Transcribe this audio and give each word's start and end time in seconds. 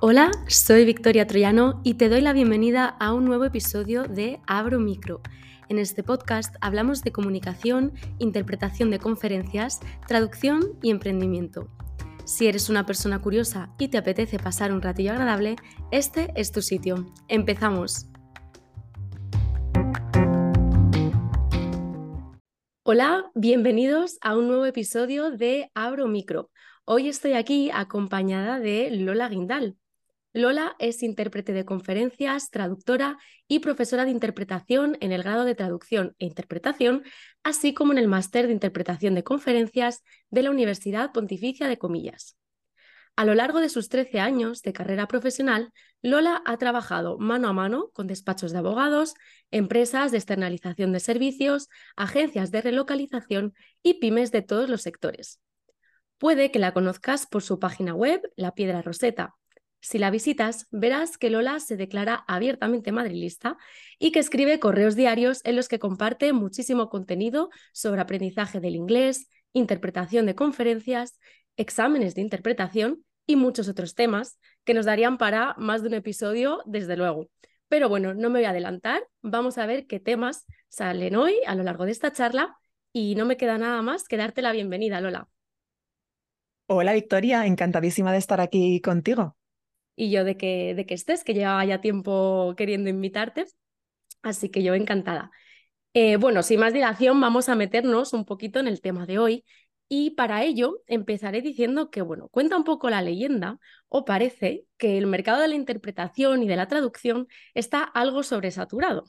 Hola, 0.00 0.30
soy 0.46 0.84
Victoria 0.84 1.26
Troyano 1.26 1.80
y 1.82 1.94
te 1.94 2.08
doy 2.08 2.20
la 2.20 2.32
bienvenida 2.32 2.86
a 2.86 3.12
un 3.12 3.24
nuevo 3.24 3.44
episodio 3.44 4.04
de 4.04 4.40
Abro 4.46 4.78
Micro. 4.78 5.20
En 5.68 5.80
este 5.80 6.04
podcast 6.04 6.54
hablamos 6.60 7.02
de 7.02 7.10
comunicación, 7.10 7.94
interpretación 8.20 8.92
de 8.92 9.00
conferencias, 9.00 9.80
traducción 10.06 10.78
y 10.82 10.92
emprendimiento. 10.92 11.66
Si 12.24 12.46
eres 12.46 12.68
una 12.68 12.86
persona 12.86 13.20
curiosa 13.20 13.74
y 13.76 13.88
te 13.88 13.98
apetece 13.98 14.38
pasar 14.38 14.70
un 14.70 14.82
ratillo 14.82 15.10
agradable, 15.10 15.56
este 15.90 16.32
es 16.36 16.52
tu 16.52 16.62
sitio. 16.62 17.12
Empezamos. 17.26 18.06
Hola, 22.84 23.32
bienvenidos 23.34 24.18
a 24.20 24.36
un 24.36 24.46
nuevo 24.46 24.64
episodio 24.64 25.32
de 25.32 25.72
Abro 25.74 26.06
Micro. 26.06 26.50
Hoy 26.84 27.08
estoy 27.08 27.32
aquí 27.32 27.72
acompañada 27.74 28.60
de 28.60 28.92
Lola 28.92 29.28
Guindal. 29.28 29.76
Lola 30.38 30.76
es 30.78 31.02
intérprete 31.02 31.52
de 31.52 31.64
conferencias, 31.64 32.50
traductora 32.50 33.18
y 33.48 33.58
profesora 33.58 34.04
de 34.04 34.12
interpretación 34.12 34.96
en 35.00 35.10
el 35.10 35.24
grado 35.24 35.44
de 35.44 35.56
traducción 35.56 36.14
e 36.20 36.26
interpretación, 36.26 37.02
así 37.42 37.74
como 37.74 37.92
en 37.92 37.98
el 37.98 38.06
máster 38.06 38.46
de 38.46 38.52
interpretación 38.52 39.16
de 39.16 39.24
conferencias 39.24 40.04
de 40.30 40.44
la 40.44 40.50
Universidad 40.50 41.12
Pontificia 41.12 41.66
de 41.66 41.76
Comillas. 41.76 42.36
A 43.16 43.24
lo 43.24 43.34
largo 43.34 43.58
de 43.58 43.68
sus 43.68 43.88
13 43.88 44.20
años 44.20 44.62
de 44.62 44.72
carrera 44.72 45.08
profesional, 45.08 45.72
Lola 46.02 46.40
ha 46.44 46.56
trabajado 46.56 47.18
mano 47.18 47.48
a 47.48 47.52
mano 47.52 47.90
con 47.92 48.06
despachos 48.06 48.52
de 48.52 48.58
abogados, 48.58 49.14
empresas 49.50 50.12
de 50.12 50.18
externalización 50.18 50.92
de 50.92 51.00
servicios, 51.00 51.68
agencias 51.96 52.52
de 52.52 52.62
relocalización 52.62 53.54
y 53.82 53.94
pymes 53.94 54.30
de 54.30 54.42
todos 54.42 54.70
los 54.70 54.82
sectores. 54.82 55.40
Puede 56.16 56.52
que 56.52 56.60
la 56.60 56.72
conozcas 56.72 57.26
por 57.26 57.42
su 57.42 57.58
página 57.58 57.92
web, 57.92 58.22
La 58.36 58.54
Piedra 58.54 58.82
Roseta, 58.82 59.34
si 59.80 59.98
la 59.98 60.10
visitas, 60.10 60.66
verás 60.70 61.18
que 61.18 61.30
Lola 61.30 61.60
se 61.60 61.76
declara 61.76 62.24
abiertamente 62.26 62.92
madrilista 62.92 63.56
y 63.98 64.10
que 64.10 64.18
escribe 64.18 64.58
correos 64.58 64.96
diarios 64.96 65.40
en 65.44 65.56
los 65.56 65.68
que 65.68 65.78
comparte 65.78 66.32
muchísimo 66.32 66.88
contenido 66.88 67.50
sobre 67.72 68.00
aprendizaje 68.00 68.60
del 68.60 68.74
inglés, 68.74 69.28
interpretación 69.52 70.26
de 70.26 70.34
conferencias, 70.34 71.18
exámenes 71.56 72.14
de 72.14 72.22
interpretación 72.22 73.04
y 73.26 73.36
muchos 73.36 73.68
otros 73.68 73.94
temas 73.94 74.38
que 74.64 74.74
nos 74.74 74.86
darían 74.86 75.18
para 75.18 75.54
más 75.58 75.82
de 75.82 75.88
un 75.88 75.94
episodio, 75.94 76.60
desde 76.66 76.96
luego. 76.96 77.28
Pero 77.68 77.88
bueno, 77.88 78.14
no 78.14 78.30
me 78.30 78.40
voy 78.40 78.46
a 78.46 78.50
adelantar, 78.50 79.06
vamos 79.22 79.58
a 79.58 79.66
ver 79.66 79.86
qué 79.86 80.00
temas 80.00 80.46
salen 80.68 81.16
hoy 81.16 81.34
a 81.46 81.54
lo 81.54 81.62
largo 81.62 81.84
de 81.84 81.92
esta 81.92 82.12
charla 82.12 82.56
y 82.92 83.14
no 83.14 83.26
me 83.26 83.36
queda 83.36 83.58
nada 83.58 83.82
más 83.82 84.04
que 84.04 84.16
darte 84.16 84.42
la 84.42 84.52
bienvenida, 84.52 85.00
Lola. 85.00 85.28
Hola 86.66 86.92
Victoria, 86.92 87.46
encantadísima 87.46 88.12
de 88.12 88.18
estar 88.18 88.40
aquí 88.40 88.80
contigo 88.80 89.37
y 89.98 90.10
yo 90.10 90.24
de 90.24 90.36
que, 90.36 90.74
de 90.76 90.86
que 90.86 90.94
estés, 90.94 91.24
que 91.24 91.34
llevaba 91.34 91.64
ya 91.64 91.80
tiempo 91.80 92.54
queriendo 92.56 92.88
invitarte, 92.88 93.46
así 94.22 94.48
que 94.48 94.62
yo 94.62 94.74
encantada. 94.74 95.32
Eh, 95.92 96.16
bueno, 96.16 96.44
sin 96.44 96.60
más 96.60 96.72
dilación, 96.72 97.20
vamos 97.20 97.48
a 97.48 97.56
meternos 97.56 98.12
un 98.12 98.24
poquito 98.24 98.60
en 98.60 98.68
el 98.68 98.80
tema 98.80 99.06
de 99.06 99.18
hoy 99.18 99.44
y 99.88 100.10
para 100.10 100.44
ello 100.44 100.82
empezaré 100.86 101.42
diciendo 101.42 101.90
que, 101.90 102.02
bueno, 102.02 102.28
cuenta 102.28 102.56
un 102.56 102.62
poco 102.62 102.90
la 102.90 103.02
leyenda 103.02 103.58
o 103.88 104.04
parece 104.04 104.64
que 104.76 104.98
el 104.98 105.08
mercado 105.08 105.40
de 105.42 105.48
la 105.48 105.56
interpretación 105.56 106.44
y 106.44 106.48
de 106.48 106.56
la 106.56 106.68
traducción 106.68 107.26
está 107.54 107.82
algo 107.82 108.22
sobresaturado. 108.22 109.04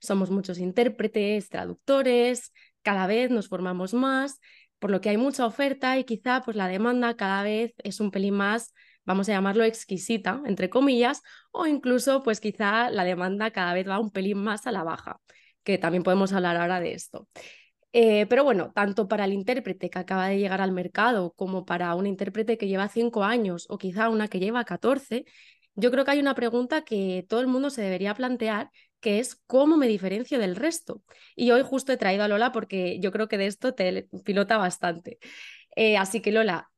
Somos 0.00 0.30
muchos 0.30 0.58
intérpretes, 0.58 1.48
traductores, 1.48 2.52
cada 2.82 3.06
vez 3.06 3.30
nos 3.30 3.48
formamos 3.48 3.94
más, 3.94 4.40
por 4.80 4.90
lo 4.90 5.00
que 5.00 5.10
hay 5.10 5.18
mucha 5.18 5.46
oferta 5.46 5.98
y 5.98 6.04
quizá 6.04 6.42
pues 6.42 6.56
la 6.56 6.66
demanda 6.66 7.16
cada 7.16 7.44
vez 7.44 7.74
es 7.84 8.00
un 8.00 8.10
pelín 8.10 8.34
más 8.34 8.74
vamos 9.06 9.28
a 9.28 9.32
llamarlo 9.32 9.64
exquisita, 9.64 10.42
entre 10.46 10.68
comillas, 10.68 11.22
o 11.52 11.66
incluso 11.66 12.22
pues 12.22 12.40
quizá 12.40 12.90
la 12.90 13.04
demanda 13.04 13.50
cada 13.50 13.72
vez 13.74 13.88
va 13.88 13.98
un 14.00 14.10
pelín 14.10 14.38
más 14.38 14.66
a 14.66 14.72
la 14.72 14.82
baja, 14.84 15.20
que 15.64 15.78
también 15.78 16.02
podemos 16.02 16.32
hablar 16.32 16.56
ahora 16.56 16.80
de 16.80 16.92
esto. 16.92 17.28
Eh, 17.92 18.26
pero 18.26 18.44
bueno, 18.44 18.72
tanto 18.74 19.08
para 19.08 19.24
el 19.24 19.32
intérprete 19.32 19.88
que 19.88 19.98
acaba 19.98 20.28
de 20.28 20.38
llegar 20.38 20.60
al 20.60 20.72
mercado 20.72 21.32
como 21.32 21.64
para 21.64 21.94
un 21.94 22.06
intérprete 22.06 22.58
que 22.58 22.68
lleva 22.68 22.88
cinco 22.88 23.24
años 23.24 23.66
o 23.70 23.78
quizá 23.78 24.10
una 24.10 24.28
que 24.28 24.38
lleva 24.38 24.64
14, 24.64 25.24
yo 25.74 25.90
creo 25.90 26.04
que 26.04 26.10
hay 26.10 26.20
una 26.20 26.34
pregunta 26.34 26.84
que 26.84 27.24
todo 27.28 27.40
el 27.40 27.46
mundo 27.46 27.70
se 27.70 27.82
debería 27.82 28.14
plantear, 28.14 28.70
que 29.00 29.18
es 29.18 29.36
cómo 29.46 29.76
me 29.76 29.88
diferencio 29.88 30.38
del 30.38 30.56
resto. 30.56 31.02
Y 31.36 31.50
hoy 31.52 31.62
justo 31.62 31.92
he 31.92 31.96
traído 31.96 32.24
a 32.24 32.28
Lola 32.28 32.52
porque 32.52 32.98
yo 33.00 33.12
creo 33.12 33.28
que 33.28 33.38
de 33.38 33.46
esto 33.46 33.74
te 33.74 34.08
pilota 34.24 34.58
bastante. 34.58 35.18
Eh, 35.76 35.96
así 35.96 36.20
que 36.20 36.32
Lola, 36.32 36.70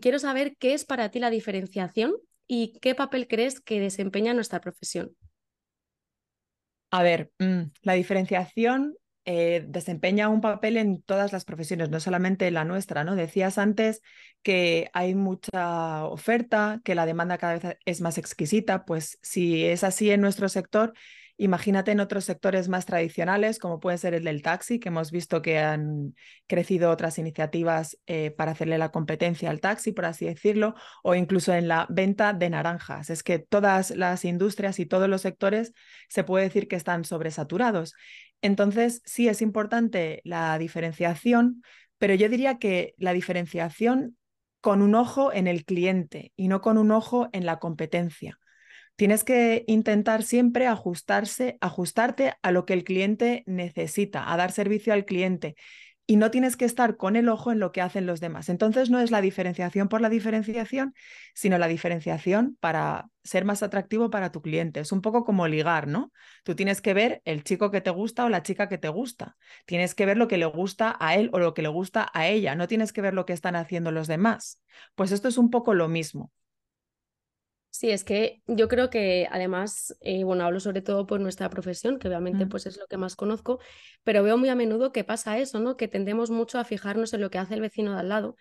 quiero 0.00 0.18
saber 0.18 0.56
qué 0.58 0.74
es 0.74 0.84
para 0.84 1.10
ti 1.10 1.18
la 1.18 1.30
diferenciación 1.30 2.14
y 2.46 2.78
qué 2.80 2.94
papel 2.94 3.26
crees 3.28 3.60
que 3.60 3.80
desempeña 3.80 4.34
nuestra 4.34 4.60
profesión. 4.60 5.16
A 6.90 7.02
ver, 7.02 7.30
mm, 7.38 7.62
la 7.82 7.94
diferenciación 7.94 8.96
eh, 9.28 9.64
desempeña 9.66 10.28
un 10.28 10.40
papel 10.40 10.76
en 10.76 11.02
todas 11.02 11.32
las 11.32 11.44
profesiones, 11.44 11.90
no 11.90 11.98
solamente 11.98 12.48
la 12.52 12.64
nuestra, 12.64 13.02
¿no? 13.02 13.16
Decías 13.16 13.58
antes 13.58 14.00
que 14.42 14.88
hay 14.92 15.16
mucha 15.16 16.04
oferta, 16.04 16.80
que 16.84 16.94
la 16.94 17.06
demanda 17.06 17.36
cada 17.36 17.58
vez 17.58 17.78
es 17.84 18.00
más 18.00 18.18
exquisita, 18.18 18.84
pues 18.84 19.18
si 19.22 19.64
es 19.64 19.82
así 19.82 20.12
en 20.12 20.20
nuestro 20.20 20.48
sector, 20.48 20.92
Imagínate 21.38 21.90
en 21.90 22.00
otros 22.00 22.24
sectores 22.24 22.68
más 22.68 22.86
tradicionales, 22.86 23.58
como 23.58 23.78
puede 23.78 23.98
ser 23.98 24.14
el 24.14 24.24
del 24.24 24.40
taxi, 24.40 24.78
que 24.78 24.88
hemos 24.88 25.10
visto 25.10 25.42
que 25.42 25.58
han 25.58 26.14
crecido 26.46 26.90
otras 26.90 27.18
iniciativas 27.18 27.98
eh, 28.06 28.30
para 28.30 28.52
hacerle 28.52 28.78
la 28.78 28.90
competencia 28.90 29.50
al 29.50 29.60
taxi, 29.60 29.92
por 29.92 30.06
así 30.06 30.24
decirlo, 30.24 30.74
o 31.02 31.14
incluso 31.14 31.52
en 31.52 31.68
la 31.68 31.86
venta 31.90 32.32
de 32.32 32.48
naranjas. 32.48 33.10
Es 33.10 33.22
que 33.22 33.38
todas 33.38 33.90
las 33.90 34.24
industrias 34.24 34.78
y 34.78 34.86
todos 34.86 35.10
los 35.10 35.20
sectores 35.20 35.74
se 36.08 36.24
puede 36.24 36.44
decir 36.44 36.68
que 36.68 36.76
están 36.76 37.04
sobresaturados. 37.04 37.92
Entonces, 38.40 39.02
sí 39.04 39.28
es 39.28 39.42
importante 39.42 40.22
la 40.24 40.56
diferenciación, 40.56 41.62
pero 41.98 42.14
yo 42.14 42.30
diría 42.30 42.58
que 42.58 42.94
la 42.96 43.12
diferenciación 43.12 44.16
con 44.62 44.80
un 44.80 44.94
ojo 44.94 45.34
en 45.34 45.48
el 45.48 45.66
cliente 45.66 46.32
y 46.34 46.48
no 46.48 46.62
con 46.62 46.78
un 46.78 46.92
ojo 46.92 47.28
en 47.32 47.44
la 47.44 47.58
competencia. 47.58 48.38
Tienes 48.96 49.24
que 49.24 49.64
intentar 49.66 50.22
siempre 50.22 50.66
ajustarse, 50.66 51.58
ajustarte 51.60 52.34
a 52.42 52.50
lo 52.50 52.64
que 52.64 52.72
el 52.72 52.84
cliente 52.84 53.44
necesita, 53.46 54.32
a 54.32 54.36
dar 54.36 54.52
servicio 54.52 54.92
al 54.92 55.04
cliente. 55.04 55.54
Y 56.08 56.16
no 56.16 56.30
tienes 56.30 56.56
que 56.56 56.64
estar 56.64 56.96
con 56.96 57.16
el 57.16 57.28
ojo 57.28 57.50
en 57.50 57.58
lo 57.58 57.72
que 57.72 57.82
hacen 57.82 58.06
los 58.06 58.20
demás. 58.20 58.48
Entonces 58.48 58.90
no 58.90 59.00
es 59.00 59.10
la 59.10 59.20
diferenciación 59.20 59.88
por 59.88 60.00
la 60.00 60.08
diferenciación, 60.08 60.94
sino 61.34 61.58
la 61.58 61.66
diferenciación 61.66 62.56
para 62.60 63.08
ser 63.24 63.44
más 63.44 63.64
atractivo 63.64 64.08
para 64.08 64.30
tu 64.30 64.40
cliente. 64.40 64.78
Es 64.80 64.92
un 64.92 65.02
poco 65.02 65.24
como 65.24 65.48
ligar, 65.48 65.88
¿no? 65.88 66.12
Tú 66.44 66.54
tienes 66.54 66.80
que 66.80 66.94
ver 66.94 67.22
el 67.24 67.42
chico 67.42 67.72
que 67.72 67.80
te 67.80 67.90
gusta 67.90 68.24
o 68.24 68.28
la 68.28 68.42
chica 68.44 68.68
que 68.68 68.78
te 68.78 68.88
gusta. 68.88 69.36
Tienes 69.66 69.96
que 69.96 70.06
ver 70.06 70.16
lo 70.16 70.28
que 70.28 70.38
le 70.38 70.46
gusta 70.46 70.96
a 71.00 71.16
él 71.16 71.28
o 71.32 71.40
lo 71.40 71.54
que 71.54 71.62
le 71.62 71.68
gusta 71.68 72.08
a 72.14 72.28
ella. 72.28 72.54
No 72.54 72.68
tienes 72.68 72.92
que 72.92 73.02
ver 73.02 73.12
lo 73.12 73.26
que 73.26 73.32
están 73.32 73.56
haciendo 73.56 73.90
los 73.90 74.06
demás. 74.06 74.60
Pues 74.94 75.10
esto 75.10 75.26
es 75.26 75.38
un 75.38 75.50
poco 75.50 75.74
lo 75.74 75.88
mismo. 75.88 76.30
Sí, 77.76 77.90
es 77.90 78.04
que 78.04 78.40
yo 78.46 78.68
creo 78.68 78.88
que 78.88 79.28
además, 79.30 79.94
eh, 80.00 80.24
bueno, 80.24 80.44
hablo 80.44 80.60
sobre 80.60 80.80
todo 80.80 81.06
por 81.06 81.20
nuestra 81.20 81.50
profesión, 81.50 81.98
que 81.98 82.08
obviamente 82.08 82.46
mm. 82.46 82.48
pues 82.48 82.64
es 82.64 82.78
lo 82.78 82.86
que 82.86 82.96
más 82.96 83.16
conozco, 83.16 83.60
pero 84.02 84.22
veo 84.22 84.38
muy 84.38 84.48
a 84.48 84.54
menudo 84.54 84.92
que 84.92 85.04
pasa 85.04 85.36
eso, 85.36 85.60
¿no? 85.60 85.76
Que 85.76 85.86
tendemos 85.86 86.30
mucho 86.30 86.58
a 86.58 86.64
fijarnos 86.64 87.12
en 87.12 87.20
lo 87.20 87.28
que 87.28 87.36
hace 87.36 87.52
el 87.52 87.60
vecino 87.60 87.92
de 87.92 88.00
al 88.00 88.08
lado 88.08 88.36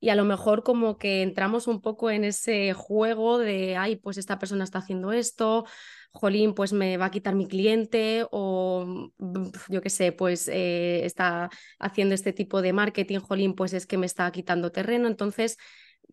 y 0.00 0.08
a 0.08 0.14
lo 0.14 0.24
mejor 0.24 0.62
como 0.62 0.96
que 0.96 1.20
entramos 1.20 1.66
un 1.66 1.82
poco 1.82 2.10
en 2.10 2.24
ese 2.24 2.72
juego 2.72 3.36
de, 3.36 3.76
ay, 3.76 3.96
pues 3.96 4.16
esta 4.16 4.38
persona 4.38 4.64
está 4.64 4.78
haciendo 4.78 5.12
esto, 5.12 5.66
jolín, 6.10 6.54
pues 6.54 6.72
me 6.72 6.96
va 6.96 7.06
a 7.06 7.10
quitar 7.10 7.34
mi 7.34 7.46
cliente 7.46 8.24
o 8.30 9.10
mm, 9.18 9.50
yo 9.68 9.82
qué 9.82 9.90
sé, 9.90 10.12
pues 10.12 10.48
eh, 10.48 11.04
está 11.04 11.50
haciendo 11.78 12.14
este 12.14 12.32
tipo 12.32 12.62
de 12.62 12.72
marketing, 12.72 13.18
jolín, 13.18 13.54
pues 13.54 13.74
es 13.74 13.86
que 13.86 13.98
me 13.98 14.06
está 14.06 14.30
quitando 14.32 14.72
terreno, 14.72 15.06
entonces 15.06 15.58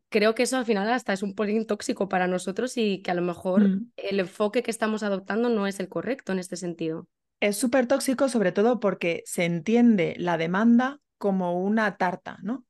creo 0.10 0.36
que 0.36 0.44
eso 0.44 0.58
al 0.58 0.66
final 0.66 0.90
hasta 0.90 1.14
es 1.14 1.24
un 1.24 1.36
polín 1.36 1.66
tóxico 1.66 2.10
para 2.10 2.28
nosotros 2.28 2.78
y 2.78 3.02
que 3.02 3.12
a 3.12 3.16
lo 3.16 3.22
mejor 3.22 3.68
mm. 3.68 3.92
el 3.98 4.20
enfoque 4.20 4.64
que 4.64 4.72
estamos 4.72 5.04
adoptando 5.04 5.50
no 5.50 5.68
es 5.68 5.80
el 5.80 5.90
correcto 5.90 6.32
en 6.32 6.40
este 6.40 6.56
sentido. 6.56 7.08
Es 7.40 7.58
súper 7.58 7.88
tóxico 7.88 8.30
sobre 8.30 8.52
todo 8.52 8.80
porque 8.80 9.24
se 9.26 9.46
entiende 9.46 10.16
la 10.18 10.38
demanda 10.38 11.00
como 11.18 11.62
una 11.62 11.98
tarta, 11.98 12.38
¿no? 12.42 12.66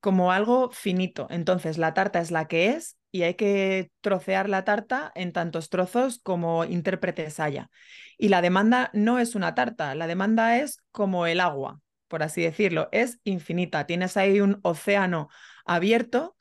Como 0.00 0.32
algo 0.32 0.70
finito. 0.70 1.26
Entonces 1.30 1.78
la 1.78 1.94
tarta 1.94 2.20
es 2.20 2.30
la 2.30 2.46
que 2.48 2.70
es 2.70 2.96
y 3.10 3.22
hay 3.22 3.34
que 3.34 3.90
trocear 4.00 4.48
la 4.48 4.64
tarta 4.64 5.12
en 5.14 5.32
tantos 5.32 5.70
trozos 5.70 6.20
como 6.22 6.64
intérpretes 6.64 7.40
haya. 7.40 7.70
Y 8.16 8.28
la 8.28 8.42
demanda 8.42 8.90
no 8.92 9.18
es 9.18 9.34
una 9.34 9.54
tarta, 9.54 9.94
la 9.94 10.06
demanda 10.06 10.58
es 10.58 10.82
como 10.90 11.26
el 11.26 11.40
agua, 11.40 11.80
por 12.08 12.22
así 12.22 12.42
decirlo, 12.42 12.88
es 12.92 13.20
infinita. 13.24 13.86
Tienes 13.86 14.16
ahí 14.16 14.40
un 14.40 14.58
océano 14.62 15.28
abierto 15.64 16.36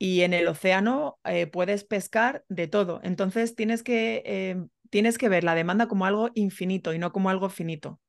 y 0.00 0.22
en 0.22 0.34
el 0.34 0.48
océano 0.48 1.20
eh, 1.24 1.46
puedes 1.46 1.84
pescar 1.84 2.44
de 2.48 2.68
todo. 2.68 3.00
Entonces 3.04 3.54
tienes 3.54 3.82
que, 3.84 4.22
eh, 4.26 4.56
tienes 4.90 5.18
que 5.18 5.28
ver 5.28 5.44
la 5.44 5.54
demanda 5.54 5.88
como 5.88 6.06
algo 6.06 6.30
infinito 6.34 6.94
y 6.94 6.98
no 6.98 7.12
como 7.12 7.30
algo 7.30 7.50
finito. 7.50 8.00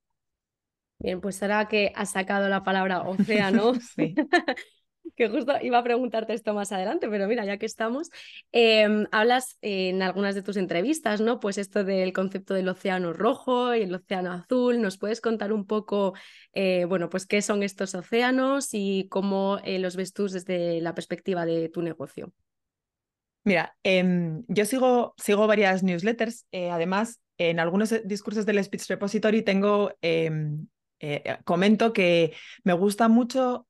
Bien, 1.00 1.20
pues 1.20 1.42
ahora 1.42 1.68
que 1.68 1.92
has 1.96 2.12
sacado 2.12 2.48
la 2.48 2.64
palabra 2.64 3.02
océano, 3.08 3.74
que 5.15 5.30
justo 5.30 5.53
iba 5.62 5.77
a 5.77 5.83
preguntarte 5.83 6.33
esto 6.33 6.53
más 6.53 6.71
adelante, 6.71 7.07
pero 7.09 7.27
mira, 7.27 7.45
ya 7.45 7.57
que 7.57 7.65
estamos, 7.65 8.09
em, 8.51 9.06
hablas 9.12 9.57
en 9.62 10.01
algunas 10.01 10.36
de 10.36 10.42
tus 10.42 10.57
entrevistas, 10.57 11.21
¿no? 11.21 11.39
Pues 11.39 11.57
esto 11.57 11.83
del 11.83 12.13
concepto 12.13 12.53
del 12.53 12.69
océano 12.69 13.13
rojo 13.13 13.75
y 13.75 13.83
el 13.83 13.94
océano 13.94 14.31
azul. 14.31 14.81
¿Nos 14.81 14.98
puedes 14.98 15.21
contar 15.21 15.53
un 15.53 15.65
poco, 15.65 16.13
eh, 16.53 16.86
bueno, 16.86 17.09
pues 17.09 17.25
qué 17.25 17.42
son 17.42 17.63
estos 17.63 17.94
océanos 17.95 18.69
y 18.74 19.07
cómo 19.09 19.59
eh, 19.63 19.80
los 19.80 19.95
ves 19.95 20.13
tú 20.13 20.27
desde 20.27 20.81
la 20.81 20.95
perspectiva 20.95 21.45
de 21.45 21.69
tu 21.69 21.81
negocio? 21.81 22.31
Mira, 23.44 23.75
em, 23.83 24.44
yo 24.48 24.65
sigo, 24.65 25.15
sigo 25.18 25.48
varias 25.48 25.83
newsletters. 25.83 26.45
Eh, 26.51 26.69
además, 26.69 27.19
en 27.38 27.59
algunos 27.59 27.94
discursos 28.06 28.45
del 28.45 28.63
Speech 28.63 28.88
Repository 28.88 29.42
tengo, 29.42 29.94
em, 30.01 30.68
comento 31.45 31.94
que 31.94 32.33
me 32.63 32.74
gusta 32.74 33.07
mucho 33.07 33.65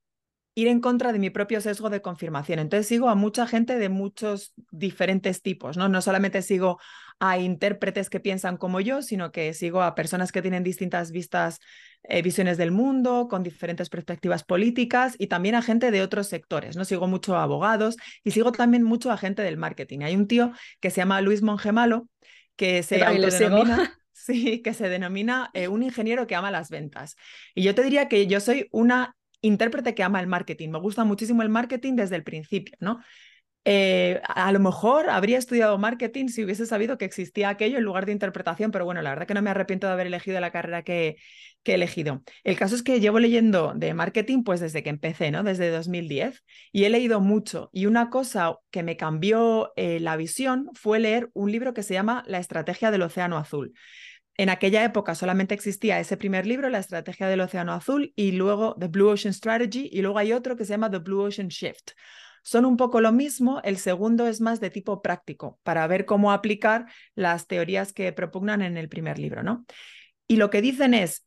ir 0.53 0.67
en 0.67 0.81
contra 0.81 1.13
de 1.13 1.19
mi 1.19 1.29
propio 1.29 1.61
sesgo 1.61 1.89
de 1.89 2.01
confirmación. 2.01 2.59
Entonces 2.59 2.87
sigo 2.87 3.09
a 3.09 3.15
mucha 3.15 3.47
gente 3.47 3.77
de 3.77 3.89
muchos 3.89 4.53
diferentes 4.71 5.41
tipos, 5.41 5.77
¿no? 5.77 5.87
No 5.87 6.01
solamente 6.01 6.41
sigo 6.41 6.79
a 7.19 7.37
intérpretes 7.37 8.09
que 8.09 8.19
piensan 8.19 8.57
como 8.57 8.79
yo, 8.81 9.01
sino 9.01 9.31
que 9.31 9.53
sigo 9.53 9.81
a 9.81 9.95
personas 9.95 10.31
que 10.31 10.41
tienen 10.41 10.63
distintas 10.63 11.11
vistas, 11.11 11.59
eh, 12.03 12.21
visiones 12.21 12.57
del 12.57 12.71
mundo, 12.71 13.27
con 13.29 13.43
diferentes 13.43 13.89
perspectivas 13.89 14.43
políticas 14.43 15.15
y 15.17 15.27
también 15.27 15.55
a 15.55 15.61
gente 15.61 15.91
de 15.91 16.01
otros 16.01 16.27
sectores, 16.27 16.75
¿no? 16.75 16.83
Sigo 16.83 17.07
mucho 17.07 17.37
a 17.37 17.43
abogados 17.43 17.95
y 18.23 18.31
sigo 18.31 18.51
también 18.51 18.83
mucho 18.83 19.11
a 19.11 19.17
gente 19.17 19.43
del 19.43 19.57
marketing. 19.57 19.99
Hay 20.01 20.15
un 20.15 20.27
tío 20.27 20.51
que 20.79 20.89
se 20.89 20.97
llama 20.97 21.21
Luis 21.21 21.41
Mongemalo 21.41 22.07
que 22.55 22.83
se 22.83 23.03
autodenomina... 23.03 23.97
Sí, 24.13 24.61
que 24.61 24.75
se 24.75 24.87
denomina 24.87 25.49
eh, 25.55 25.67
un 25.67 25.81
ingeniero 25.81 26.27
que 26.27 26.35
ama 26.35 26.51
las 26.51 26.69
ventas. 26.69 27.15
Y 27.55 27.63
yo 27.63 27.73
te 27.73 27.81
diría 27.81 28.07
que 28.07 28.27
yo 28.27 28.39
soy 28.39 28.67
una 28.71 29.15
intérprete 29.41 29.95
que 29.95 30.03
ama 30.03 30.19
el 30.19 30.27
marketing. 30.27 30.69
Me 30.69 30.79
gusta 30.79 31.03
muchísimo 31.03 31.41
el 31.41 31.49
marketing 31.49 31.95
desde 31.95 32.15
el 32.15 32.23
principio, 32.23 32.75
¿no? 32.79 32.99
Eh, 33.63 34.19
a 34.23 34.51
lo 34.51 34.59
mejor 34.59 35.07
habría 35.11 35.37
estudiado 35.37 35.77
marketing 35.77 36.29
si 36.29 36.43
hubiese 36.43 36.65
sabido 36.65 36.97
que 36.97 37.05
existía 37.05 37.49
aquello 37.49 37.77
en 37.77 37.83
lugar 37.83 38.07
de 38.07 38.11
interpretación, 38.11 38.71
pero 38.71 38.85
bueno, 38.85 39.03
la 39.03 39.11
verdad 39.11 39.27
que 39.27 39.35
no 39.35 39.43
me 39.43 39.51
arrepiento 39.51 39.85
de 39.85 39.93
haber 39.93 40.07
elegido 40.07 40.39
la 40.39 40.51
carrera 40.51 40.81
que, 40.81 41.17
he 41.63 41.73
elegido. 41.75 42.23
El 42.43 42.57
caso 42.57 42.73
es 42.73 42.81
que 42.81 42.99
llevo 42.99 43.19
leyendo 43.19 43.73
de 43.75 43.93
marketing 43.93 44.41
pues 44.43 44.61
desde 44.61 44.81
que 44.81 44.89
empecé, 44.89 45.29
¿no? 45.29 45.43
Desde 45.43 45.69
2010 45.69 46.43
y 46.71 46.85
he 46.85 46.89
leído 46.89 47.21
mucho 47.21 47.69
y 47.71 47.85
una 47.85 48.09
cosa 48.09 48.55
que 48.71 48.81
me 48.81 48.97
cambió 48.97 49.71
eh, 49.75 49.99
la 49.99 50.17
visión 50.17 50.69
fue 50.73 50.99
leer 50.99 51.29
un 51.33 51.51
libro 51.51 51.75
que 51.75 51.83
se 51.83 51.93
llama 51.93 52.23
La 52.25 52.39
estrategia 52.39 52.89
del 52.89 53.03
océano 53.03 53.37
azul. 53.37 53.73
En 54.37 54.49
aquella 54.49 54.83
época 54.83 55.13
solamente 55.15 55.53
existía 55.53 55.99
ese 55.99 56.17
primer 56.17 56.47
libro, 56.47 56.69
La 56.69 56.79
Estrategia 56.79 57.27
del 57.27 57.41
Océano 57.41 57.73
Azul, 57.73 58.13
y 58.15 58.31
luego 58.31 58.75
The 58.79 58.87
Blue 58.87 59.09
Ocean 59.09 59.33
Strategy, 59.33 59.89
y 59.91 60.01
luego 60.01 60.17
hay 60.17 60.33
otro 60.33 60.55
que 60.55 60.65
se 60.65 60.71
llama 60.71 60.89
The 60.89 60.99
Blue 60.99 61.21
Ocean 61.21 61.49
Shift. 61.49 61.91
Son 62.43 62.65
un 62.65 62.75
poco 62.75 63.01
lo 63.01 63.11
mismo, 63.11 63.61
el 63.63 63.77
segundo 63.77 64.25
es 64.25 64.41
más 64.41 64.59
de 64.59 64.71
tipo 64.71 65.01
práctico, 65.01 65.59
para 65.63 65.85
ver 65.87 66.05
cómo 66.05 66.31
aplicar 66.31 66.87
las 67.13 67.45
teorías 67.45 67.93
que 67.93 68.11
propugnan 68.13 68.61
en 68.61 68.77
el 68.77 68.89
primer 68.89 69.19
libro, 69.19 69.43
¿no? 69.43 69.65
Y 70.27 70.37
lo 70.37 70.49
que 70.49 70.61
dicen 70.61 70.93
es, 70.93 71.25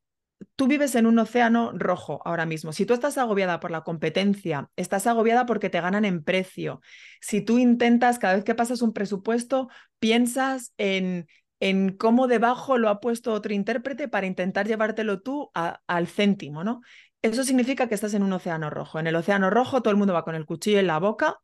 tú 0.57 0.67
vives 0.67 0.95
en 0.95 1.07
un 1.07 1.19
océano 1.19 1.73
rojo 1.75 2.21
ahora 2.25 2.47
mismo. 2.47 2.73
Si 2.73 2.87
tú 2.87 2.95
estás 2.95 3.19
agobiada 3.19 3.61
por 3.61 3.71
la 3.71 3.83
competencia, 3.83 4.71
estás 4.77 5.07
agobiada 5.07 5.47
porque 5.47 5.71
te 5.71 5.81
ganan 5.81 6.05
en 6.05 6.25
precio. 6.25 6.81
Si 7.21 7.41
tú 7.41 7.59
intentas, 7.59 8.19
cada 8.19 8.35
vez 8.35 8.45
que 8.45 8.55
pasas 8.55 8.83
un 8.83 8.93
presupuesto, 8.93 9.69
piensas 9.99 10.73
en 10.79 11.27
en 11.65 11.97
cómo 11.97 12.27
debajo 12.27 12.77
lo 12.77 12.91
ha 12.91 13.01
puesto 13.01 13.33
otro 13.33 13.55
intérprete 13.55 14.07
para 14.07 14.27
intentar 14.27 14.67
llevártelo 14.69 15.23
tú 15.23 15.51
al 15.55 16.07
céntimo, 16.09 16.63
¿no? 16.63 16.83
Eso 17.23 17.43
significa 17.43 17.89
que 17.89 17.95
estás 17.95 18.13
en 18.13 18.23
un 18.23 18.35
océano 18.35 18.69
rojo. 18.69 18.99
En 18.99 19.07
el 19.07 19.17
océano 19.17 19.49
rojo 19.49 19.81
todo 19.81 19.91
el 19.91 19.97
mundo 19.97 20.13
va 20.13 20.25
con 20.25 20.35
el 20.35 20.45
cuchillo 20.45 20.79
en 20.79 20.89
la 20.89 20.99
boca, 20.99 21.41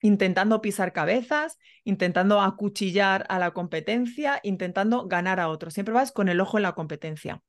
intentando 0.00 0.62
pisar 0.62 0.94
cabezas, 0.94 1.58
intentando 1.84 2.40
acuchillar 2.40 3.26
a 3.28 3.38
la 3.38 3.50
competencia, 3.50 4.40
intentando 4.42 5.06
ganar 5.06 5.38
a 5.38 5.50
otros. 5.50 5.74
Siempre 5.74 5.92
vas 5.92 6.12
con 6.12 6.30
el 6.30 6.40
ojo 6.40 6.56
en 6.56 6.62
la 6.62 6.72
competencia. 6.72 7.42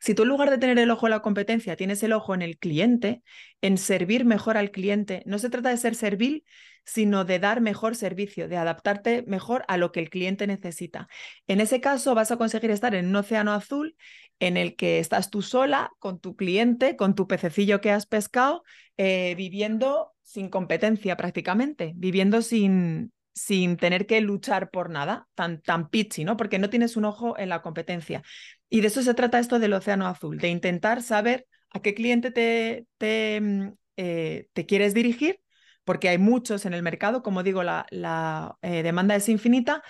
Si 0.00 0.14
tú 0.14 0.22
en 0.22 0.28
lugar 0.28 0.50
de 0.50 0.58
tener 0.58 0.78
el 0.78 0.90
ojo 0.90 1.06
en 1.06 1.10
la 1.10 1.20
competencia, 1.20 1.76
tienes 1.76 2.02
el 2.02 2.12
ojo 2.12 2.34
en 2.34 2.42
el 2.42 2.58
cliente, 2.58 3.22
en 3.60 3.78
servir 3.78 4.24
mejor 4.24 4.56
al 4.56 4.70
cliente, 4.70 5.22
no 5.26 5.38
se 5.38 5.50
trata 5.50 5.70
de 5.70 5.76
ser 5.76 5.94
servil, 5.94 6.44
sino 6.84 7.24
de 7.24 7.38
dar 7.38 7.60
mejor 7.60 7.94
servicio, 7.94 8.48
de 8.48 8.56
adaptarte 8.56 9.24
mejor 9.26 9.64
a 9.68 9.76
lo 9.76 9.92
que 9.92 10.00
el 10.00 10.10
cliente 10.10 10.46
necesita. 10.46 11.08
En 11.46 11.60
ese 11.60 11.80
caso 11.80 12.14
vas 12.14 12.30
a 12.30 12.36
conseguir 12.36 12.70
estar 12.70 12.94
en 12.94 13.06
un 13.08 13.16
océano 13.16 13.52
azul 13.52 13.96
en 14.38 14.56
el 14.56 14.74
que 14.74 14.98
estás 14.98 15.30
tú 15.30 15.42
sola 15.42 15.92
con 15.98 16.18
tu 16.18 16.34
cliente, 16.34 16.96
con 16.96 17.14
tu 17.14 17.26
pececillo 17.26 17.80
que 17.80 17.90
has 17.90 18.06
pescado, 18.06 18.64
eh, 18.96 19.34
viviendo 19.36 20.12
sin 20.22 20.48
competencia 20.48 21.16
prácticamente, 21.16 21.92
viviendo 21.94 22.42
sin, 22.42 23.12
sin 23.32 23.76
tener 23.76 24.06
que 24.06 24.20
luchar 24.20 24.70
por 24.70 24.90
nada, 24.90 25.28
tan, 25.34 25.60
tan 25.62 25.88
pitchy, 25.88 26.24
¿no? 26.24 26.36
Porque 26.36 26.58
no 26.58 26.70
tienes 26.70 26.96
un 26.96 27.04
ojo 27.04 27.38
en 27.38 27.48
la 27.48 27.62
competencia. 27.62 28.22
Y 28.68 28.80
de 28.80 28.88
eso 28.88 29.02
se 29.02 29.14
trata 29.14 29.38
esto 29.38 29.58
del 29.58 29.72
océano 29.72 30.06
azul, 30.06 30.38
de 30.38 30.48
intentar 30.48 31.02
saber 31.02 31.46
a 31.70 31.80
qué 31.80 31.94
cliente 31.94 32.30
te, 32.30 32.86
te, 32.98 33.40
mm, 33.40 33.72
eh, 33.96 34.48
te 34.52 34.66
quieres 34.66 34.94
dirigir 34.94 35.40
porque 35.84 36.08
hay 36.08 36.18
muchos 36.18 36.66
en 36.66 36.74
el 36.74 36.82
mercado, 36.82 37.22
como 37.22 37.42
digo, 37.42 37.62
la, 37.64 38.56
eh, 38.62 38.82
demanda 38.84 39.16
es 39.16 39.28
infinita, 39.28 39.82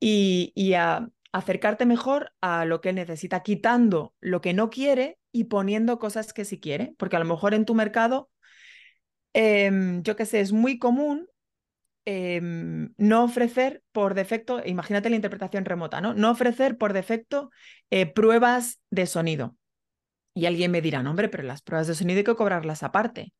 y, 0.00 0.74
a 0.74 1.08
acercarte 1.32 1.86
mejor 1.86 2.32
a 2.40 2.64
lo 2.64 2.80
que 2.80 2.92
necesita, 2.92 3.44
quitando 3.44 4.14
lo 4.20 4.40
que 4.40 4.54
no 4.54 4.70
quiere 4.70 5.18
y 5.30 5.44
poniendo 5.44 6.00
cosas 6.00 6.32
que 6.32 6.44
sí 6.44 6.58
quiere, 6.58 6.94
porque 6.98 7.16
a 7.16 7.20
lo 7.20 7.26
mejor 7.26 7.54
en 7.54 7.64
tu 7.64 7.74
mercado, 7.74 8.30
em, 9.32 10.02
yo 10.02 10.16
qué 10.16 10.26
sé, 10.26 10.40
es 10.40 10.52
muy 10.52 10.78
común 10.78 11.28
em, 12.04 12.92
no 12.96 13.24
ofrecer 13.24 13.82
por 13.92 14.14
defecto, 14.14 14.60
imagínate 14.64 15.10
la 15.10 15.16
interpretación 15.16 15.64
remota, 15.64 16.00
¿no? 16.00 16.14
No 16.14 16.30
ofrecer 16.30 16.76
por 16.78 16.92
defecto 16.92 17.50
eh, 17.90 18.06
pruebas 18.06 18.80
de 18.90 19.06
sonido. 19.06 19.56
Y 20.34 20.46
alguien 20.46 20.70
me 20.70 20.80
dirá, 20.80 21.02
no, 21.02 21.10
hombre, 21.10 21.28
pero 21.28 21.42
las 21.42 21.62
pruebas 21.62 21.86
de 21.86 21.94
sonido 21.94 22.18
hay 22.18 22.24
que 22.24 22.36
cobrarlas 22.36 22.82
aparte. 22.82 23.32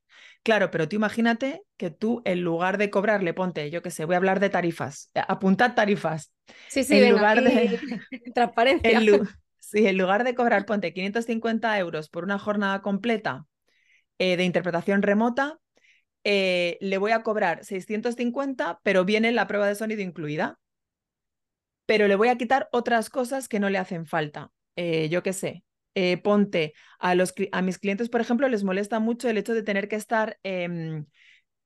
Claro, 0.43 0.71
pero 0.71 0.89
tú 0.89 0.97
imagínate 0.97 1.63
que 1.77 1.91
tú 1.91 2.23
en 2.25 2.43
lugar 2.43 2.79
de 2.79 2.91
cobrarle, 2.91 3.35
ponte, 3.35 3.71
yo 3.71 3.83
qué 3.83 3.91
sé, 3.91 4.05
voy 4.05 4.15
a 4.15 4.19
hablar 4.19 4.41
de 4.41 4.51
tarifas, 4.51 5.11
eh, 5.15 5.23
apuntad 5.27 5.75
tarifas. 5.75 6.33
Sí, 6.69 6.83
sí, 6.83 6.99
en 6.99 7.11
lugar 7.11 7.43
de 7.43 7.79
transparencia. 8.35 8.99
En, 8.99 9.23
sí, 9.61 9.87
en 9.87 9.99
lugar 9.99 10.25
de 10.25 10.35
cobrar, 10.35 10.65
ponte 10.65 10.93
550 10.93 11.79
euros 11.79 12.09
por 12.09 12.25
una 12.25 12.39
jornada 12.39 12.81
completa 12.81 13.47
eh, 14.19 14.37
de 14.37 14.45
interpretación 14.45 15.03
remota, 15.03 15.59
eh, 16.25 16.79
le 16.81 16.99
voy 16.99 17.13
a 17.13 17.23
cobrar 17.23 17.65
650, 17.65 18.81
pero 18.83 19.05
viene 19.05 19.33
la 19.33 19.47
prueba 19.47 19.67
de 19.67 19.75
sonido 19.75 20.03
incluida. 20.03 20.59
Pero 21.87 22.09
le 22.09 22.17
voy 22.17 22.29
a 22.29 22.37
quitar 22.37 22.69
otras 22.73 23.11
cosas 23.11 23.49
que 23.49 23.61
no 23.61 23.69
le 23.71 23.79
hacen 23.79 24.07
falta. 24.07 24.51
yo 24.77 25.23
qué 25.23 25.33
sé, 25.33 25.65
eh, 25.95 26.19
ponte, 26.19 26.75
a, 26.99 27.15
los, 27.15 27.35
a 27.53 27.63
mis 27.63 27.79
clientes, 27.79 28.09
por 28.09 28.21
ejemplo, 28.21 28.49
les 28.49 28.65
molesta 28.65 29.01
mucho 29.01 29.29
el 29.29 29.39
hecho 29.39 29.55
de 29.55 29.63
tener 29.63 29.89
que 29.89 29.97
estar 29.97 30.39
em, 30.45 31.07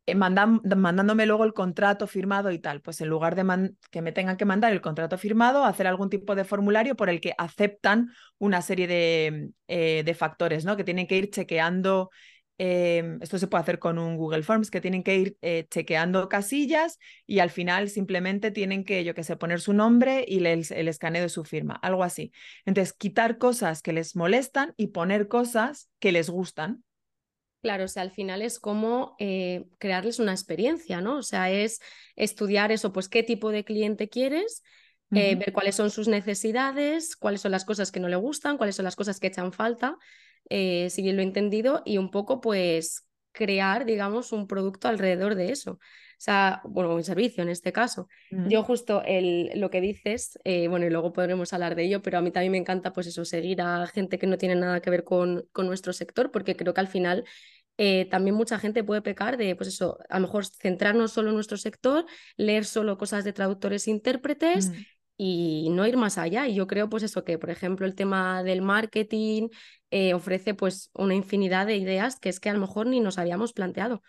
eh, 0.07 0.15
mandándome 0.15 1.27
luego 1.27 1.45
el 1.45 1.55
contrato 1.55 2.07
firmado 2.07 2.51
y 2.51 2.59
tal. 2.59 2.81
Pues 2.81 3.01
en 3.01 3.09
lugar 3.09 3.35
de 3.37 3.75
que 3.91 4.03
me 4.03 4.13
tengan 4.13 4.37
que 4.37 4.45
mandar 4.47 4.73
el 4.73 4.81
contrato 4.81 5.19
firmado, 5.19 5.65
hacer 5.65 5.87
algún 5.87 6.11
tipo 6.11 6.35
de 6.35 6.45
formulario 6.45 6.97
por 6.97 7.11
el 7.11 7.21
que 7.21 7.35
aceptan 7.39 8.11
una 8.39 8.63
serie 8.63 8.87
de, 8.87 9.51
eh, 9.69 10.03
de 10.05 10.15
factores, 10.15 10.65
¿no? 10.65 10.77
Que 10.77 10.85
tienen 10.85 11.07
que 11.07 11.17
ir 11.19 11.31
chequeando 11.31 12.11
Em, 12.57 13.19
esto 13.21 13.37
se 13.39 13.49
puede 13.49 13.63
hacer 13.63 13.81
con 13.81 13.99
un 13.99 14.17
Google 14.17 14.45
Forms 14.45 14.71
que 14.71 14.81
tienen 14.81 15.03
que 15.03 15.17
ir 15.17 15.37
eh, 15.43 15.67
chequeando 15.71 16.29
casillas 16.29 17.01
y 17.27 17.41
al 17.41 17.51
final 17.51 17.89
simplemente 17.89 18.53
tienen 18.53 18.85
que, 18.85 19.03
yo 19.03 19.13
que 19.13 19.25
sé, 19.25 19.37
poner 19.37 19.61
su 19.61 19.73
nombre 19.73 20.25
y 20.27 20.45
el, 20.47 20.65
el, 20.69 20.89
escaneo 20.89 21.23
de 21.23 21.29
su 21.29 21.45
firma, 21.45 21.75
algo 21.75 22.05
así. 22.05 22.33
Entonces, 22.65 22.93
quitar 22.93 23.39
cosas 23.39 23.83
que 23.83 23.93
les 23.93 24.15
molestan 24.15 24.73
y 24.77 24.89
poner 24.89 25.27
cosas 25.27 25.91
que 25.99 26.13
les 26.13 26.31
gustan. 26.31 26.85
Claro, 27.61 27.85
o 27.85 27.89
sea, 27.89 28.03
al 28.03 28.13
final 28.13 28.41
es 28.41 28.61
como 28.61 29.17
eh, 29.19 29.65
crearles 29.79 30.21
una 30.21 30.33
experiencia, 30.33 31.01
¿no? 31.01 31.17
O 31.17 31.23
sea, 31.23 31.51
es 31.51 31.81
estudiar 32.15 32.71
eso, 32.71 32.93
pues 32.93 33.09
qué 33.09 33.23
tipo 33.23 33.51
de 33.51 33.65
cliente 33.65 34.09
quieres, 34.09 34.63
eh, 35.13 35.37
ver 35.37 35.53
cuáles 35.53 35.75
son 35.75 35.91
sus 35.91 36.07
necesidades, 36.07 37.17
cuáles 37.17 37.41
son 37.41 37.53
las 37.53 37.65
cosas 37.65 37.91
que 37.91 38.01
no 38.01 38.09
le 38.09 38.17
gustan, 38.17 38.59
cuáles 38.59 38.77
son 38.77 38.85
las 38.85 38.97
cosas 38.97 39.19
que 39.19 39.29
echan 39.29 39.53
falta 39.53 39.97
eh, 40.51 40.89
si 40.91 41.03
bien 41.03 41.17
lo 41.17 41.23
he 41.23 41.25
entendido, 41.25 41.83
y 41.85 41.99
un 41.99 42.11
poco 42.11 42.41
pues 42.41 43.07
crear, 43.33 43.85
digamos, 43.85 44.33
un 44.33 44.47
producto 44.47 44.89
alrededor 44.89 45.35
de 45.35 45.51
eso. 45.51 45.73
O 45.73 46.25
sea, 46.25 46.63
bueno, 46.65 46.95
un 46.95 47.05
servicio 47.05 47.43
en 47.43 47.51
este 47.51 47.73
caso. 47.73 48.09
Yo 48.31 48.63
justo 48.63 49.03
el, 49.05 49.51
lo 49.57 49.69
que 49.69 49.81
dices, 49.81 50.39
eh, 50.45 50.69
bueno, 50.69 50.87
y 50.87 50.91
luego 50.91 51.13
podremos 51.13 51.53
hablar 51.53 51.75
de 51.75 51.85
ello, 51.85 52.01
pero 52.01 52.19
a 52.19 52.21
mí 52.23 52.31
también 52.31 52.53
me 52.53 52.59
encanta 52.59 52.93
pues 52.93 53.09
eso, 53.09 53.25
seguir 53.25 53.61
a 53.61 53.87
gente 53.89 54.19
que 54.19 54.27
no 54.27 54.39
tiene 54.39 54.55
nada 54.55 54.81
que 54.81 54.91
ver 54.91 55.05
con, 55.05 55.47
con 55.53 55.67
nuestro 55.67 55.93
sector, 55.93 56.31
porque 56.31 56.57
creo 56.57 56.73
que 56.73 56.81
al 56.81 56.89
final 56.89 57.25
eh, 57.77 58.07
también 58.07 58.37
mucha 58.37 58.59
gente 58.59 58.85
puede 58.85 59.03
pecar 59.03 59.37
de, 59.37 59.57
pues 59.57 59.69
eso, 59.69 59.99
a 60.09 60.19
lo 60.19 60.27
mejor 60.27 60.47
centrarnos 60.47 61.13
solo 61.13 61.31
en 61.31 61.35
nuestro 61.35 61.57
sector, 61.57 62.07
leer 62.37 62.65
solo 62.65 62.97
cosas 62.97 63.25
de 63.25 63.33
traductores 63.33 63.87
e 63.87 63.91
intérpretes, 63.91 64.71
mm 64.71 64.75
y 65.17 65.69
no 65.71 65.87
ir 65.87 65.97
más 65.97 66.19
allá. 66.19 66.49
Y 66.49 66.55
yo 66.55 66.67
creo, 66.67 66.89
pues 66.89 67.03
eso, 67.03 67.25
que 67.25 67.39
por 67.39 67.51
ejemplo 67.51 67.87
el 67.87 67.95
tema 67.95 68.43
del 68.43 68.63
marketing 68.63 69.49
eh, 69.91 70.15
ofrece 70.15 70.55
pues 70.55 70.91
una 70.95 71.15
infinidad 71.15 71.67
de 71.67 71.77
ideas 71.77 72.19
que 72.21 72.29
es 72.29 72.41
que 72.41 72.51
a 72.51 72.55
lo 72.55 72.61
mejor 72.61 72.87
ni 72.87 73.01
nos 73.01 73.19
habíamos 73.19 73.53
planteado. 73.53 74.03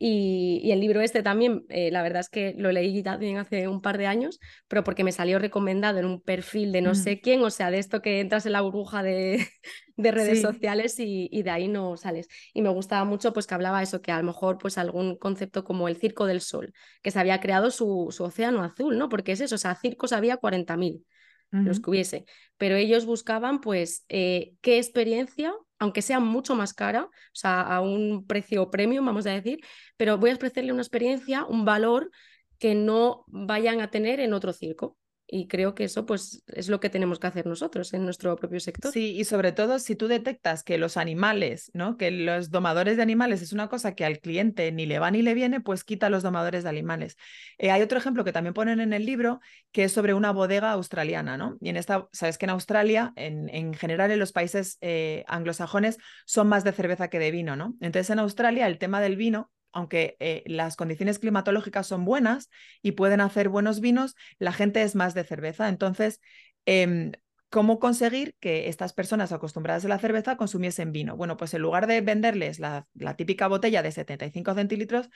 Y, 0.00 0.70
el 0.70 0.80
libro 0.80 1.00
este 1.00 1.22
también, 1.22 1.64
eh, 1.68 1.90
la 1.90 2.02
verdad 2.02 2.20
es 2.20 2.28
que 2.28 2.54
lo 2.56 2.70
leí 2.70 3.02
también 3.02 3.36
hace 3.38 3.66
un 3.66 3.80
par 3.80 3.98
de 3.98 4.06
años, 4.06 4.38
pero 4.68 4.84
porque 4.84 5.02
me 5.02 5.10
salió 5.10 5.40
recomendado 5.40 5.98
en 5.98 6.04
un 6.04 6.20
perfil 6.20 6.70
de 6.70 6.82
no 6.82 6.94
sé 6.94 7.20
quién, 7.20 7.42
o 7.42 7.50
sea, 7.50 7.70
de 7.70 7.78
esto 7.78 8.00
que 8.00 8.20
entras 8.20 8.46
en 8.46 8.52
la 8.52 8.60
burbuja 8.60 9.02
de, 9.02 9.44
de 9.96 10.10
redes 10.12 10.40
sociales 10.40 11.00
y, 11.00 11.28
y, 11.32 11.42
de 11.42 11.50
ahí 11.50 11.66
no 11.66 11.96
sales. 11.96 12.28
Y 12.54 12.62
me 12.62 12.68
gustaba 12.68 13.04
mucho 13.04 13.32
pues 13.32 13.46
que 13.48 13.54
hablaba 13.54 13.82
eso, 13.82 14.00
que 14.00 14.12
a 14.12 14.18
lo 14.18 14.24
mejor 14.24 14.58
pues 14.58 14.78
algún 14.78 15.16
concepto 15.16 15.64
como 15.64 15.88
el 15.88 15.96
Circo 15.96 16.26
del 16.26 16.40
Sol, 16.40 16.72
que 17.02 17.10
se 17.10 17.18
había 17.18 17.40
creado 17.40 17.72
su, 17.72 18.08
su 18.10 18.22
océano 18.22 18.62
azul, 18.62 18.96
¿no? 18.98 19.08
Porque 19.08 19.32
es 19.32 19.40
eso, 19.40 19.56
o 19.56 19.58
sea, 19.58 19.74
circos 19.74 20.12
había 20.12 20.38
40.000 20.38 21.04
los 21.50 21.80
que 21.80 21.88
hubiese, 21.88 22.26
pero 22.58 22.76
ellos 22.76 23.06
buscaban 23.06 23.62
pues 23.62 24.04
eh, 24.10 24.52
qué 24.60 24.76
experiencia 24.76 25.54
aunque 25.78 26.02
sea 26.02 26.20
mucho 26.20 26.54
más 26.54 26.74
cara, 26.74 27.04
o 27.04 27.10
sea, 27.32 27.62
a 27.62 27.80
un 27.80 28.26
precio 28.26 28.70
premium, 28.70 29.06
vamos 29.06 29.26
a 29.26 29.30
decir, 29.30 29.60
pero 29.96 30.18
voy 30.18 30.30
a 30.30 30.34
ofrecerle 30.34 30.72
una 30.72 30.82
experiencia, 30.82 31.44
un 31.44 31.64
valor 31.64 32.10
que 32.58 32.74
no 32.74 33.24
vayan 33.28 33.80
a 33.80 33.90
tener 33.90 34.20
en 34.20 34.32
otro 34.32 34.52
circo. 34.52 34.96
Y 35.30 35.46
creo 35.46 35.74
que 35.74 35.84
eso 35.84 36.06
pues, 36.06 36.42
es 36.46 36.70
lo 36.70 36.80
que 36.80 36.88
tenemos 36.88 37.18
que 37.18 37.26
hacer 37.26 37.44
nosotros 37.44 37.92
en 37.92 38.04
nuestro 38.04 38.34
propio 38.36 38.60
sector. 38.60 38.90
Sí, 38.90 39.14
y 39.14 39.24
sobre 39.24 39.52
todo 39.52 39.78
si 39.78 39.94
tú 39.94 40.08
detectas 40.08 40.64
que 40.64 40.78
los 40.78 40.96
animales, 40.96 41.70
¿no? 41.74 41.98
que 41.98 42.10
los 42.10 42.50
domadores 42.50 42.96
de 42.96 43.02
animales 43.02 43.42
es 43.42 43.52
una 43.52 43.68
cosa 43.68 43.94
que 43.94 44.06
al 44.06 44.20
cliente 44.20 44.72
ni 44.72 44.86
le 44.86 44.98
va 44.98 45.10
ni 45.10 45.20
le 45.20 45.34
viene, 45.34 45.60
pues 45.60 45.84
quita 45.84 46.08
los 46.08 46.22
domadores 46.22 46.62
de 46.64 46.70
animales. 46.70 47.16
Eh, 47.58 47.70
hay 47.70 47.82
otro 47.82 47.98
ejemplo 47.98 48.24
que 48.24 48.32
también 48.32 48.54
ponen 48.54 48.80
en 48.80 48.94
el 48.94 49.04
libro, 49.04 49.40
que 49.70 49.84
es 49.84 49.92
sobre 49.92 50.14
una 50.14 50.30
bodega 50.30 50.72
australiana. 50.72 51.36
¿no? 51.36 51.58
Y 51.60 51.68
en 51.68 51.76
esta, 51.76 52.08
sabes 52.10 52.38
que 52.38 52.46
en 52.46 52.50
Australia, 52.50 53.12
en, 53.16 53.50
en 53.50 53.74
general 53.74 54.10
en 54.10 54.20
los 54.20 54.32
países 54.32 54.78
eh, 54.80 55.24
anglosajones, 55.28 55.98
son 56.24 56.48
más 56.48 56.64
de 56.64 56.72
cerveza 56.72 57.08
que 57.08 57.18
de 57.18 57.30
vino. 57.30 57.54
¿no? 57.54 57.74
Entonces 57.82 58.08
en 58.08 58.20
Australia 58.20 58.66
el 58.66 58.78
tema 58.78 59.02
del 59.02 59.16
vino 59.16 59.50
aunque 59.72 60.16
eh, 60.20 60.42
las 60.46 60.76
condiciones 60.76 61.18
climatológicas 61.18 61.86
son 61.86 62.04
buenas 62.04 62.50
y 62.82 62.92
pueden 62.92 63.20
hacer 63.20 63.48
buenos 63.48 63.80
vinos, 63.80 64.14
la 64.38 64.52
gente 64.52 64.82
es 64.82 64.94
más 64.94 65.14
de 65.14 65.24
cerveza. 65.24 65.68
Entonces, 65.68 66.20
em, 66.66 67.12
¿cómo 67.50 67.78
conseguir 67.78 68.34
que 68.40 68.68
estas 68.68 68.92
personas 68.92 69.32
acostumbradas 69.32 69.84
a 69.84 69.88
la 69.88 69.98
cerveza 69.98 70.36
consumiesen 70.36 70.92
vino? 70.92 71.16
Bueno, 71.16 71.36
pues 71.36 71.54
en 71.54 71.62
lugar 71.62 71.86
de 71.86 72.00
venderles 72.00 72.58
la, 72.58 72.86
típica 73.16 73.48
botella 73.48 73.82
de 73.82 73.92
75 73.92 74.54
centilitros, 74.54 75.08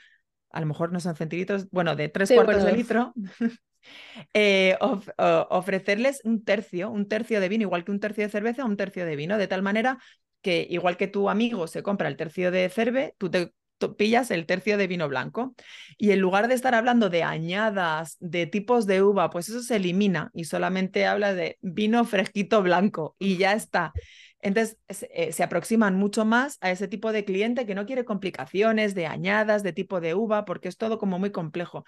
a 0.51 0.61
lo 0.61 0.67
mejor 0.67 0.93
no 0.93 1.01
son 1.01 1.17
centilitros, 1.17 1.71
bueno, 1.71 1.97
de 1.97 2.09
tres 2.09 2.31
cuartos 2.33 2.65
de 2.65 2.73
litro, 2.73 3.15
eh, 4.35 4.77
ofrecerles 4.79 6.21
un 6.25 6.45
tercio, 6.45 6.91
un 6.91 7.09
tercio 7.09 7.41
de 7.41 7.49
vino, 7.49 7.63
igual 7.63 7.85
que 7.85 7.91
un 7.91 8.01
tercio 8.01 8.25
de 8.25 8.31
cerveza, 8.31 8.65
un 8.65 8.77
tercio 8.77 9.07
de 9.07 9.17
vino, 9.17 9.39
de 9.39 9.49
tal 9.49 9.63
manera 9.63 9.99
que 10.43 10.67
igual 10.69 10.97
que 10.97 11.07
tu 11.07 11.31
amigo 11.31 11.67
se 11.69 11.83
compra 11.83 12.09
el 12.09 12.17
tercio 12.17 12.51
de 12.51 12.69
cerve, 12.69 13.15
tú 13.17 13.31
te 13.31 13.55
pillas 13.97 14.31
el 14.31 14.47
tercio 14.47 14.79
de 14.79 14.87
vino 14.87 15.09
blanco. 15.09 15.55
Y 15.99 16.11
en 16.11 16.21
lugar 16.21 16.49
de 16.49 16.55
estar 16.55 16.75
hablando 16.75 17.11
de 17.11 17.23
añadas, 17.23 18.17
de 18.21 18.47
tipos 18.47 18.87
de 18.87 19.03
uva, 19.03 19.31
pues 19.31 19.49
eso 19.49 19.63
se 19.63 19.77
elimina 19.77 20.31
y 20.35 20.45
solamente 20.45 21.07
habla 21.07 21.35
de 21.35 21.59
vino 21.61 22.05
fresquito 22.05 22.63
blanco 22.63 23.17
y 23.19 23.37
ya 23.37 23.53
está. 23.53 23.93
Entonces 24.41 24.77
eh, 24.89 25.33
se 25.33 25.43
aproximan 25.45 25.95
mucho 25.95 26.25
más 26.25 26.59
a 26.61 26.71
ese 26.71 26.89
tipo 26.89 27.13
de 27.13 27.25
cliente 27.25 27.65
que 27.65 27.77
no 27.77 27.87
quiere 27.87 28.05
complicaciones 28.05 28.95
de 28.95 29.07
añadas, 29.07 29.63
de 29.63 29.73
tipo 29.73 30.01
de 30.01 30.15
uva, 30.15 30.45
porque 30.45 30.69
es 30.69 30.77
todo 30.77 30.99
como 30.99 31.19
muy 31.19 31.31
complejo. 31.31 31.85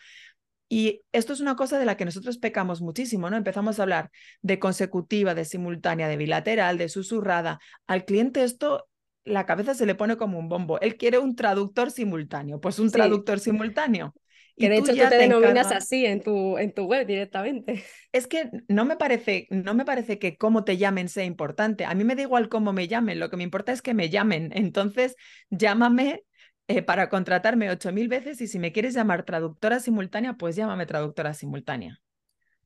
Y 0.68 1.02
esto 1.12 1.32
es 1.32 1.40
una 1.40 1.56
cosa 1.56 1.78
de 1.78 1.84
la 1.84 1.96
que 1.96 2.04
nosotros 2.04 2.38
pecamos 2.38 2.80
muchísimo, 2.80 3.28
¿no? 3.28 3.36
Empezamos 3.36 3.78
a 3.78 3.82
hablar 3.82 4.10
de 4.40 4.58
consecutiva, 4.58 5.34
de 5.34 5.44
simultánea, 5.44 6.08
de 6.08 6.16
bilateral, 6.16 6.78
de 6.78 6.88
susurrada. 6.88 7.60
Al 7.86 8.04
cliente 8.04 8.42
esto 8.44 8.88
la 9.24 9.46
cabeza 9.46 9.74
se 9.74 9.86
le 9.86 9.94
pone 9.94 10.16
como 10.16 10.38
un 10.38 10.48
bombo. 10.48 10.80
Él 10.80 10.96
quiere 10.96 11.18
un 11.18 11.34
traductor 11.34 11.90
simultáneo, 11.90 12.60
pues 12.60 12.78
un 12.78 12.90
traductor 12.90 13.40
simultáneo. 13.40 14.14
Que 14.56 14.68
de 14.68 14.76
hecho 14.76 14.92
tú 14.92 15.08
te, 15.08 15.16
denominas 15.16 15.72
así 15.72 16.06
en 16.06 16.22
tu, 16.22 16.58
en 16.58 16.72
tu 16.72 16.84
web 16.84 17.06
directamente. 17.06 17.82
Es 18.12 18.28
que 18.28 18.50
no 18.68 18.84
me, 18.84 18.96
parece, 18.96 19.48
no 19.50 19.74
me 19.74 19.84
parece 19.84 20.20
que 20.20 20.36
cómo 20.36 20.62
te 20.62 20.76
llamen 20.76 21.08
sea 21.08 21.24
importante. 21.24 21.84
A 21.84 21.94
mí 21.94 22.04
me 22.04 22.14
da 22.14 22.22
igual 22.22 22.48
cómo 22.48 22.72
me 22.72 22.86
llamen, 22.86 23.18
lo 23.18 23.30
que 23.30 23.36
me 23.36 23.42
importa 23.42 23.72
es 23.72 23.82
que 23.82 23.94
me 23.94 24.10
llamen. 24.10 24.50
Entonces, 24.54 25.16
llámame 25.50 26.22
eh, 26.68 26.82
para 26.82 27.08
contratarme 27.08 27.70
ocho 27.70 27.92
mil 27.92 28.06
veces 28.06 28.40
y 28.40 28.46
si 28.46 28.60
me 28.60 28.70
quieres 28.70 28.94
llamar 28.94 29.24
traductora 29.24 29.80
simultánea, 29.80 30.34
pues 30.34 30.54
llámame 30.54 30.86
traductora 30.86 31.34
simultánea. 31.34 32.00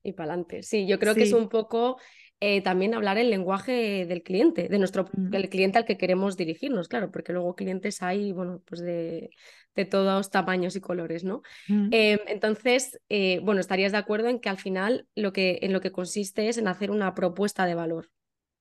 Y 0.02 0.12
para 0.12 0.32
adelante. 0.32 0.62
Sí, 0.62 0.86
yo 0.86 0.98
creo 0.98 1.14
que 1.14 1.22
es 1.22 1.32
un 1.32 1.48
poco 1.48 1.98
eh, 2.40 2.62
también 2.62 2.95
hablar 2.95 3.18
el 3.18 3.30
lenguaje 3.30 4.07
del 4.07 4.23
cliente, 4.23 4.68
de 4.68 4.78
nuestro 4.78 5.11
el 5.33 5.49
cliente 5.49 5.78
al 5.78 5.85
que 5.85 5.99
queremos 5.99 6.37
dirigirnos, 6.37 6.87
claro, 6.87 7.11
porque 7.11 7.33
luego 7.33 7.57
clientes 7.57 8.00
hay, 8.00 8.33
bueno, 8.33 8.62
pues 8.64 8.80
de, 8.80 9.30
de 9.75 9.85
todos 9.85 10.30
tamaños 10.30 10.76
y 10.76 10.80
colores, 10.80 11.25
¿no? 11.25 11.42
Em, 11.68 12.18
entonces, 12.26 13.00
eh, 13.09 13.40
bueno, 13.42 13.61
estarías 13.61 13.92
de 13.92 13.99
acuerdo 13.99 14.28
en 14.28 14.40
que 14.40 14.49
al 14.49 14.59
final 14.59 15.07
lo 15.14 15.33
que, 15.33 15.59
en 15.62 15.73
lo 15.73 15.80
que 15.80 15.92
consiste 15.92 16.49
es 16.49 16.59
en 16.59 16.68
hacer 16.68 16.90
una 16.90 17.14
propuesta 17.14 17.66
de 17.66 17.75
valor, 17.75 18.11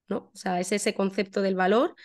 ¿no? 0.07 0.31
O 0.33 0.35
sea, 0.35 0.59
es 0.59 0.71
ese 0.71 0.93
concepto 0.93 1.41
del 1.41 1.55
valor 1.55 1.95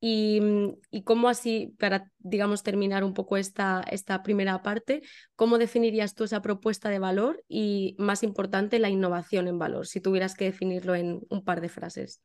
y, 0.00 0.40
mm, 0.40 0.76
y, 0.90 1.02
cómo 1.02 1.28
así, 1.28 1.74
para, 1.78 2.10
digamos, 2.18 2.62
terminar 2.62 3.04
un 3.04 3.14
poco 3.14 3.36
esta, 3.36 3.84
esta 3.90 4.22
primera 4.22 4.62
parte, 4.62 5.02
¿cómo 5.36 5.58
definirías 5.58 6.14
tú 6.14 6.24
esa 6.24 6.40
propuesta 6.42 6.88
de 6.88 6.98
valor 6.98 7.44
y, 7.48 7.94
más 7.98 8.22
importante, 8.22 8.78
la 8.78 8.88
innovación 8.88 9.46
en 9.46 9.58
valor, 9.58 9.86
si 9.86 10.00
tuvieras 10.00 10.34
que 10.34 10.46
definirlo 10.46 10.94
en 10.94 11.20
un 11.28 11.44
par 11.44 11.60
de 11.60 11.68
frases? 11.68 12.22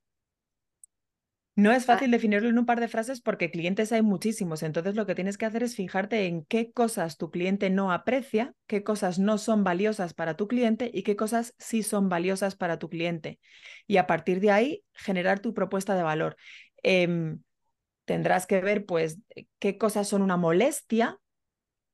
No 1.57 1.71
es 1.71 1.83
ah. 1.83 1.93
fácil 1.93 2.11
definirlo 2.11 2.49
en 2.49 2.57
un 2.57 2.65
par 2.65 2.79
de 2.81 2.89
frases 2.89 3.21
porque 3.21 3.49
clientes 3.49 3.91
hay 3.93 4.01
muchísimos, 4.01 4.61
entonces 4.61 4.95
lo 4.95 5.05
que 5.05 5.15
tienes 5.15 5.37
que 5.37 5.45
hacer 5.45 5.63
es 5.63 5.75
fijarte 5.75 6.25
en 6.25 6.43
qué 6.43 6.71
cosas 6.71 7.17
tu 7.17 7.31
cliente 7.31 7.69
no 7.69 7.93
aprecia, 7.93 8.53
qué 8.67 8.83
cosas 8.83 9.19
no 9.19 9.37
son 9.37 9.63
valiosas 9.63 10.13
para 10.13 10.35
tu 10.35 10.47
cliente 10.47 10.91
y 10.93 11.03
qué 11.03 11.15
cosas 11.15 11.55
sí 11.57 11.81
son 11.81 12.09
valiosas 12.09 12.57
para 12.57 12.77
tu 12.77 12.89
cliente. 12.89 13.39
Y 13.87 13.97
a 13.97 14.07
partir 14.07 14.41
de 14.41 14.51
ahí, 14.51 14.83
generar 14.93 15.39
tu 15.39 15.53
propuesta 15.53 15.95
de 15.95 16.03
valor. 16.03 16.35
Em, 16.83 17.39
tendrás 18.05 18.47
que 18.47 18.61
ver 18.61 18.85
pues 18.85 19.19
qué 19.59 19.77
cosas 19.77 20.07
son 20.07 20.21
una 20.21 20.37
molestia 20.37 21.19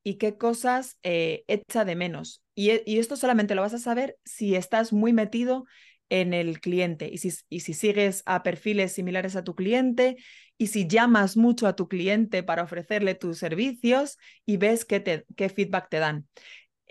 y 0.04 0.16
qué 0.16 0.38
cosas 0.38 0.98
eh, 1.04 1.44
echa 1.48 1.86
de 1.86 1.96
menos. 1.96 2.44
E, 2.56 2.84
y, 2.86 3.00
esto 3.00 3.16
solamente 3.16 3.56
lo 3.56 3.62
vas 3.62 3.74
a 3.74 3.80
saber 3.80 4.18
si 4.26 4.56
estás 4.56 4.94
muy 4.94 5.14
metido 5.14 5.66
en 6.10 6.34
el 6.34 6.60
cliente 6.60 7.10
y 7.12 7.18
si, 7.18 7.32
sigues 7.74 8.22
a 8.26 8.44
perfiles 8.44 8.92
similares 8.92 9.36
a 9.36 9.44
tu 9.44 9.56
cliente 9.56 10.18
y 10.58 10.68
si 10.68 10.88
llamas 10.88 11.38
mucho 11.38 11.68
a 11.68 11.76
tu 11.76 11.88
cliente 11.88 12.44
para 12.44 12.64
ofrecerle 12.64 13.16
tus 13.16 13.38
servicios 13.38 14.18
y 14.46 14.58
ves 14.58 14.86
qué 14.86 15.26
feedback 15.50 15.90
te 15.90 16.00
dan. 16.00 16.28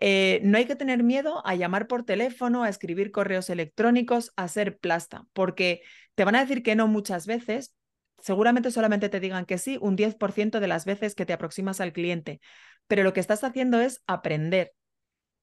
Eh, 0.02 0.40
no 0.42 0.56
hay 0.56 0.64
que 0.64 0.76
tener 0.76 1.02
miedo 1.02 1.46
a 1.46 1.54
llamar 1.54 1.86
por 1.86 2.04
teléfono, 2.04 2.62
a 2.64 2.70
escribir 2.70 3.10
correos 3.12 3.50
electrónicos, 3.50 4.32
a 4.34 4.48
ser 4.48 4.78
plasta, 4.78 5.26
porque 5.34 5.82
te 6.14 6.24
van 6.24 6.36
a 6.36 6.40
decir 6.40 6.62
que 6.62 6.74
no 6.74 6.88
muchas 6.88 7.26
veces, 7.26 7.74
seguramente 8.22 8.70
solamente 8.70 9.08
te 9.08 9.20
digan 9.20 9.46
que 9.46 9.58
sí 9.58 9.78
un 9.80 9.96
10% 9.96 10.60
de 10.60 10.68
las 10.68 10.84
veces 10.84 11.14
que 11.14 11.26
te 11.26 11.32
aproximas 11.32 11.80
al 11.80 11.92
cliente, 11.92 12.40
pero 12.86 13.02
lo 13.04 13.12
que 13.12 13.20
estás 13.20 13.44
haciendo 13.44 13.80
es 13.80 14.02
aprender. 14.06 14.72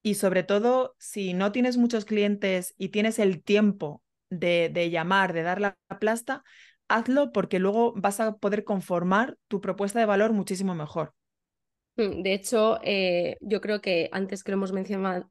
Y 0.02 0.14
sobre 0.14 0.42
todo, 0.44 0.94
si 0.98 1.34
no 1.34 1.52
tienes 1.52 1.76
muchos 1.76 2.04
clientes 2.04 2.74
y 2.78 2.90
tienes 2.90 3.18
el 3.18 3.42
tiempo 3.42 4.02
de, 4.30 4.70
de 4.72 4.90
llamar, 4.90 5.32
de 5.32 5.42
dar 5.42 5.60
la 5.60 5.76
plasta, 6.00 6.44
hazlo 6.88 7.32
porque 7.32 7.58
luego 7.58 7.94
vas 7.96 8.20
a 8.20 8.36
poder 8.38 8.64
conformar 8.64 9.36
tu 9.48 9.60
propuesta 9.60 9.98
de 10.00 10.06
valor 10.06 10.32
muchísimo 10.32 10.74
mejor. 10.74 11.14
Mm, 11.98 12.22
de 12.22 12.32
hecho, 12.32 12.78
eh, 12.84 13.36
yo 13.40 13.60
creo 13.60 13.80
que 13.80 14.08
antes 14.12 14.44
que 14.44 14.52
lo 14.52 14.56
hemos 14.56 14.72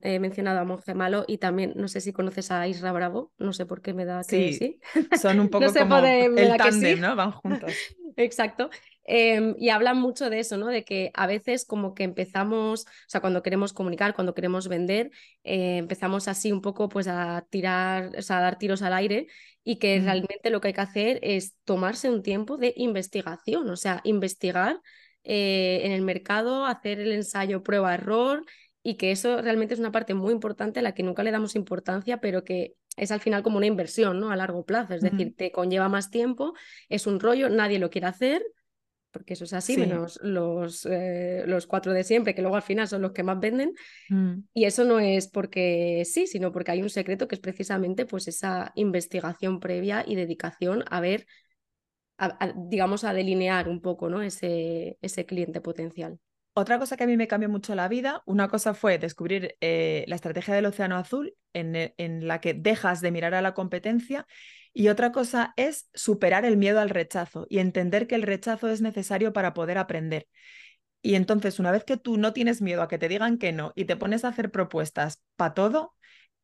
eh, 0.02 0.20
mencionado 0.20 0.60
a 0.60 0.66
Monje 0.66 0.94
Malo 0.94 1.24
y 1.26 1.38
también 1.38 1.74
no 1.78 1.88
sé 1.88 2.02
si 2.02 2.12
conoces 2.12 2.52
a 2.52 2.68
Isra 2.68 2.92
Bravo, 2.92 3.32
no 3.38 3.54
sé 3.54 3.66
por 3.66 3.82
qué 3.82 3.94
me 3.94 4.04
da 4.04 4.22
que 4.24 4.54
sí. 4.54 4.80
Son 5.20 5.40
un 5.40 5.50
poco 5.50 5.74
como 5.74 5.98
el 5.98 6.58
tándem, 6.58 7.00
¿no? 7.00 7.16
Van 7.16 7.32
juntos. 7.32 7.74
Exacto. 8.18 8.70
Em, 9.06 9.56
y 9.58 9.70
hablan 9.70 9.98
mucho 9.98 10.30
de 10.30 10.40
eso, 10.40 10.58
¿no? 10.58 10.68
De 10.68 10.84
que 10.84 11.12
a 11.14 11.26
veces 11.28 11.64
como 11.64 11.94
que 11.94 12.04
empezamos, 12.04 12.86
o 12.86 13.08
sea, 13.08 13.22
cuando 13.22 13.42
queremos 13.42 13.72
comunicar, 13.72 14.14
cuando 14.14 14.34
queremos 14.34 14.68
vender, 14.68 15.12
eh, 15.46 15.78
empezamos 15.78 16.28
así 16.28 16.52
un 16.52 16.62
poco 16.62 16.90
pues 16.90 17.08
a 17.08 17.48
tirar, 17.50 18.12
o 18.18 18.22
sea, 18.22 18.40
a 18.40 18.42
dar 18.42 18.58
tiros 18.58 18.82
al 18.82 18.94
aire 18.94 19.28
y 19.64 19.78
que 19.78 20.02
realmente 20.02 20.50
lo 20.50 20.60
que 20.60 20.70
hay 20.70 20.74
que 20.74 20.82
hacer 20.82 21.20
es 21.22 21.56
tomarse 21.64 22.10
un 22.10 22.22
tiempo 22.24 22.58
de 22.58 22.74
investigación, 22.76 23.70
o 23.70 23.78
sea, 23.78 24.02
investigar 24.04 24.82
eh, 25.30 25.82
en 25.84 25.92
el 25.92 26.04
mercado, 26.04 26.66
hacer 26.66 27.02
el 27.02 27.12
ensayo 27.12 27.62
prueba-error 27.62 28.46
y 28.82 28.96
que 28.96 29.12
eso 29.12 29.42
realmente 29.42 29.74
es 29.74 29.80
una 29.82 29.92
parte 29.92 30.14
muy 30.14 30.32
importante 30.32 30.80
a 30.80 30.82
la 30.82 30.94
que 30.94 31.04
nunca 31.04 31.22
le 31.22 31.32
damos 31.32 31.58
importancia, 31.58 32.22
pero 32.22 32.46
que 32.46 32.76
es 32.96 33.12
al 33.12 33.20
final 33.20 33.44
como 33.44 33.58
una 33.58 33.66
inversión 33.66 34.22
¿no? 34.22 34.32
a 34.32 34.38
largo 34.38 34.64
plazo, 34.64 34.94
es 34.94 35.02
decir, 35.02 35.36
te 35.36 35.52
conlleva 35.52 35.90
más 35.90 36.12
tiempo, 36.12 36.54
es 36.88 37.08
un 37.08 37.20
rollo, 37.20 37.50
nadie 37.50 37.78
lo 37.78 37.90
quiere 37.90 38.08
hacer, 38.08 38.42
porque 39.12 39.34
eso 39.34 39.44
es 39.44 39.52
así, 39.52 39.76
menos 39.76 40.18
los, 40.24 40.86
eh, 40.90 41.44
los 41.46 41.68
cuatro 41.68 41.92
de 41.92 42.06
siempre, 42.06 42.34
que 42.34 42.42
luego 42.42 42.56
al 42.56 42.62
final 42.62 42.88
son 42.88 43.02
los 43.02 43.12
que 43.12 43.24
más 43.24 43.38
venden. 43.38 43.74
Mm. 44.08 44.44
Y 44.54 44.64
eso 44.64 44.86
no 44.86 45.02
es 45.02 45.28
porque 45.28 46.04
sí, 46.06 46.26
sino 46.26 46.54
porque 46.54 46.72
hay 46.72 46.82
un 46.82 46.90
secreto 46.90 47.28
que 47.28 47.36
es 47.36 47.42
precisamente 47.42 48.06
pues 48.06 48.30
esa 48.30 48.72
investigación 48.76 49.60
previa 49.60 50.06
y 50.08 50.16
dedicación 50.16 50.86
a 50.90 51.02
ver, 51.02 51.26
digamos, 52.56 53.04
a 53.04 53.14
delinear 53.14 53.70
un 53.70 53.82
poco 53.82 54.10
¿no? 54.10 54.22
ese, 54.22 54.98
ese 55.02 55.26
cliente 55.26 55.62
potencial. 55.62 56.20
Otra 56.54 56.80
cosa 56.80 56.98
que 56.98 57.04
a 57.04 57.08
mí 57.08 57.18
me 57.18 57.28
cambió 57.28 57.50
mucho 57.50 57.76
la 57.76 57.88
vida, 57.88 58.24
una 58.26 58.48
cosa 58.48 58.74
fue 58.74 58.98
descubrir 58.98 59.56
eh, 59.62 60.06
la 60.08 60.16
estrategia 60.16 60.56
del 60.56 60.66
Océano 60.66 60.98
Azul 60.98 61.36
en, 61.54 61.94
en, 61.98 62.28
la 62.28 62.42
que 62.42 62.56
dejas 62.56 63.00
de 63.02 63.12
mirar 63.12 63.36
a 63.36 63.44
la 63.44 63.54
competencia 63.54 64.26
y 64.74 64.88
otra 64.88 65.12
cosa 65.12 65.54
es 65.56 65.88
superar 65.94 66.46
el 66.46 66.58
miedo 66.58 66.80
al 66.80 66.90
rechazo 66.90 67.46
y 67.50 67.60
entender 67.60 68.08
que 68.08 68.16
el 68.16 68.24
rechazo 68.24 68.70
es 68.70 68.82
necesario 68.82 69.34
para 69.34 69.54
poder 69.54 69.78
aprender. 69.78 70.28
Y 71.02 71.16
entonces, 71.16 71.60
una 71.60 71.72
vez 71.72 71.84
que 71.84 71.98
tú 71.98 72.18
no 72.18 72.34
tienes 72.34 72.62
miedo 72.62 72.82
a 72.82 72.88
que 72.88 72.98
te 72.98 73.08
digan 73.08 73.38
que 73.38 73.52
no 73.54 73.72
y 73.76 73.86
te 73.86 73.96
pones 73.96 74.26
a 74.26 74.30
hacer 74.30 74.52
propuestas 74.52 75.22
para 75.36 75.54
todo, 75.54 75.96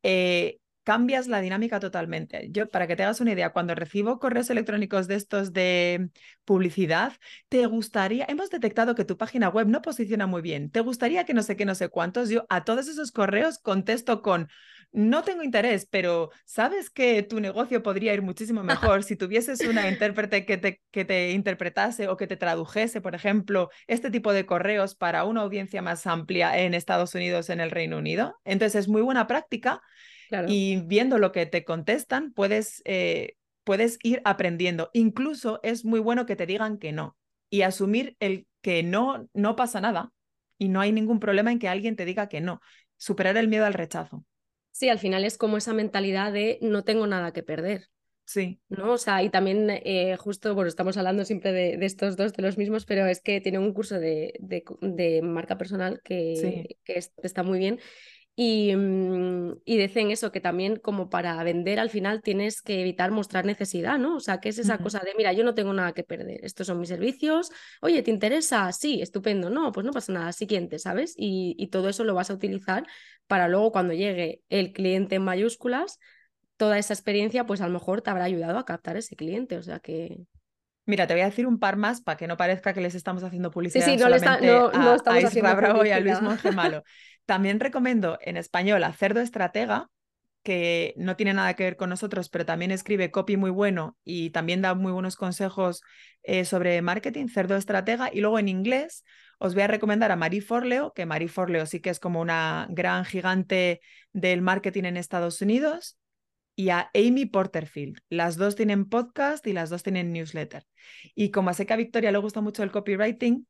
eh, 0.02 0.58
cambias 0.84 1.26
la 1.26 1.40
dinámica 1.40 1.80
totalmente. 1.80 2.48
Yo, 2.50 2.68
para 2.68 2.86
que 2.86 2.94
te 2.94 3.02
hagas 3.02 3.20
una 3.20 3.32
idea, 3.32 3.52
cuando 3.52 3.74
recibo 3.74 4.18
correos 4.18 4.50
electrónicos 4.50 5.08
de 5.08 5.16
estos 5.16 5.52
de 5.52 6.10
publicidad, 6.44 7.14
¿te 7.48 7.66
gustaría? 7.66 8.26
Hemos 8.28 8.50
detectado 8.50 8.94
que 8.94 9.04
tu 9.04 9.16
página 9.16 9.48
web 9.48 9.66
no 9.66 9.82
posiciona 9.82 10.26
muy 10.26 10.42
bien. 10.42 10.70
¿Te 10.70 10.80
gustaría 10.80 11.24
que 11.24 11.34
no 11.34 11.42
sé 11.42 11.56
qué, 11.56 11.64
no 11.64 11.74
sé 11.74 11.88
cuántos? 11.88 12.28
Yo 12.28 12.46
a 12.50 12.64
todos 12.64 12.86
esos 12.86 13.12
correos 13.12 13.58
contesto 13.58 14.22
con, 14.22 14.48
no 14.92 15.24
tengo 15.24 15.42
interés, 15.42 15.88
pero 15.90 16.30
sabes 16.44 16.88
que 16.88 17.22
tu 17.22 17.40
negocio 17.40 17.82
podría 17.82 18.14
ir 18.14 18.22
muchísimo 18.22 18.62
mejor 18.62 19.02
si 19.02 19.16
tuvieses 19.16 19.60
una 19.66 19.88
intérprete 19.88 20.46
que 20.46 20.56
te, 20.56 20.82
que 20.92 21.04
te 21.04 21.32
interpretase 21.32 22.08
o 22.08 22.16
que 22.16 22.28
te 22.28 22.36
tradujese, 22.36 23.00
por 23.00 23.14
ejemplo, 23.14 23.70
este 23.88 24.10
tipo 24.10 24.32
de 24.32 24.46
correos 24.46 24.94
para 24.94 25.24
una 25.24 25.40
audiencia 25.40 25.82
más 25.82 26.06
amplia 26.06 26.58
en 26.58 26.74
Estados 26.74 27.14
Unidos, 27.14 27.50
en 27.50 27.60
el 27.60 27.72
Reino 27.72 27.98
Unido. 27.98 28.38
Entonces 28.44 28.82
es 28.82 28.88
muy 28.88 29.02
buena 29.02 29.26
práctica 29.26 29.82
y 30.48 30.76
viendo 30.82 31.18
lo 31.18 31.32
que 31.32 31.46
te 31.46 31.64
contestan, 31.64 32.32
puedes, 32.32 32.82
eh, 32.84 33.36
puedes 33.64 33.98
ir 34.02 34.20
aprendiendo. 34.24 34.90
Incluso 34.92 35.60
es 35.62 35.84
muy 35.84 36.00
bueno 36.00 36.26
que 36.26 36.36
te 36.36 36.46
digan 36.46 36.78
que 36.78 36.92
no 36.92 37.16
y 37.50 37.62
asumir 37.62 38.16
el 38.20 38.46
que 38.62 38.82
no, 38.82 39.28
no 39.32 39.56
pasa 39.56 39.80
nada 39.80 40.12
y 40.58 40.68
no 40.68 40.80
hay 40.80 40.92
ningún 40.92 41.20
problema 41.20 41.52
en 41.52 41.58
que 41.58 41.68
alguien 41.68 41.96
te 41.96 42.04
diga 42.04 42.28
que 42.28 42.40
no. 42.40 42.60
Superar 42.96 43.36
el 43.36 43.48
miedo 43.48 43.64
al 43.64 43.74
rechazo. 43.74 44.24
Sí, 44.72 44.88
al 44.88 44.98
final 44.98 45.24
es 45.24 45.38
como 45.38 45.56
esa 45.56 45.72
mentalidad 45.72 46.32
de 46.32 46.58
no 46.62 46.82
tengo 46.82 47.06
nada 47.06 47.32
que 47.32 47.42
perder. 47.42 47.88
Sí. 48.26 48.58
¿no? 48.68 48.92
O 48.92 48.98
sea, 48.98 49.22
y 49.22 49.30
también 49.30 49.68
eh, 49.70 50.16
justo, 50.16 50.54
bueno, 50.54 50.68
estamos 50.68 50.96
hablando 50.96 51.24
siempre 51.24 51.52
de, 51.52 51.84
estos 51.84 52.16
dos, 52.16 52.32
de 52.32 52.42
los 52.42 52.56
mismos, 52.56 52.86
pero 52.86 53.06
es 53.06 53.20
que 53.20 53.40
tiene 53.40 53.58
un 53.58 53.72
curso 53.72 54.00
de, 54.00 54.34
de, 54.40 55.22
marca 55.22 55.58
personal 55.58 56.00
que, 56.02 56.76
que, 56.84 57.00
está 57.22 57.42
muy 57.42 57.58
bien 57.58 57.78
y, 58.36 58.74
mm, 58.74 59.60
y, 59.64 59.78
dicen 59.78 60.10
eso, 60.10 60.32
que 60.32 60.40
también 60.40 60.76
como 60.76 61.08
para 61.08 61.42
vender 61.44 61.78
al 61.78 61.90
final 61.90 62.20
tienes 62.22 62.62
que 62.62 62.80
evitar 62.80 63.12
mostrar 63.12 63.44
necesidad, 63.44 63.98
¿no? 63.98 64.16
O 64.16 64.20
sea, 64.20 64.40
que 64.40 64.48
es 64.48 64.58
esa 64.58 64.78
cosa 64.78 65.00
de, 65.04 65.12
mira, 65.16 65.32
yo 65.32 65.44
no 65.44 65.54
tengo 65.54 65.72
nada 65.72 65.92
que 65.92 66.02
perder, 66.02 66.40
estos 66.44 66.66
son 66.66 66.80
mis 66.80 66.88
servicios, 66.88 67.50
oye, 67.80 68.02
¿te 68.02 68.10
interesa? 68.10 68.72
Sí, 68.72 69.00
estupendo, 69.00 69.50
no, 69.50 69.70
pues 69.72 69.86
no 69.86 69.92
pasa 69.92 70.12
nada, 70.12 70.32
siguiente, 70.32 70.78
¿sabes? 70.80 71.14
Y, 71.16 71.54
y 71.58 71.68
todo 71.68 71.88
eso 71.88 72.02
lo 72.04 72.14
vas 72.14 72.30
a 72.30 72.34
utilizar 72.34 72.86
para 73.26 73.48
luego 73.48 73.72
cuando 73.72 73.94
llegue 73.94 74.42
el 74.48 74.72
cliente 74.72 75.14
en 75.16 75.22
mayúsculas, 75.22 75.98
toda 76.56 76.78
esa 76.78 76.94
experiencia, 76.94 77.46
pues 77.46 77.60
a 77.60 77.66
lo 77.66 77.72
mejor 77.74 78.02
te 78.02 78.10
habrá 78.10 78.24
ayudado 78.24 78.58
a 78.58 78.64
captar 78.64 78.96
ese 78.96 79.16
cliente, 79.16 79.56
o 79.56 79.62
sea 79.62 79.80
que... 79.80 80.18
Mira, 80.86 81.06
te 81.06 81.14
voy 81.14 81.22
a 81.22 81.26
decir 81.26 81.46
un 81.46 81.58
par 81.58 81.76
más 81.76 82.00
para 82.00 82.16
que 82.16 82.26
no 82.26 82.36
parezca 82.36 82.74
que 82.74 82.80
les 82.80 82.94
estamos 82.94 83.24
haciendo 83.24 83.50
publicidad 83.50 83.84
sí, 83.84 83.92
sí, 83.92 83.96
no 83.96 84.04
solamente 84.04 84.46
no, 84.46 84.70
no 84.70 84.94
estamos 84.94 85.36
a 85.36 85.54
Bravo 85.54 85.84
y 85.84 85.90
a 85.90 86.00
Luis 86.00 86.20
Monge 86.20 86.52
Malo. 86.52 86.82
También 87.26 87.58
recomiendo 87.58 88.18
en 88.20 88.36
español 88.36 88.84
a 88.84 88.92
Cerdo 88.92 89.20
Estratega, 89.20 89.88
que 90.42 90.92
no 90.98 91.16
tiene 91.16 91.32
nada 91.32 91.54
que 91.54 91.64
ver 91.64 91.76
con 91.76 91.88
nosotros, 91.88 92.28
pero 92.28 92.44
también 92.44 92.70
escribe 92.70 93.10
copy 93.10 93.38
muy 93.38 93.48
bueno 93.48 93.96
y 94.04 94.28
también 94.28 94.60
da 94.60 94.74
muy 94.74 94.92
buenos 94.92 95.16
consejos 95.16 95.80
eh, 96.22 96.44
sobre 96.44 96.82
marketing, 96.82 97.28
Cerdo 97.28 97.56
Estratega. 97.56 98.10
Y 98.12 98.20
luego 98.20 98.38
en 98.38 98.48
inglés 98.48 99.04
os 99.38 99.54
voy 99.54 99.62
a 99.62 99.68
recomendar 99.68 100.12
a 100.12 100.16
Marie 100.16 100.42
Forleo, 100.42 100.92
que 100.92 101.06
Marie 101.06 101.28
Forleo 101.28 101.64
sí 101.64 101.80
que 101.80 101.88
es 101.88 101.98
como 101.98 102.20
una 102.20 102.66
gran 102.68 103.06
gigante 103.06 103.80
del 104.12 104.42
marketing 104.42 104.84
en 104.84 104.96
Estados 104.98 105.40
Unidos, 105.40 105.98
y 106.56 106.70
a 106.70 106.90
Amy 106.94 107.26
Porterfield. 107.26 107.98
Las 108.08 108.36
dos 108.36 108.56
tienen 108.56 108.88
podcast 108.88 109.46
y 109.46 109.52
las 109.52 109.70
dos 109.70 109.82
tienen 109.82 110.12
newsletter. 110.12 110.66
Y 111.14 111.30
como 111.30 111.52
sé 111.54 111.66
que 111.66 111.72
a 111.72 111.76
Victoria 111.76 112.12
le 112.12 112.18
gusta 112.18 112.40
mucho 112.40 112.62
el 112.62 112.70
copywriting, 112.70 113.46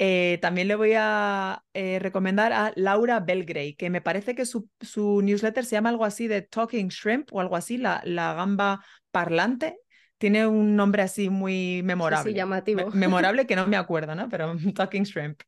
eh, 0.00 0.38
también 0.40 0.68
le 0.68 0.76
voy 0.76 0.92
a 0.96 1.64
eh, 1.74 1.98
recomendar 1.98 2.52
a 2.52 2.72
Laura 2.76 3.18
Belgray, 3.20 3.74
que 3.74 3.90
me 3.90 4.00
parece 4.00 4.34
que 4.34 4.46
su, 4.46 4.68
newsletter 5.22 5.64
se 5.64 5.76
llama 5.76 5.88
algo 5.88 6.04
así 6.04 6.28
de 6.28 6.42
Talking 6.42 6.88
Shrimp 6.88 7.32
o 7.32 7.40
algo 7.40 7.56
así, 7.56 7.78
la, 7.78 8.00
la 8.04 8.34
gamba 8.34 8.84
parlante. 9.10 9.78
Tiene 10.18 10.46
un 10.46 10.74
nombre 10.74 11.02
así 11.02 11.30
muy 11.30 11.82
memorable. 11.84 12.32
Sí, 12.32 12.36
llamativo. 12.36 12.90
memorable 12.92 13.46
que 13.46 13.56
no 13.56 13.66
me 13.66 13.76
acuerdo, 13.76 14.14
¿no? 14.14 14.28
Pero 14.28 14.56
Talking 14.74 15.04
Shrimp. 15.04 15.40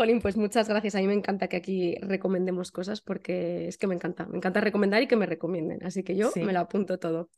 Jolín, 0.00 0.22
pues 0.22 0.38
muchas 0.38 0.66
gracias. 0.66 0.94
A 0.94 1.00
mí 1.00 1.06
me 1.06 1.12
encanta 1.12 1.46
que 1.46 1.58
aquí 1.58 1.94
recomendemos 2.00 2.72
cosas 2.72 3.02
porque 3.02 3.68
es 3.68 3.76
que 3.76 3.86
me 3.86 3.94
encanta. 3.94 4.24
Me 4.24 4.38
encanta 4.38 4.62
recomendar 4.62 5.02
y 5.02 5.06
que 5.06 5.14
me 5.14 5.26
recomienden. 5.26 5.84
Así 5.84 6.02
que 6.02 6.16
yo 6.16 6.32
me 6.36 6.54
lo 6.54 6.60
apunto 6.60 6.98
todo. 6.98 7.28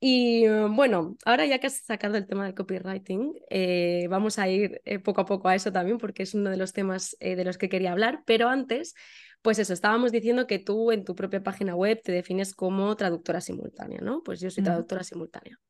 Y 0.00 0.44
eh, 0.44 0.66
bueno, 0.68 1.16
ahora 1.24 1.46
ya 1.46 1.60
que 1.60 1.68
has 1.68 1.78
sacado 1.78 2.18
el 2.18 2.26
tema 2.26 2.44
del 2.44 2.54
copywriting, 2.54 3.32
eh, 3.48 4.06
vamos 4.10 4.38
a 4.38 4.50
ir 4.50 4.82
eh, 4.84 4.98
poco 4.98 5.22
a 5.22 5.24
poco 5.24 5.48
a 5.48 5.54
eso 5.54 5.72
también 5.72 5.96
porque 5.96 6.24
es 6.24 6.34
uno 6.34 6.50
de 6.50 6.58
los 6.58 6.74
temas 6.74 7.16
de 7.18 7.42
los 7.42 7.56
que 7.56 7.70
quería 7.70 7.92
hablar. 7.92 8.20
Pero 8.26 8.50
antes, 8.50 8.94
pues 9.44 9.58
eso, 9.58 9.74
estábamos 9.74 10.10
diciendo 10.10 10.46
que 10.46 10.58
tú 10.58 10.90
en 10.90 11.04
tu 11.04 11.14
propia 11.14 11.42
página 11.42 11.76
web 11.76 12.00
te 12.02 12.12
defines 12.12 12.54
como 12.54 12.96
traductora 12.96 13.42
simultánea, 13.42 14.00
¿no? 14.00 14.22
Pues 14.22 14.40
yo 14.40 14.50
soy 14.50 14.64
traductora 14.64 15.04
simultánea. 15.04 15.60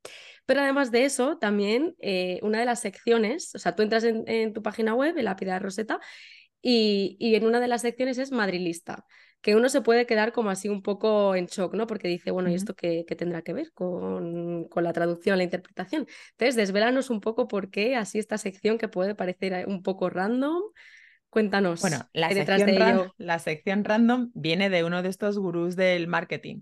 Pero 0.46 0.60
además 0.60 0.92
de 0.92 1.04
eso, 1.04 1.38
también 1.38 1.96
eh, 1.98 2.38
una 2.42 2.60
de 2.60 2.66
las 2.66 2.80
secciones, 2.80 3.52
o 3.52 3.58
sea, 3.58 3.74
tú 3.74 3.82
entras 3.82 4.04
en, 4.04 4.52
tu 4.52 4.62
página 4.62 4.94
web, 4.94 5.18
en 5.18 5.24
la 5.24 5.34
Piedad 5.34 5.60
Roseta, 5.60 5.98
y, 6.62 7.16
en 7.34 7.44
una 7.44 7.58
de 7.58 7.66
las 7.66 7.82
secciones 7.82 8.18
es 8.18 8.30
madrilista, 8.30 9.06
que 9.40 9.56
uno 9.56 9.68
se 9.68 9.80
puede 9.80 10.06
quedar 10.06 10.32
como 10.32 10.50
así 10.50 10.68
un 10.68 10.80
poco 10.80 11.34
en 11.34 11.46
shock, 11.46 11.74
¿no? 11.74 11.88
Porque 11.88 12.06
dice, 12.06 12.30
bueno, 12.30 12.50
¿y 12.50 12.54
esto 12.54 12.74
qué, 12.76 13.04
tendrá 13.18 13.42
que 13.42 13.54
ver 13.54 13.72
con, 13.72 14.68
con, 14.68 14.84
la 14.84 14.92
traducción, 14.92 15.36
la 15.36 15.42
interpretación? 15.42 16.06
Entonces, 16.30 16.54
desvelanos 16.54 17.10
un 17.10 17.20
poco 17.20 17.48
por 17.48 17.70
qué 17.70 17.96
así 17.96 18.20
esta 18.20 18.38
sección 18.38 18.78
que 18.78 18.86
puede 18.86 19.16
parecer 19.16 19.66
un 19.66 19.82
poco 19.82 20.10
random. 20.10 20.62
Cuéntanos. 21.34 21.80
Bueno, 21.80 22.08
la, 22.12 22.30
sección, 22.30 23.12
la 23.18 23.40
sección 23.40 23.82
random 23.82 24.30
viene 24.34 24.70
de 24.70 24.84
uno 24.84 25.02
de 25.02 25.08
estos 25.08 25.36
gurús 25.36 25.74
del 25.74 26.06
marketing, 26.06 26.60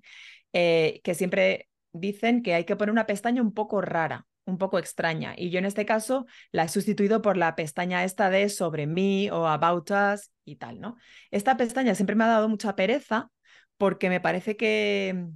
eh, 0.54 1.02
que 1.04 1.12
siempre 1.12 1.68
dicen 1.92 2.42
que 2.42 2.54
hay 2.54 2.64
que 2.64 2.74
poner 2.74 2.90
una 2.90 3.04
pestaña 3.04 3.42
un 3.42 3.52
poco 3.52 3.82
rara, 3.82 4.24
un 4.46 4.56
poco 4.56 4.78
extraña. 4.78 5.34
Y 5.36 5.50
yo 5.50 5.58
en 5.58 5.66
este 5.66 5.84
caso 5.84 6.24
la 6.52 6.64
he 6.64 6.68
sustituido 6.70 7.20
por 7.20 7.36
la 7.36 7.54
pestaña 7.54 8.02
esta 8.02 8.30
de 8.30 8.48
sobre 8.48 8.86
mí 8.86 9.28
o 9.28 9.46
about 9.46 9.90
us 9.90 10.30
y 10.46 10.56
tal, 10.56 10.80
¿no? 10.80 10.96
Esta 11.30 11.58
pestaña 11.58 11.94
siempre 11.94 12.16
me 12.16 12.24
ha 12.24 12.28
dado 12.28 12.48
mucha 12.48 12.74
pereza 12.74 13.30
porque 13.76 14.08
me 14.08 14.22
parece 14.22 14.56
que 14.56 15.26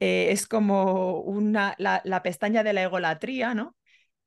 eh, 0.00 0.26
es 0.30 0.46
como 0.46 1.22
una, 1.22 1.74
la, 1.78 2.22
pestaña 2.22 2.62
de 2.62 2.74
la 2.74 2.82
egolatría, 2.82 3.54
¿no? 3.54 3.74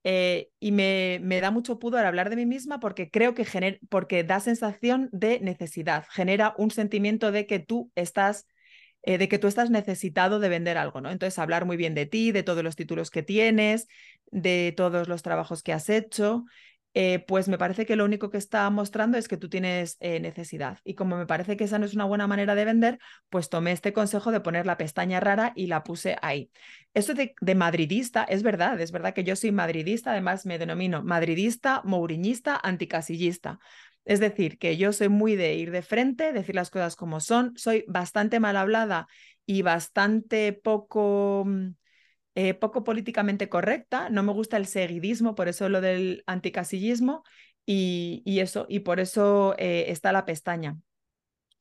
Eh, 0.04 0.50
y 0.60 0.72
me, 0.72 1.20
me, 1.22 1.42
da 1.42 1.52
mucho 1.52 1.78
pudor 1.78 2.06
hablar 2.06 2.32
de 2.32 2.36
mí 2.36 2.48
misma 2.48 2.80
porque 2.80 3.12
creo 3.12 3.36
que 3.36 3.46
porque 3.90 4.24
da 4.24 4.40
sensación 4.40 5.10
de 5.12 5.40
necesidad, 5.42 6.06
genera 6.10 6.56
un 6.58 6.72
sentimiento 6.72 7.32
de 7.32 7.46
que 7.46 7.60
tú 7.60 7.92
estás 7.94 8.48
eh, 9.04 9.18
de 9.18 9.28
que 9.28 9.40
tú 9.40 9.48
estás 9.48 9.72
necesitado 9.72 10.40
de 10.40 10.50
vender 10.50 10.78
algo, 10.78 11.02
¿no? 11.02 11.10
Entonces, 11.10 11.40
hablar 11.40 11.66
muy 11.66 11.76
bien 11.76 11.96
de 11.96 12.06
ti, 12.06 12.32
de 12.32 12.44
todos 12.44 12.64
los 12.64 12.76
títulos 12.76 13.10
que 13.10 13.24
tienes, 13.24 13.88
de 14.28 14.74
todos 14.78 15.08
los 15.08 15.24
trabajos 15.24 15.64
que 15.64 15.74
has 15.74 15.90
hecho, 15.90 16.46
eh, 16.94 17.24
pues 17.26 17.48
me 17.48 17.58
parece 17.58 17.86
que 17.86 17.96
lo 17.96 18.04
único 18.04 18.30
que 18.30 18.38
está 18.38 18.70
mostrando 18.70 19.18
es 19.18 19.28
que 19.30 19.38
tú 19.38 19.48
tienes 19.48 19.96
eh, 20.02 20.20
necesidad. 20.20 20.80
Y 20.84 20.96
como 20.96 21.18
me 21.18 21.26
parece 21.26 21.56
que 21.56 21.64
esa 21.64 21.80
no 21.80 21.86
es 21.86 21.94
una 21.94 22.06
buena 22.06 22.28
manera 22.28 22.54
de 22.54 22.66
vender, 22.66 23.00
pues 23.30 23.50
tomé 23.50 23.72
este 23.72 23.94
consejo 23.94 24.32
de 24.32 24.42
poner 24.42 24.66
la 24.66 24.78
pestaña 24.78 25.20
rara 25.22 25.54
y 25.56 25.68
la 25.68 25.84
puse 25.84 26.18
ahí. 26.22 26.52
Eso 26.94 27.14
de, 27.14 27.34
madridista 27.56 28.24
es 28.26 28.44
verdad, 28.44 28.80
es 28.82 28.92
verdad 28.92 29.14
que 29.14 29.24
yo 29.24 29.36
soy 29.38 29.52
madridista, 29.52 30.12
además 30.12 30.46
me 30.46 30.60
denomino 30.60 31.02
madridista, 31.04 31.82
mouriñista, 31.86 32.60
anticasillista. 32.62 33.60
Es 34.04 34.20
decir, 34.20 34.58
que 34.58 34.78
yo 34.78 34.92
soy 34.92 35.10
muy 35.10 35.36
de 35.36 35.54
ir 35.56 35.72
de 35.72 35.84
frente, 35.84 36.34
decir 36.34 36.56
las 36.56 36.70
cosas 36.72 36.96
como 36.96 37.20
son, 37.22 37.54
soy 37.56 37.86
bastante 37.88 38.40
mal 38.40 38.58
hablada 38.58 39.08
y 39.46 39.62
bastante 39.62 40.54
poco, 40.54 41.44
mm, 41.46 41.76
eh, 42.36 42.54
poco 42.54 42.84
políticamente 42.84 43.50
correcta, 43.50 44.10
no 44.10 44.24
me 44.24 44.34
gusta 44.34 44.58
el 44.58 44.66
seguidismo, 44.68 45.36
por 45.36 45.48
eso 45.48 45.70
lo 45.70 45.82
del 45.82 46.24
anticasillismo 46.28 47.24
y, 47.66 48.22
y 48.26 48.40
eso, 48.40 48.66
y 48.70 48.80
por 48.82 49.00
eso 49.00 49.56
eh, 49.58 49.86
está 49.90 50.12
la 50.12 50.26
pestaña. 50.26 50.78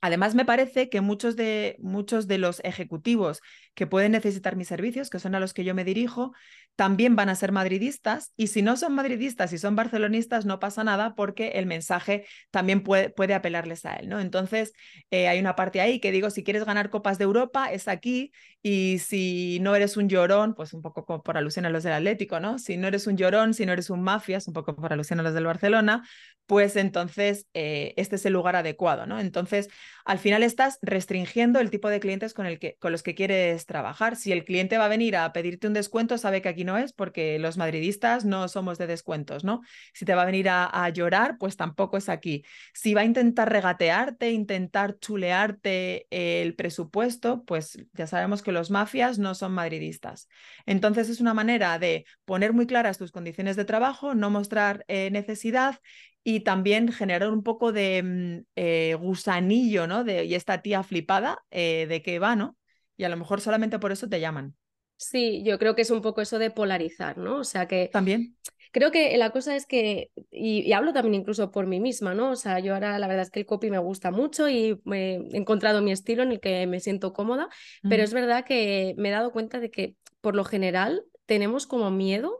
Además, 0.02 0.34
me 0.34 0.44
parece 0.44 0.88
que 0.88 1.00
muchos 1.00 1.36
de, 1.36 1.76
muchos 1.78 2.26
de 2.26 2.38
los 2.38 2.60
ejecutivos 2.64 3.42
que 3.74 3.86
pueden 3.86 4.12
necesitar 4.12 4.56
mis 4.56 4.68
servicios, 4.68 5.10
que 5.10 5.18
son 5.18 5.34
a 5.34 5.40
los 5.40 5.52
que 5.52 5.64
yo 5.64 5.74
me 5.74 5.84
dirijo, 5.84 6.32
también 6.74 7.16
van 7.16 7.28
a 7.28 7.34
ser 7.34 7.52
madridistas 7.52 8.32
y 8.36 8.46
si 8.46 8.62
no 8.62 8.76
son 8.78 8.94
madridistas 8.94 9.52
y 9.52 9.58
son 9.58 9.76
barcelonistas, 9.76 10.46
no 10.46 10.58
pasa 10.58 10.82
nada 10.84 11.14
porque 11.14 11.48
el 11.56 11.66
mensaje 11.66 12.24
también 12.50 12.82
puede, 12.82 13.10
puede 13.10 13.34
apelarles 13.34 13.84
a 13.84 13.96
él. 13.96 14.08
¿no? 14.08 14.20
Entonces, 14.20 14.72
eh, 15.10 15.28
hay 15.28 15.38
una 15.38 15.56
parte 15.56 15.82
ahí 15.82 16.00
que 16.00 16.12
digo, 16.12 16.30
si 16.30 16.42
quieres 16.42 16.64
ganar 16.64 16.88
copas 16.88 17.18
de 17.18 17.24
Europa, 17.24 17.70
es 17.70 17.86
aquí 17.86 18.32
y 18.62 18.98
si 18.98 19.58
no 19.60 19.74
eres 19.74 19.98
un 19.98 20.08
llorón, 20.08 20.54
pues 20.54 20.72
un 20.72 20.80
poco 20.80 21.22
por 21.22 21.36
alusión 21.36 21.66
a 21.66 21.70
los 21.70 21.82
del 21.82 21.92
Atlético, 21.92 22.40
¿no? 22.40 22.58
Si 22.58 22.76
no 22.78 22.88
eres 22.88 23.06
un 23.06 23.16
llorón, 23.16 23.52
si 23.52 23.66
no 23.66 23.72
eres 23.72 23.90
un 23.90 24.02
mafias, 24.02 24.48
un 24.48 24.54
poco 24.54 24.74
por 24.76 24.92
alusión 24.92 25.20
a 25.20 25.22
los 25.22 25.34
del 25.34 25.44
Barcelona, 25.44 26.02
pues 26.46 26.76
entonces 26.76 27.46
eh, 27.54 27.94
este 27.96 28.16
es 28.16 28.26
el 28.26 28.32
lugar 28.32 28.56
adecuado, 28.56 29.06
¿no? 29.06 29.20
Entonces, 29.20 29.68
al 30.04 30.18
final 30.18 30.42
estás 30.42 30.78
restringiendo 30.82 31.60
el 31.60 31.70
tipo 31.70 31.88
de 31.88 32.00
clientes 32.00 32.34
con, 32.34 32.46
el 32.46 32.58
que, 32.58 32.76
con 32.80 32.92
los 32.92 33.02
que 33.02 33.14
quieres 33.14 33.66
trabajar. 33.66 34.16
Si 34.16 34.32
el 34.32 34.44
cliente 34.44 34.78
va 34.78 34.86
a 34.86 34.88
venir 34.88 35.16
a 35.16 35.32
pedirte 35.32 35.66
un 35.66 35.74
descuento, 35.74 36.18
sabe 36.18 36.42
que 36.42 36.48
aquí 36.48 36.64
no 36.64 36.78
es 36.78 36.92
porque 36.92 37.38
los 37.38 37.56
madridistas 37.56 38.24
no 38.24 38.48
somos 38.48 38.78
de 38.78 38.86
descuentos, 38.86 39.44
¿no? 39.44 39.60
Si 39.92 40.04
te 40.04 40.14
va 40.14 40.22
a 40.22 40.26
venir 40.26 40.48
a, 40.48 40.88
llorar, 40.90 41.36
pues 41.38 41.56
tampoco 41.56 41.96
es 41.98 42.08
aquí. 42.08 42.44
Si 42.74 42.94
va 42.94 43.02
a 43.02 43.04
intentar 43.04 43.50
regatearte, 43.50 44.30
intentar 44.30 44.98
chulearte 44.98 46.06
el 46.10 46.54
presupuesto, 46.54 47.44
pues 47.44 47.78
ya 47.92 48.06
sabemos 48.06 48.42
que 48.42 48.50
los 48.50 48.70
mafias 48.70 49.18
no 49.18 49.34
son 49.34 49.52
madridistas. 49.52 50.28
Entonces 50.66 51.08
es 51.08 51.20
una 51.20 51.34
manera 51.34 51.78
de 51.78 52.06
poner 52.24 52.52
muy 52.52 52.66
claras 52.66 52.98
tus 52.98 53.12
condiciones 53.12 53.56
de 53.56 53.64
trabajo, 53.64 54.14
no 54.14 54.30
mostrar 54.30 54.84
eh, 54.88 55.10
necesidad 55.10 55.80
y 56.22 56.40
también 56.40 56.92
generar 56.92 57.30
un 57.30 57.42
poco 57.42 57.72
de 57.72 58.02
mm, 58.02 58.46
eh, 58.56 58.96
gusanillo, 59.00 59.86
¿no? 59.86 60.04
De, 60.04 60.24
y 60.24 60.34
esta 60.34 60.62
tía 60.62 60.82
flipada 60.82 61.42
eh, 61.50 61.86
de 61.88 62.02
que 62.02 62.18
va, 62.18 62.36
¿no? 62.36 62.56
Y 62.96 63.04
a 63.04 63.08
lo 63.08 63.16
mejor 63.16 63.40
solamente 63.40 63.78
por 63.78 63.92
eso 63.92 64.08
te 64.08 64.20
llaman. 64.20 64.54
Sí, 64.96 65.42
yo 65.44 65.58
creo 65.58 65.74
que 65.74 65.82
es 65.82 65.90
un 65.90 66.02
poco 66.02 66.20
eso 66.20 66.38
de 66.38 66.50
polarizar, 66.50 67.16
¿no? 67.16 67.38
O 67.38 67.44
sea 67.44 67.66
que... 67.66 67.88
También. 67.90 68.36
Creo 68.72 68.92
que 68.92 69.16
la 69.16 69.30
cosa 69.30 69.56
es 69.56 69.66
que, 69.66 70.10
y, 70.30 70.70
hablo 70.72 70.92
también 70.92 71.14
incluso 71.14 71.50
por 71.50 71.66
mí 71.66 71.80
misma, 71.80 72.14
¿no? 72.14 72.30
O 72.30 72.36
sea, 72.36 72.60
yo 72.60 72.74
ahora 72.74 72.98
la 73.00 73.08
verdad 73.08 73.22
es 73.22 73.30
que 73.30 73.40
el 73.40 73.46
copy 73.46 73.70
me 73.70 73.78
gusta 73.78 74.12
mucho 74.12 74.48
y 74.48 74.80
he 74.92 75.20
encontrado 75.32 75.82
mi 75.82 75.90
estilo 75.90 76.22
en 76.22 76.32
el 76.32 76.40
que 76.40 76.66
me 76.68 76.78
siento 76.78 77.12
cómoda, 77.12 77.48
pero 77.82 78.04
es 78.04 78.12
verdad 78.12 78.44
que 78.44 78.94
me 78.96 79.08
he 79.08 79.12
dado 79.12 79.32
cuenta 79.32 79.58
de 79.58 79.72
que 79.72 79.96
por 80.20 80.36
lo 80.36 80.44
general 80.44 81.02
tenemos 81.26 81.66
como 81.66 81.90
miedo 81.90 82.39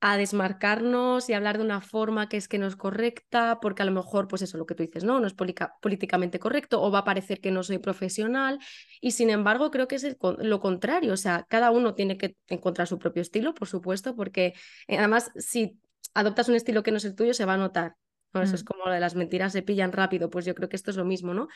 a 0.00 0.16
desmarcarnos 0.16 1.28
y 1.28 1.32
hablar 1.32 1.58
de 1.58 1.64
una 1.64 1.80
forma 1.80 2.28
que 2.28 2.36
es 2.36 2.46
que 2.46 2.58
no 2.58 2.66
es 2.66 2.76
correcta, 2.76 3.58
porque 3.60 3.82
a 3.82 3.84
lo 3.84 3.90
mejor, 3.90 4.28
pues 4.28 4.42
eso, 4.42 4.56
lo 4.56 4.64
que 4.64 4.74
tú 4.74 4.84
dices, 4.84 5.02
no, 5.02 5.18
no 5.18 5.26
es 5.26 5.34
políticamente 5.34 6.38
correcto 6.38 6.80
o 6.80 6.90
va 6.90 7.00
a 7.00 7.04
parecer 7.04 7.40
que 7.40 7.50
no 7.50 7.64
soy 7.64 7.78
profesional. 7.78 8.60
Y 9.00 9.10
sin 9.12 9.30
embargo, 9.30 9.70
creo 9.70 9.88
que 9.88 9.96
es 9.96 10.16
lo 10.20 10.60
contrario, 10.60 11.12
o 11.12 11.16
sea, 11.16 11.46
cada 11.48 11.72
uno 11.72 11.94
tiene 11.94 12.16
que 12.16 12.36
encontrar 12.46 12.86
su 12.86 12.98
propio 12.98 13.22
estilo, 13.22 13.54
por 13.54 13.66
supuesto, 13.66 14.14
porque 14.14 14.54
eh, 14.86 14.98
además, 14.98 15.32
si 15.36 15.80
adoptas 16.14 16.48
un 16.48 16.54
estilo 16.54 16.82
que 16.82 16.92
no 16.92 16.98
es 16.98 17.04
el 17.04 17.16
tuyo, 17.16 17.34
se 17.34 17.44
va 17.44 17.54
a 17.54 17.58
notar. 17.58 17.96
¿no? 18.32 18.42
Eso 18.42 18.54
es 18.54 18.62
mm. 18.62 18.66
como 18.66 18.90
de 18.90 19.00
las 19.00 19.16
mentiras 19.16 19.52
se 19.52 19.62
pillan 19.62 19.92
rápido, 19.92 20.30
pues 20.30 20.44
yo 20.44 20.54
creo 20.54 20.68
que 20.68 20.76
esto 20.76 20.90
es 20.90 20.96
lo 20.96 21.04
mismo, 21.04 21.34
¿no? 21.34 21.48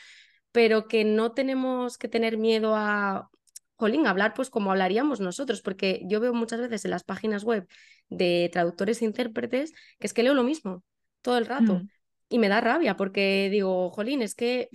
Pero 0.51 0.87
que 0.87 1.05
no 1.05 1.31
tenemos 1.31 1.97
que 1.97 2.07
tener 2.09 2.37
miedo 2.37 2.75
a 2.75 3.29
jolín, 3.75 4.07
hablar 4.07 4.33
pues 4.33 4.49
como 4.49 4.71
hablaríamos 4.71 5.19
nosotros, 5.19 5.61
porque 5.61 6.01
yo 6.05 6.19
veo 6.19 6.33
muchas 6.33 6.59
veces 6.59 6.85
en 6.85 6.91
las 6.91 7.03
páginas 7.03 7.43
web 7.43 7.67
de 8.09 8.49
traductores 8.51 9.01
e 9.01 9.05
intérpretes 9.05 9.73
que 9.99 10.07
es 10.07 10.13
que 10.13 10.23
leo 10.23 10.33
lo 10.33 10.43
mismo 10.43 10.83
todo 11.21 11.37
el 11.37 11.45
rato 11.45 11.75
mm. 11.75 11.89
y 12.29 12.39
me 12.39 12.49
da 12.49 12.61
rabia 12.61 12.95
porque 12.95 13.49
digo, 13.51 13.89
jolín, 13.89 14.21
es 14.21 14.35
que 14.35 14.69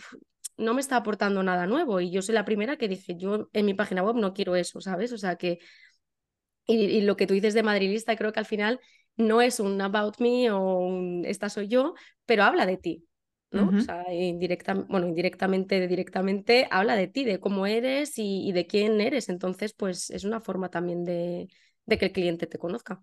no 0.57 0.75
me 0.75 0.81
está 0.81 0.97
aportando 0.97 1.43
nada 1.43 1.67
nuevo 1.67 2.01
y 2.01 2.11
yo 2.11 2.21
soy 2.21 2.35
la 2.35 2.45
primera 2.45 2.77
que 2.77 2.89
dije, 2.89 3.17
yo 3.17 3.49
en 3.53 3.65
mi 3.67 3.75
página 3.75 4.03
web 4.03 4.17
no 4.17 4.35
quiero 4.35 4.57
eso, 4.57 4.81
¿sabes? 4.81 5.13
O 5.13 5.19
sea 5.19 5.37
que, 5.37 5.61
y, 6.67 7.01
lo 7.03 7.17
que 7.17 7.27
tú 7.27 7.35
dices 7.35 7.55
de 7.55 7.63
madridista, 7.63 8.17
creo 8.17 8.33
que 8.33 8.41
al 8.41 8.47
final 8.47 8.81
no 9.17 9.41
es 9.41 9.61
un 9.61 9.81
about 9.81 10.19
me 10.21 10.51
o 10.51 10.79
un 10.79 11.25
esta 11.25 11.49
soy 11.49 11.69
yo, 11.69 11.95
pero 12.27 12.43
habla 12.43 12.67
de 12.67 12.77
ti, 12.77 13.08
¿no? 13.51 13.71
O 13.77 13.81
sea, 13.81 14.05
indirecta, 14.13 14.75
bueno, 14.75 15.07
indirectamente, 15.07 15.87
directamente 15.89 16.69
habla 16.71 16.97
de 16.97 17.09
ti, 17.09 17.25
de 17.25 17.41
cómo 17.41 17.67
eres 17.67 18.13
y, 18.17 18.53
de 18.53 18.67
quién 18.67 19.01
eres. 19.01 19.29
Entonces, 19.29 19.73
pues 19.73 20.11
es 20.11 20.25
una 20.25 20.41
forma 20.41 20.71
también 20.71 21.05
de, 21.05 21.49
de, 21.87 21.99
que 21.99 22.07
el 22.07 22.13
cliente 22.13 22.47
te 22.47 22.59
conozca. 22.59 23.03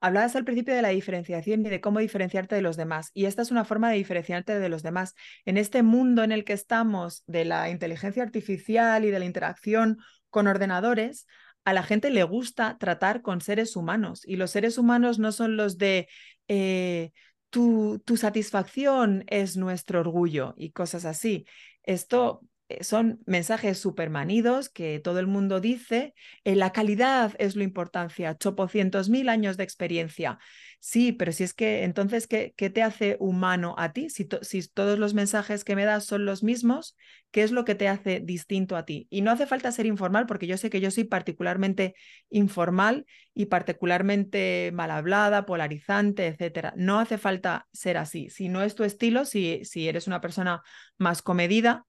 Hablabas 0.00 0.36
al 0.36 0.44
principio 0.44 0.74
de 0.74 0.82
la 0.82 0.90
diferenciación 0.90 1.64
y 1.64 1.68
de 1.68 1.80
cómo 1.80 2.00
diferenciarte 2.00 2.54
de 2.54 2.62
los 2.62 2.76
demás. 2.76 3.10
Y 3.14 3.24
esta 3.24 3.42
es 3.42 3.50
una 3.50 3.64
forma 3.64 3.90
de 3.90 3.96
diferenciarte 3.96 4.58
de 4.58 4.68
los 4.68 4.82
demás. 4.82 5.14
En 5.44 5.56
este 5.56 5.82
mundo 5.82 6.22
en 6.22 6.32
el 6.32 6.44
que 6.44 6.52
estamos 6.52 7.24
de 7.26 7.44
la 7.44 7.70
inteligencia 7.70 8.22
artificial 8.22 9.04
y 9.04 9.10
de 9.10 9.18
la 9.18 9.24
interacción 9.24 9.98
con 10.30 10.46
ordenadores, 10.46 11.26
a 11.64 11.72
la 11.72 11.82
gente 11.82 12.10
le 12.10 12.22
gusta 12.22 12.78
tratar 12.78 13.22
con 13.22 13.40
seres 13.40 13.74
humanos. 13.74 14.22
Y 14.24 14.36
los 14.36 14.52
seres 14.52 14.78
humanos 14.78 15.18
no 15.18 15.32
son 15.32 15.56
los 15.56 15.78
de... 15.78 16.08
Eh, 16.48 17.10
tu, 17.56 18.16
satisfacción 18.18 19.24
es 19.28 19.56
nuestro 19.56 20.00
orgullo 20.00 20.52
y 20.58 20.72
cosas 20.72 21.06
así. 21.06 21.46
Esto 21.84 22.42
son 22.80 23.20
mensajes 23.26 23.78
supermanidos 23.78 24.68
que 24.68 24.98
todo 24.98 25.20
el 25.20 25.26
mundo 25.26 25.60
dice, 25.60 26.14
eh, 26.44 26.56
la 26.56 26.72
calidad 26.72 27.34
es 27.38 27.56
lo 27.56 27.62
importancia, 27.62 28.36
chopocientos 28.36 29.08
mil 29.08 29.28
años 29.28 29.56
de 29.56 29.64
experiencia. 29.64 30.38
Sí, 30.80 31.12
pero 31.12 31.32
si 31.32 31.44
es 31.44 31.54
que 31.54 31.84
entonces, 31.84 32.26
¿qué, 32.26 32.54
qué 32.56 32.70
te 32.70 32.82
hace 32.82 33.16
humano 33.18 33.74
a 33.78 33.92
ti? 33.92 34.10
Si, 34.10 34.28
si, 34.42 34.68
todos 34.68 34.98
los 34.98 35.14
mensajes 35.14 35.64
que 35.64 35.74
me 35.74 35.84
das 35.84 36.04
son 36.04 36.24
los 36.24 36.42
mismos, 36.42 36.96
¿qué 37.30 37.42
es 37.42 37.50
lo 37.50 37.64
que 37.64 37.74
te 37.74 37.88
hace 37.88 38.20
distinto 38.20 38.76
a 38.76 38.84
ti? 38.84 39.06
Y 39.10 39.22
no 39.22 39.30
hace 39.30 39.46
falta 39.46 39.72
ser 39.72 39.86
informal, 39.86 40.26
porque 40.26 40.46
yo 40.46 40.56
sé 40.56 40.70
que 40.70 40.80
yo 40.80 40.90
soy 40.90 41.04
particularmente 41.04 41.94
informal 42.30 43.06
y 43.34 43.46
particularmente 43.46 44.70
mal 44.74 44.90
hablada, 44.90 45.46
polarizante, 45.46 46.26
etcétera. 46.26 46.72
No 46.76 47.00
hace 47.00 47.18
falta 47.18 47.66
ser 47.72 47.96
así. 47.96 48.30
Si 48.30 48.48
no 48.48 48.62
es 48.62 48.74
tu 48.74 48.84
estilo, 48.84 49.24
si, 49.24 49.64
si 49.64 49.88
eres 49.88 50.06
una 50.06 50.20
persona 50.20 50.62
más 50.98 51.22
comedida, 51.22 51.84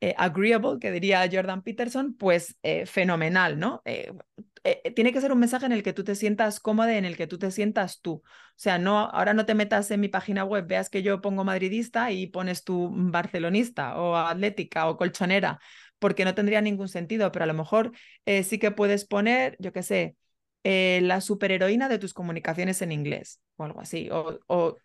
eh, 0.00 0.14
que 0.80 0.92
diría 0.92 1.28
Jordan 1.30 1.62
Peterson, 1.62 2.14
pues 2.14 2.56
eh, 2.62 2.86
fenomenal, 2.86 3.58
¿no? 3.58 3.82
Eh, 3.84 4.12
tiene 4.94 5.12
que 5.12 5.20
ser 5.20 5.32
un 5.32 5.38
mensaje 5.38 5.66
en 5.66 5.72
el 5.72 5.82
que 5.82 5.92
tú 5.92 6.02
te 6.02 6.14
sientas 6.14 6.58
cómoda, 6.60 6.96
en 6.96 7.04
el 7.04 7.16
que 7.16 7.26
tú 7.26 7.38
te 7.38 7.50
sientas 7.50 8.00
tú. 8.00 8.14
O 8.14 8.22
sea, 8.56 8.78
no, 8.78 8.98
ahora 8.98 9.32
no 9.32 9.46
te 9.46 9.54
metas 9.54 9.90
en 9.90 10.00
mi 10.00 10.08
página 10.08 10.44
web, 10.44 10.66
veas 10.66 10.90
que 10.90 11.02
yo 11.02 11.20
pongo 11.20 11.44
madridista 11.44 12.10
y 12.10 12.26
pones 12.26 12.64
tú 12.64 12.90
barcelonista 12.92 13.96
o 13.96 14.16
atlética 14.16 14.88
o 14.88 14.96
colchonera, 14.96 15.60
porque 15.98 16.24
no 16.24 16.34
tendría 16.34 16.60
ningún 16.60 16.88
sentido, 16.88 17.30
pero 17.30 17.44
a 17.44 17.46
lo 17.46 17.54
mejor 17.54 17.92
sí 18.42 18.58
que 18.58 18.72
puedes 18.72 19.04
poner, 19.04 19.56
yo 19.60 19.72
qué 19.72 19.84
sé, 19.84 20.16
la 20.64 21.20
superheroína 21.20 21.88
de 21.88 22.00
tus 22.00 22.12
comunicaciones 22.12 22.82
en 22.82 22.90
inglés 22.90 23.40
o 23.56 23.64
algo 23.64 23.80
así, 23.80 24.08
o 24.10 24.76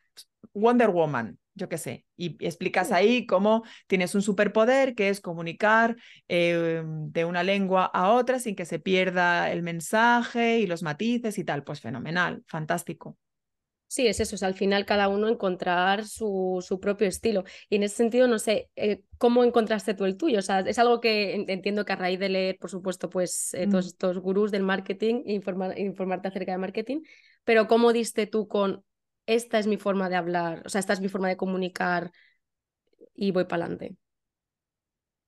Wonder 0.54 0.90
Woman, 0.90 1.40
yo 1.54 1.70
qué 1.70 1.78
sé, 1.78 2.06
y 2.16 2.38
explicas 2.46 2.92
ahí 2.92 3.26
cómo 3.26 3.64
tienes 3.88 4.16
un 4.16 4.22
superpoder 4.22 4.96
que 4.96 5.10
es 5.10 5.22
comunicar 5.22 5.96
eh, 6.28 6.84
de 6.86 7.26
una 7.26 7.44
lengua 7.44 7.86
a 7.86 8.12
otra 8.12 8.40
sin 8.40 8.56
que 8.56 8.66
se 8.66 8.80
pierda 8.80 9.52
el 9.52 9.62
mensaje 9.62 10.60
y 10.60 10.68
los 10.68 10.84
matices 10.84 11.38
y 11.38 11.44
tal. 11.44 11.64
Pues 11.64 11.82
fenomenal, 11.82 12.44
fantástico. 12.48 13.18
Sí, 13.92 14.08
es 14.08 14.22
eso, 14.22 14.46
al 14.46 14.54
final 14.54 14.86
cada 14.86 15.10
uno 15.10 15.28
encontrar 15.28 16.06
su, 16.06 16.64
su, 16.66 16.80
propio 16.80 17.10
estilo. 17.10 17.44
Y 17.68 17.76
en 17.76 17.84
ese 17.84 17.98
sentido, 17.98 18.26
no 18.26 18.40
sé, 18.40 18.70
eh, 18.78 19.02
¿cómo 19.18 19.44
encontraste 19.44 19.94
tú 19.94 20.06
el 20.06 20.16
tuyo? 20.16 20.40
O 20.40 20.42
sea, 20.42 20.62
es 20.62 20.80
algo 20.80 21.02
que 21.02 21.36
entiendo 21.36 21.84
que 21.84 21.92
a 21.92 21.98
raíz 21.98 22.18
de 22.18 22.30
leer, 22.30 22.58
por 22.58 22.70
supuesto, 22.70 23.10
pues 23.10 23.54
eh, 23.54 23.68
todos 23.68 23.88
mm. 23.88 23.90
estos 23.90 24.20
gurús 24.20 24.50
del 24.50 24.64
marketing, 24.64 25.24
informar, 25.26 25.78
informarte 25.78 26.30
acerca 26.30 26.54
de 26.54 26.58
marketing, 26.60 27.02
pero 27.44 27.68
¿cómo 27.68 27.92
diste 27.92 28.28
tú 28.28 28.48
con 28.48 28.82
esta 29.36 29.60
es 29.60 29.68
mi 29.68 29.78
forma 29.78 30.10
de 30.10 30.18
hablar, 30.18 30.62
o 30.66 30.70
sea, 30.70 30.80
esta 30.80 30.92
es 30.92 31.00
mi 31.00 31.08
forma 31.08 31.30
de 31.30 31.38
comunicar 31.38 32.12
y 33.14 33.32
voy 33.32 33.46
para 33.46 33.64
adelante. 33.64 33.96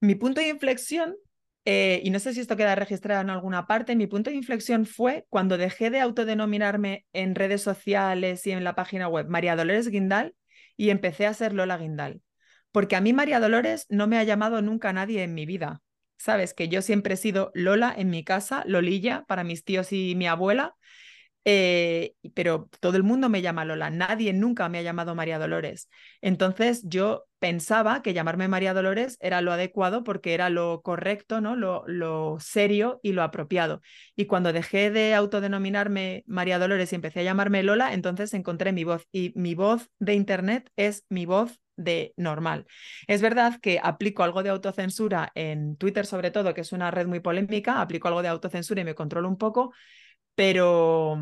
Mi 0.02 0.16
punto 0.16 0.42
de 0.42 0.50
inflexión, 0.50 1.16
eh, 1.64 2.02
y 2.04 2.10
no 2.10 2.20
sé 2.20 2.34
si 2.34 2.42
esto 2.42 2.58
queda 2.58 2.76
registrado 2.76 3.22
en 3.22 3.30
alguna 3.30 3.66
parte, 3.66 3.96
mi 3.96 4.06
punto 4.08 4.30
de 4.30 4.36
inflexión 4.36 4.86
fue 4.86 5.26
cuando 5.30 5.58
dejé 5.58 5.90
de 5.90 6.02
autodenominarme 6.02 7.06
en 7.14 7.34
redes 7.34 7.62
sociales 7.62 8.46
y 8.46 8.52
en 8.52 8.66
la 8.66 8.76
página 8.76 9.08
web 9.08 9.28
María 9.30 9.56
Dolores 9.56 9.88
Guindal 9.88 10.36
y 10.76 10.90
empecé 10.90 11.26
a 11.26 11.34
ser 11.34 11.54
Lola 11.54 11.78
Guindal. 11.78 12.22
Porque 12.74 12.98
a 12.98 13.02
mí 13.02 13.14
María 13.14 13.40
Dolores 13.40 13.86
no 13.88 14.08
me 14.08 14.18
ha 14.18 14.24
llamado 14.24 14.62
nunca 14.62 14.92
nadie 14.92 15.24
en 15.24 15.34
mi 15.34 15.46
vida. 15.46 15.82
Sabes 16.18 16.54
que 16.54 16.68
yo 16.68 16.82
siempre 16.82 17.14
he 17.14 17.18
sido 17.18 17.52
Lola 17.54 17.94
en 17.96 18.10
mi 18.10 18.26
casa, 18.26 18.64
Lolilla 18.66 19.24
para 19.30 19.46
mis 19.46 19.64
tíos 19.64 19.94
y 19.94 20.16
mi 20.16 20.28
abuela, 20.28 20.76
eh, 21.46 22.16
pero 22.34 22.70
todo 22.80 22.98
el 22.98 23.04
mundo 23.04 23.30
me 23.30 23.42
llama 23.42 23.66
Lola, 23.66 23.90
nadie 23.90 24.34
nunca 24.34 24.70
me 24.70 24.80
ha 24.80 24.82
llamado 24.82 25.16
María 25.16 25.40
Dolores. 25.40 25.90
Entonces 26.22 26.84
yo 26.86 27.26
pensaba 27.40 28.02
que 28.02 28.14
llamarme 28.14 28.48
María 28.48 28.74
Dolores 28.74 29.18
era 29.20 29.42
lo 29.42 29.52
adecuado 29.52 30.04
porque 30.04 30.34
era 30.34 30.50
lo 30.50 30.82
correcto, 30.82 31.42
¿no? 31.42 31.56
Lo, 31.56 31.84
lo 31.88 32.38
serio 32.40 33.00
y 33.04 33.12
lo 33.12 33.24
apropiado. 33.24 33.82
Y 34.16 34.26
cuando 34.26 34.54
dejé 34.54 34.92
de 34.92 35.14
autodenominarme 35.14 36.24
María 36.26 36.60
Dolores 36.60 36.92
y 36.94 36.96
empecé 36.96 37.20
a 37.20 37.24
llamarme 37.24 37.64
Lola, 37.64 37.94
entonces 37.94 38.34
encontré 38.34 38.72
mi 38.72 38.86
voz. 38.86 39.06
Y 39.12 39.34
mi 39.36 39.56
voz 39.56 39.90
de 40.00 40.14
Internet 40.14 40.70
es 40.78 41.06
mi 41.10 41.26
voz 41.26 41.60
de 41.76 42.14
normal. 42.18 42.66
Es 43.08 43.22
verdad 43.22 43.60
que 43.60 43.80
aplico 43.82 44.24
algo 44.24 44.44
de 44.44 44.50
autocensura 44.50 45.32
en 45.36 45.76
Twitter 45.78 46.06
sobre 46.06 46.32
todo, 46.32 46.54
que 46.54 46.62
es 46.62 46.72
una 46.72 46.92
red 46.92 47.08
muy 47.08 47.20
polémica, 47.20 47.82
aplico 47.82 48.08
algo 48.08 48.22
de 48.22 48.28
autocensura 48.30 48.82
y 48.82 48.86
me 48.86 48.96
controlo 48.96 49.28
un 49.28 49.38
poco, 49.38 49.74
pero, 50.36 51.22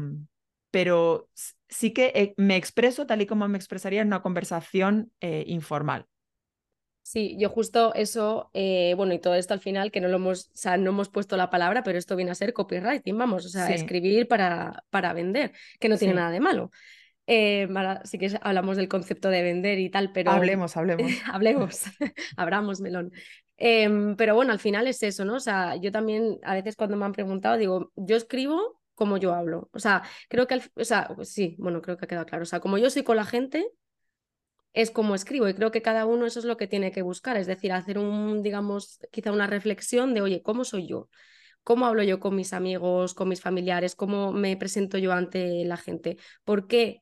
pero 0.71 1.29
sí 1.69 1.91
que 1.91 2.11
eh, 2.15 2.33
me 2.37 2.55
expreso 2.55 3.05
tal 3.05 3.21
y 3.21 3.25
como 3.27 3.47
me 3.47 3.57
expresaría 3.57 4.01
en 4.01 4.07
una 4.07 4.21
conversación 4.21 5.11
eh, 5.19 5.43
informal. 5.47 6.07
Sí, 7.03 7.35
yo 7.37 7.49
justo 7.49 7.93
eso, 7.95 8.51
eh, 8.53 8.93
bueno, 8.95 9.13
y 9.13 9.19
todo 9.19 9.35
esto 9.35 9.53
al 9.53 9.59
final, 9.59 9.91
que 9.91 9.99
no 9.99 10.07
lo 10.07 10.17
hemos, 10.17 10.47
o 10.47 10.51
sea, 10.53 10.77
no 10.77 10.91
hemos 10.91 11.09
puesto 11.09 11.35
la 11.35 11.49
palabra, 11.49 11.83
pero 11.83 11.97
esto 11.97 12.15
viene 12.15 12.31
a 12.31 12.35
ser 12.35 12.53
copywriting, 12.53 13.17
vamos, 13.17 13.45
o 13.45 13.49
sea, 13.49 13.69
escribir 13.69 14.27
para, 14.27 14.85
para 14.91 15.11
vender, 15.11 15.51
que 15.79 15.89
no 15.89 15.97
tiene 15.97 16.13
nada 16.13 16.31
de 16.31 16.39
malo. 16.39 16.71
Eh, 17.27 17.67
sí 18.03 18.17
que 18.17 18.37
hablamos 18.41 18.77
del 18.77 18.87
concepto 18.87 19.29
de 19.29 19.41
vender 19.41 19.79
y 19.79 19.89
tal, 19.89 20.11
pero... 20.11 20.31
Hablemos, 20.31 20.77
hablemos. 20.77 21.11
hablemos, 21.31 21.81
abramos 22.37 22.81
melón. 22.81 23.11
Em, 23.57 24.15
pero 24.15 24.35
bueno, 24.35 24.53
al 24.53 24.59
final 24.59 24.87
es 24.87 25.03
eso, 25.03 25.25
¿no? 25.25 25.35
O 25.35 25.39
sea, 25.39 25.75
yo 25.75 25.91
también 25.91 26.39
a 26.43 26.55
veces 26.55 26.75
cuando 26.75 26.97
me 26.97 27.05
han 27.05 27.11
preguntado 27.11 27.57
digo, 27.57 27.91
yo 27.95 28.15
escribo 28.15 28.80
como 29.01 29.17
yo 29.17 29.33
hablo. 29.33 29.67
O 29.73 29.79
sea, 29.79 30.03
creo 30.29 30.45
que, 30.45 30.61
o 30.75 30.83
sea, 30.85 31.09
sí, 31.23 31.55
bueno, 31.57 31.81
creo 31.81 31.97
que 31.97 32.05
ha 32.05 32.07
quedado 32.07 32.27
claro. 32.27 32.43
O 32.43 32.45
sea, 32.45 32.59
como 32.59 32.77
yo 32.77 32.91
soy 32.91 33.01
con 33.01 33.15
la 33.15 33.25
gente, 33.25 33.67
es 34.73 34.91
como 34.91 35.15
escribo 35.15 35.49
y 35.49 35.55
creo 35.55 35.71
que 35.71 35.81
cada 35.81 36.05
uno 36.05 36.27
eso 36.27 36.37
es 36.37 36.45
lo 36.45 36.55
que 36.55 36.67
tiene 36.67 36.91
que 36.91 37.01
buscar, 37.01 37.35
es 37.35 37.47
decir, 37.47 37.71
hacer 37.73 37.97
un, 37.97 38.43
digamos, 38.43 38.99
quizá 39.11 39.31
una 39.31 39.47
reflexión 39.47 40.13
de, 40.13 40.21
oye, 40.21 40.43
¿cómo 40.43 40.65
soy 40.65 40.87
yo? 40.87 41.09
¿Cómo 41.63 41.87
hablo 41.87 42.03
yo 42.03 42.19
con 42.19 42.35
mis 42.35 42.53
amigos, 42.53 43.15
con 43.15 43.27
mis 43.27 43.41
familiares? 43.41 43.95
¿Cómo 43.95 44.31
me 44.31 44.55
presento 44.55 44.99
yo 44.99 45.13
ante 45.13 45.65
la 45.65 45.77
gente? 45.77 46.17
¿Por 46.43 46.67
qué 46.67 47.01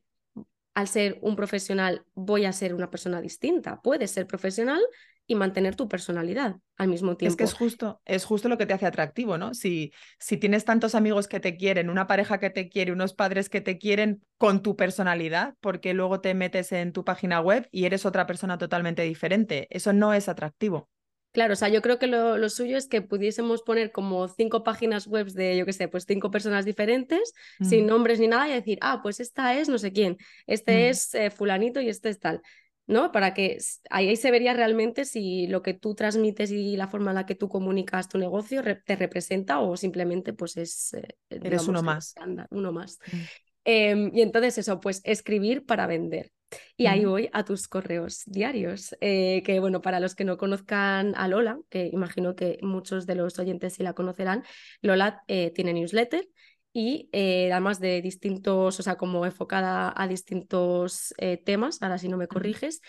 al 0.73 0.87
ser 0.87 1.19
un 1.21 1.35
profesional 1.35 2.05
voy 2.13 2.45
a 2.45 2.53
ser 2.53 2.73
una 2.73 2.89
persona 2.89 3.21
distinta? 3.21 3.81
Puedes 3.81 4.11
ser 4.11 4.25
profesional 4.25 4.81
y 5.29 5.35
mantener 5.35 5.75
tu 5.75 5.87
personalidad 5.87 6.55
al 6.75 6.87
mismo 6.87 7.15
tiempo. 7.15 7.33
Es 7.33 7.37
que 7.37 7.43
es 7.43 7.53
justo, 7.53 8.01
es 8.03 8.25
justo 8.25 8.49
lo 8.49 8.57
que 8.57 8.65
te 8.65 8.73
hace 8.73 8.87
atractivo, 8.87 9.37
¿no? 9.37 9.53
Si, 9.53 9.93
si 10.17 10.37
tienes 10.37 10.65
tantos 10.65 10.95
amigos 10.95 11.27
que 11.27 11.39
te 11.39 11.55
quieren, 11.55 11.91
una 11.91 12.07
pareja 12.07 12.39
que 12.39 12.49
te 12.49 12.67
quiere, 12.67 12.91
unos 12.91 13.13
padres 13.13 13.47
que 13.47 13.61
te 13.61 13.77
quieren 13.77 14.25
con 14.39 14.63
tu 14.63 14.75
personalidad, 14.75 15.53
porque 15.61 15.93
luego 15.93 16.19
te 16.19 16.33
metes 16.33 16.71
en 16.71 16.93
tu 16.93 17.05
página 17.05 17.41
web 17.41 17.69
y 17.71 17.85
eres 17.85 18.07
otra 18.07 18.25
persona 18.25 18.57
totalmente 18.57 19.03
diferente. 19.03 19.67
Eso 19.69 19.93
no 19.93 20.15
es 20.15 20.27
atractivo. 20.29 20.89
Claro, 21.31 21.53
o 21.53 21.55
sea, 21.55 21.69
yo 21.69 21.83
creo 21.83 21.99
que 21.99 22.07
lo, 22.07 22.49
suyo 22.49 22.75
es 22.75 22.87
que 22.87 23.03
pudiésemos 23.03 23.61
poner 23.61 23.91
como 23.91 24.27
cinco 24.29 24.63
páginas 24.63 25.05
web 25.05 25.27
de, 25.27 25.57
yo 25.57 25.65
qué 25.67 25.73
sé, 25.73 25.87
pues 25.87 26.05
cinco 26.07 26.31
personas 26.31 26.65
diferentes, 26.65 27.35
sin 27.61 27.85
mm. 27.85 27.87
nombres 27.87 28.19
ni 28.19 28.27
nada, 28.27 28.49
y 28.49 28.53
decir, 28.53 28.79
ah, 28.81 29.01
pues 29.03 29.19
esta 29.19 29.53
es 29.53 29.69
no 29.69 29.77
sé 29.77 29.93
quién, 29.93 30.17
este 30.47 30.71
mm. 30.71 30.89
es 30.89 31.13
eh, 31.13 31.29
fulanito 31.29 31.81
y 31.81 31.89
este 31.89 32.09
es 32.09 32.19
tal. 32.19 32.41
¿No? 32.89 33.11
Para 33.11 33.35
que 33.35 33.59
ahí 33.91 34.15
se 34.15 34.31
vería 34.31 34.53
realmente 34.53 35.05
si 35.05 35.45
lo 35.45 35.61
que 35.61 35.75
tú 35.75 35.93
transmites 35.93 36.49
y 36.49 36.75
la 36.75 36.87
forma 36.87 37.11
en 37.11 37.15
la 37.15 37.25
que 37.27 37.35
tú 37.35 37.47
comunicas 37.47 38.09
tu 38.09 38.17
negocio 38.17 38.63
te 38.63 38.95
representa 38.95 39.59
o 39.59 39.77
simplemente 39.77 40.33
pues 40.33 40.57
es... 40.57 40.95
Eh, 40.95 41.15
Eres 41.29 41.67
uno 41.67 41.83
más. 41.83 42.15
uno 42.49 42.71
más. 42.71 42.97
Mm. 43.11 43.17
Em, 43.65 44.11
y 44.11 44.21
entonces 44.23 44.57
eso, 44.57 44.79
pues 44.79 45.01
escribir 45.03 45.67
para 45.67 45.85
vender. 45.85 46.31
Y 46.75 46.87
ahí 46.87 47.05
voy 47.05 47.29
a 47.31 47.45
tus 47.45 47.67
correos 47.67 48.23
diarios, 48.25 48.95
eh, 49.01 49.43
que 49.45 49.59
bueno, 49.59 49.81
para 49.81 49.99
los 49.99 50.15
que 50.15 50.23
no 50.23 50.37
conozcan 50.37 51.13
a 51.15 51.27
Lola, 51.27 51.59
que 51.69 51.91
imagino 51.93 52.35
que 52.35 52.57
muchos 52.63 53.05
de 53.05 53.13
los 53.13 53.37
oyentes 53.37 53.73
sí 53.73 53.83
la 53.83 53.93
conocerán, 53.93 54.43
Lola 54.81 55.23
eh, 55.27 55.51
tiene 55.51 55.73
newsletter 55.73 56.27
y 56.73 57.09
eh, 57.11 57.51
además 57.51 57.79
de 57.79 58.01
distintos, 58.01 58.79
o 58.79 58.83
sea, 58.83 58.95
como 58.95 59.25
enfocada 59.25 59.93
a 59.95 60.07
distintos 60.07 61.13
eh, 61.17 61.37
temas, 61.37 61.81
ahora 61.81 61.97
si 61.97 62.09
no 62.09 62.17
me 62.17 62.27
corriges, 62.27 62.81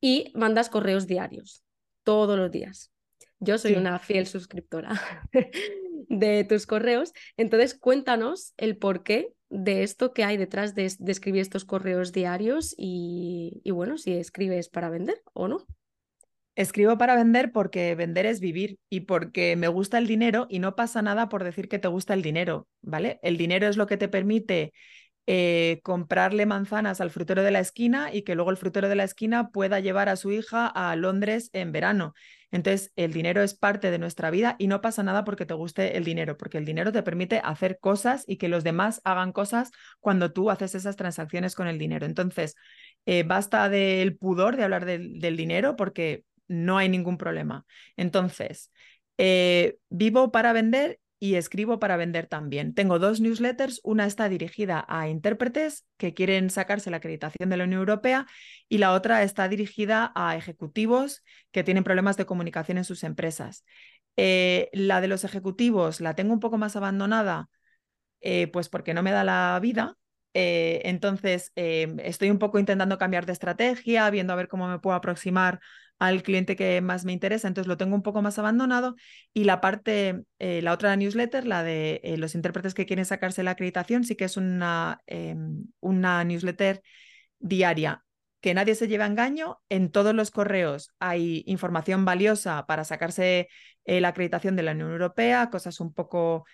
y 0.00 0.32
mandas 0.34 0.68
correos 0.68 1.06
diarios, 1.06 1.62
todos 2.02 2.36
los 2.36 2.50
días. 2.50 2.90
Yo 3.38 3.58
soy 3.58 3.74
una 3.74 3.98
fiel 3.98 4.26
suscriptora 4.26 5.00
de 6.08 6.44
tus 6.44 6.66
correos, 6.66 7.12
entonces 7.36 7.74
cuéntanos 7.78 8.54
el 8.56 8.76
porqué 8.76 9.32
de 9.48 9.82
esto 9.82 10.12
que 10.12 10.24
hay 10.24 10.36
detrás 10.36 10.74
de, 10.74 10.86
escribir 10.86 11.42
estos 11.42 11.64
correos 11.64 12.12
diarios 12.12 12.74
y, 12.76 13.60
y 13.64 13.70
bueno, 13.70 13.98
si 13.98 14.12
escribes 14.12 14.68
para 14.68 14.90
vender 14.90 15.22
o 15.34 15.48
no. 15.48 15.66
Escribo 16.54 16.98
para 16.98 17.16
vender 17.16 17.50
porque 17.50 17.94
vender 17.94 18.26
es 18.26 18.40
vivir 18.40 18.78
y 18.90 19.00
porque 19.00 19.56
me 19.56 19.68
gusta 19.68 19.96
el 19.96 20.06
dinero 20.06 20.46
y 20.50 20.58
no 20.58 20.76
pasa 20.76 21.00
nada 21.00 21.30
por 21.30 21.44
decir 21.44 21.68
que 21.68 21.78
te 21.78 21.88
gusta 21.88 22.12
el 22.12 22.20
dinero, 22.20 22.68
¿vale? 22.82 23.18
El 23.22 23.38
dinero 23.38 23.68
es 23.68 23.78
lo 23.78 23.86
que 23.86 23.96
te 23.96 24.08
permite 24.08 24.72
eh, 25.26 25.80
comprarle 25.82 26.46
manzanas 26.46 27.00
al 27.00 27.10
frutero 27.10 27.42
de 27.42 27.52
la 27.52 27.60
esquina 27.60 28.12
y 28.12 28.22
que 28.22 28.34
luego 28.34 28.50
el 28.50 28.56
frutero 28.58 28.88
de 28.88 28.96
la 28.96 29.04
esquina 29.04 29.50
pueda 29.50 29.80
llevar 29.80 30.10
a 30.10 30.16
su 30.16 30.30
hija 30.32 30.66
a 30.66 30.94
Londres 30.96 31.48
en 31.54 31.72
verano. 31.72 32.12
Entonces, 32.50 32.92
el 32.96 33.14
dinero 33.14 33.40
es 33.42 33.54
parte 33.54 33.90
de 33.90 33.98
nuestra 33.98 34.30
vida 34.30 34.56
y 34.58 34.66
no 34.66 34.82
pasa 34.82 35.02
nada 35.02 35.24
porque 35.24 35.46
te 35.46 35.54
guste 35.54 35.96
el 35.96 36.04
dinero, 36.04 36.36
porque 36.36 36.58
el 36.58 36.66
dinero 36.66 36.92
te 36.92 37.02
permite 37.02 37.40
hacer 37.42 37.78
cosas 37.80 38.24
y 38.26 38.36
que 38.36 38.48
los 38.48 38.62
demás 38.62 39.00
hagan 39.04 39.32
cosas 39.32 39.70
cuando 40.00 40.32
tú 40.32 40.50
haces 40.50 40.74
esas 40.74 40.96
transacciones 40.96 41.54
con 41.54 41.66
el 41.66 41.78
dinero. 41.78 42.04
Entonces, 42.04 42.56
eh, 43.06 43.22
basta 43.22 43.70
del 43.70 44.16
pudor 44.18 44.56
de 44.56 44.64
hablar 44.64 44.84
del 44.84 45.36
dinero 45.36 45.76
porque 45.76 46.24
no 46.52 46.78
hay 46.78 46.88
ningún 46.88 47.18
problema. 47.18 47.64
Entonces, 47.96 48.70
eh, 49.18 49.78
vivo 49.88 50.30
para 50.30 50.52
vender 50.52 51.00
y 51.18 51.36
escribo 51.36 51.78
para 51.78 51.96
vender 51.96 52.26
también. 52.26 52.74
Tengo 52.74 52.98
dos 52.98 53.20
newsletters, 53.20 53.80
una 53.84 54.06
está 54.06 54.28
dirigida 54.28 54.84
a 54.88 55.08
intérpretes 55.08 55.86
que 55.96 56.14
quieren 56.14 56.50
sacarse 56.50 56.90
la 56.90 56.96
acreditación 56.98 57.48
de 57.48 57.56
la 57.56 57.64
Unión 57.64 57.78
Europea 57.80 58.26
y 58.68 58.78
la 58.78 58.92
otra 58.92 59.22
está 59.22 59.48
dirigida 59.48 60.12
a 60.14 60.36
ejecutivos 60.36 61.22
que 61.52 61.62
tienen 61.62 61.84
problemas 61.84 62.16
de 62.16 62.26
comunicación 62.26 62.78
en 62.78 62.84
sus 62.84 63.04
empresas. 63.04 63.64
Eh, 64.16 64.68
la 64.72 65.00
de 65.00 65.08
los 65.08 65.24
ejecutivos 65.24 66.00
la 66.00 66.14
tengo 66.14 66.34
un 66.34 66.40
poco 66.40 66.58
más 66.58 66.74
abandonada, 66.76 67.48
eh, 68.20 68.48
pues 68.48 68.68
porque 68.68 68.92
no 68.92 69.02
me 69.02 69.12
da 69.12 69.24
la 69.24 69.58
vida, 69.62 69.96
entonces, 70.34 71.52
estoy 71.54 72.30
un 72.30 72.38
poco 72.38 72.58
intentando 72.58 72.96
cambiar 72.96 73.26
de 73.26 73.34
estrategia, 73.34 74.08
viendo 74.08 74.32
a 74.32 74.36
ver 74.36 74.48
cómo 74.48 74.66
me 74.66 74.78
puedo 74.78 74.96
aproximar 74.96 75.60
al 76.02 76.24
cliente 76.24 76.56
que 76.56 76.80
más 76.80 77.04
me 77.04 77.12
interesa, 77.12 77.46
entonces 77.46 77.68
lo 77.68 77.76
tengo 77.76 77.94
un 77.94 78.02
poco 78.02 78.22
más 78.22 78.36
abandonado. 78.36 78.96
Y 79.32 79.44
la 79.44 79.60
parte, 79.60 80.24
eh, 80.40 80.60
la 80.60 80.72
otra 80.72 80.96
newsletter, 80.96 81.46
la 81.46 81.62
de 81.62 82.00
eh, 82.02 82.16
los 82.16 82.34
intérpretes 82.34 82.74
que 82.74 82.86
quieren 82.86 83.04
sacarse 83.04 83.44
la 83.44 83.52
acreditación, 83.52 84.02
sí 84.02 84.16
que 84.16 84.24
es 84.24 84.36
una, 84.36 85.00
em, 85.06 85.66
una 85.78 86.24
newsletter 86.24 86.82
diaria. 87.38 88.04
Que 88.40 88.52
nadie 88.52 88.74
se 88.74 88.88
lleve 88.88 89.04
a 89.04 89.06
engaño, 89.06 89.60
en 89.68 89.92
todos 89.92 90.12
los 90.12 90.32
correos 90.32 90.90
hay 90.98 91.44
información 91.46 92.04
valiosa 92.04 92.66
para 92.66 92.82
sacarse 92.82 93.46
eh, 93.84 94.00
la 94.00 94.08
acreditación 94.08 94.56
de 94.56 94.64
la 94.64 94.72
Unión 94.72 94.90
Europea, 94.90 95.50
cosas 95.50 95.78
un 95.80 95.94
poco 95.94 96.44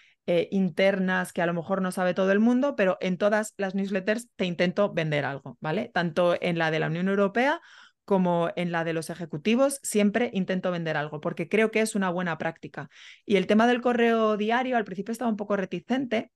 internas 0.50 1.32
que 1.32 1.40
a 1.40 1.46
lo 1.46 1.54
mejor 1.54 1.80
no 1.80 1.90
sabe 1.90 2.12
todo 2.12 2.32
el 2.32 2.38
mundo, 2.38 2.76
pero 2.76 2.98
en 3.00 3.16
todas 3.16 3.54
las 3.56 3.74
newsletters 3.74 4.28
te 4.37 4.44
intento 4.44 4.92
vender 4.92 5.24
algo, 5.24 5.56
¿vale? 5.62 5.90
Tanto 5.94 6.37
en 6.38 6.58
la 6.58 6.70
de 6.70 6.80
la 6.80 6.88
Unión 6.88 7.08
Europea 7.08 7.62
como 8.09 8.49
en 8.57 8.73
la 8.73 8.85
de 8.85 8.94
los 8.94 9.11
ejecutivos, 9.11 9.81
siempre 9.83 10.31
intento 10.33 10.71
vender 10.71 10.97
algo 10.97 11.21
porque 11.21 11.47
creo 11.47 11.71
que 11.71 11.81
es 11.81 11.94
una 11.94 12.09
buena 12.09 12.38
práctica. 12.38 12.88
Y 13.27 13.37
el 13.37 13.47
tema 13.47 13.66
del 13.66 13.83
correo 13.83 14.38
diario, 14.38 14.79
al 14.79 14.85
principio 14.87 15.12
estaba 15.12 15.31
un 15.31 15.37
poco 15.37 15.59
reticente, 15.59 16.33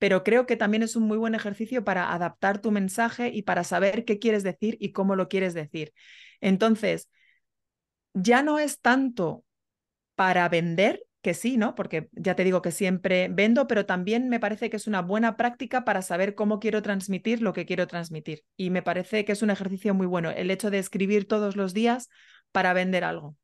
pero 0.00 0.24
creo 0.24 0.44
que 0.44 0.56
también 0.56 0.82
es 0.82 0.96
un 0.96 1.04
muy 1.04 1.16
buen 1.16 1.36
ejercicio 1.36 1.84
para 1.84 2.12
adaptar 2.12 2.60
tu 2.60 2.72
mensaje 2.72 3.28
y 3.32 3.42
para 3.42 3.62
saber 3.62 4.04
qué 4.04 4.18
quieres 4.18 4.42
decir 4.42 4.76
y 4.80 4.90
cómo 4.90 5.14
lo 5.14 5.28
quieres 5.28 5.54
decir. 5.54 5.92
Entonces, 6.40 7.08
ya 8.12 8.42
no 8.42 8.58
es 8.58 8.80
tanto 8.80 9.44
para 10.16 10.48
vender, 10.48 11.04
que 11.24 11.32
sí, 11.34 11.56
¿no? 11.56 11.74
Porque 11.74 12.10
ya 12.12 12.36
te 12.36 12.44
digo 12.44 12.60
que 12.60 12.70
siempre 12.70 13.28
vendo, 13.32 13.66
pero 13.66 13.86
también 13.86 14.28
me 14.28 14.38
parece 14.38 14.68
que 14.68 14.76
es 14.76 14.86
una 14.86 15.00
buena 15.00 15.38
práctica 15.38 15.82
para 15.82 16.02
saber 16.02 16.34
cómo 16.34 16.60
quiero 16.60 16.82
transmitir 16.82 17.40
lo 17.40 17.54
que 17.54 17.64
quiero 17.64 17.86
transmitir. 17.86 18.44
Y 18.58 18.68
me 18.68 18.82
parece 18.82 19.24
que 19.24 19.32
es 19.32 19.40
un 19.40 19.48
ejercicio 19.48 19.94
muy 19.94 20.06
bueno 20.06 20.30
el 20.30 20.50
hecho 20.50 20.70
de 20.70 20.78
escribir 20.78 21.26
todos 21.26 21.56
los 21.56 21.72
días 21.72 22.10
para 22.52 22.74
vender 22.74 23.04
algo. 23.04 23.36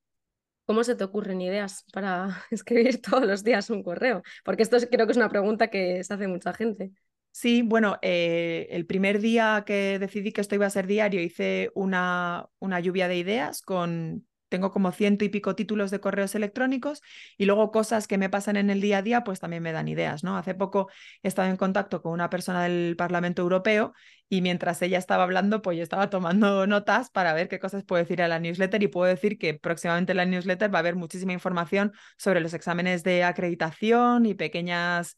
¿Cómo 0.66 0.84
se 0.84 0.94
te 0.94 1.04
ocurren 1.04 1.40
ideas 1.40 1.86
para 1.90 2.44
escribir 2.50 3.00
todos 3.00 3.24
los 3.24 3.42
días 3.42 3.70
un 3.70 3.82
correo? 3.82 4.22
Porque 4.44 4.62
esto 4.62 4.76
creo 4.90 5.06
que 5.06 5.12
es 5.12 5.16
una 5.16 5.30
pregunta 5.30 5.68
que 5.68 6.04
se 6.04 6.12
hace 6.12 6.28
mucha 6.28 6.52
gente. 6.52 6.92
Sí, 7.32 7.62
bueno, 7.62 7.96
eh, 8.02 8.68
el 8.70 8.84
primer 8.84 9.20
día 9.20 9.64
que 9.64 9.98
decidí 9.98 10.32
que 10.32 10.42
esto 10.42 10.54
iba 10.54 10.66
a 10.66 10.70
ser 10.70 10.86
diario 10.86 11.22
hice 11.22 11.70
una, 11.74 12.46
una 12.58 12.78
lluvia 12.80 13.08
de 13.08 13.16
ideas 13.16 13.62
con 13.62 14.26
tengo 14.50 14.70
como 14.72 14.92
ciento 14.92 15.24
y 15.24 15.30
pico 15.30 15.54
títulos 15.54 15.90
de 15.90 16.00
correos 16.00 16.34
electrónicos 16.34 17.02
y 17.38 17.46
luego 17.46 17.70
cosas 17.70 18.06
que 18.06 18.18
me 18.18 18.28
pasan 18.28 18.56
en 18.56 18.68
el 18.68 18.82
día 18.82 18.98
a 18.98 19.02
día, 19.02 19.24
pues 19.24 19.40
también 19.40 19.62
me 19.62 19.72
dan 19.72 19.88
ideas, 19.88 20.22
¿no? 20.24 20.36
Hace 20.36 20.54
poco 20.54 20.90
he 21.22 21.28
estado 21.28 21.48
en 21.48 21.56
contacto 21.56 22.02
con 22.02 22.12
una 22.12 22.28
persona 22.28 22.64
del 22.64 22.96
Parlamento 22.96 23.40
Europeo 23.42 23.94
y 24.28 24.42
mientras 24.42 24.82
ella 24.82 24.98
estaba 24.98 25.22
hablando, 25.24 25.62
pues 25.62 25.76
yo 25.78 25.82
estaba 25.82 26.10
tomando 26.10 26.66
notas 26.66 27.10
para 27.10 27.32
ver 27.32 27.48
qué 27.48 27.58
cosas 27.58 27.84
puedo 27.84 28.02
decir 28.02 28.20
a 28.22 28.28
la 28.28 28.38
newsletter 28.38 28.82
y 28.82 28.88
puedo 28.88 29.06
decir 29.06 29.38
que 29.38 29.54
próximamente 29.54 30.12
en 30.12 30.18
la 30.18 30.26
newsletter 30.26 30.72
va 30.72 30.78
a 30.78 30.80
haber 30.80 30.96
muchísima 30.96 31.32
información 31.32 31.92
sobre 32.18 32.40
los 32.40 32.52
exámenes 32.52 33.02
de 33.02 33.24
acreditación 33.24 34.26
y 34.26 34.34
pequeñas 34.34 35.16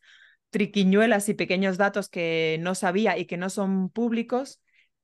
triquiñuelas 0.50 1.28
y 1.28 1.34
pequeños 1.34 1.78
datos 1.78 2.08
que 2.08 2.58
no 2.60 2.74
sabía 2.74 3.18
y 3.18 3.26
que 3.26 3.38
no 3.38 3.50
son 3.50 3.88
públicos 3.90 4.60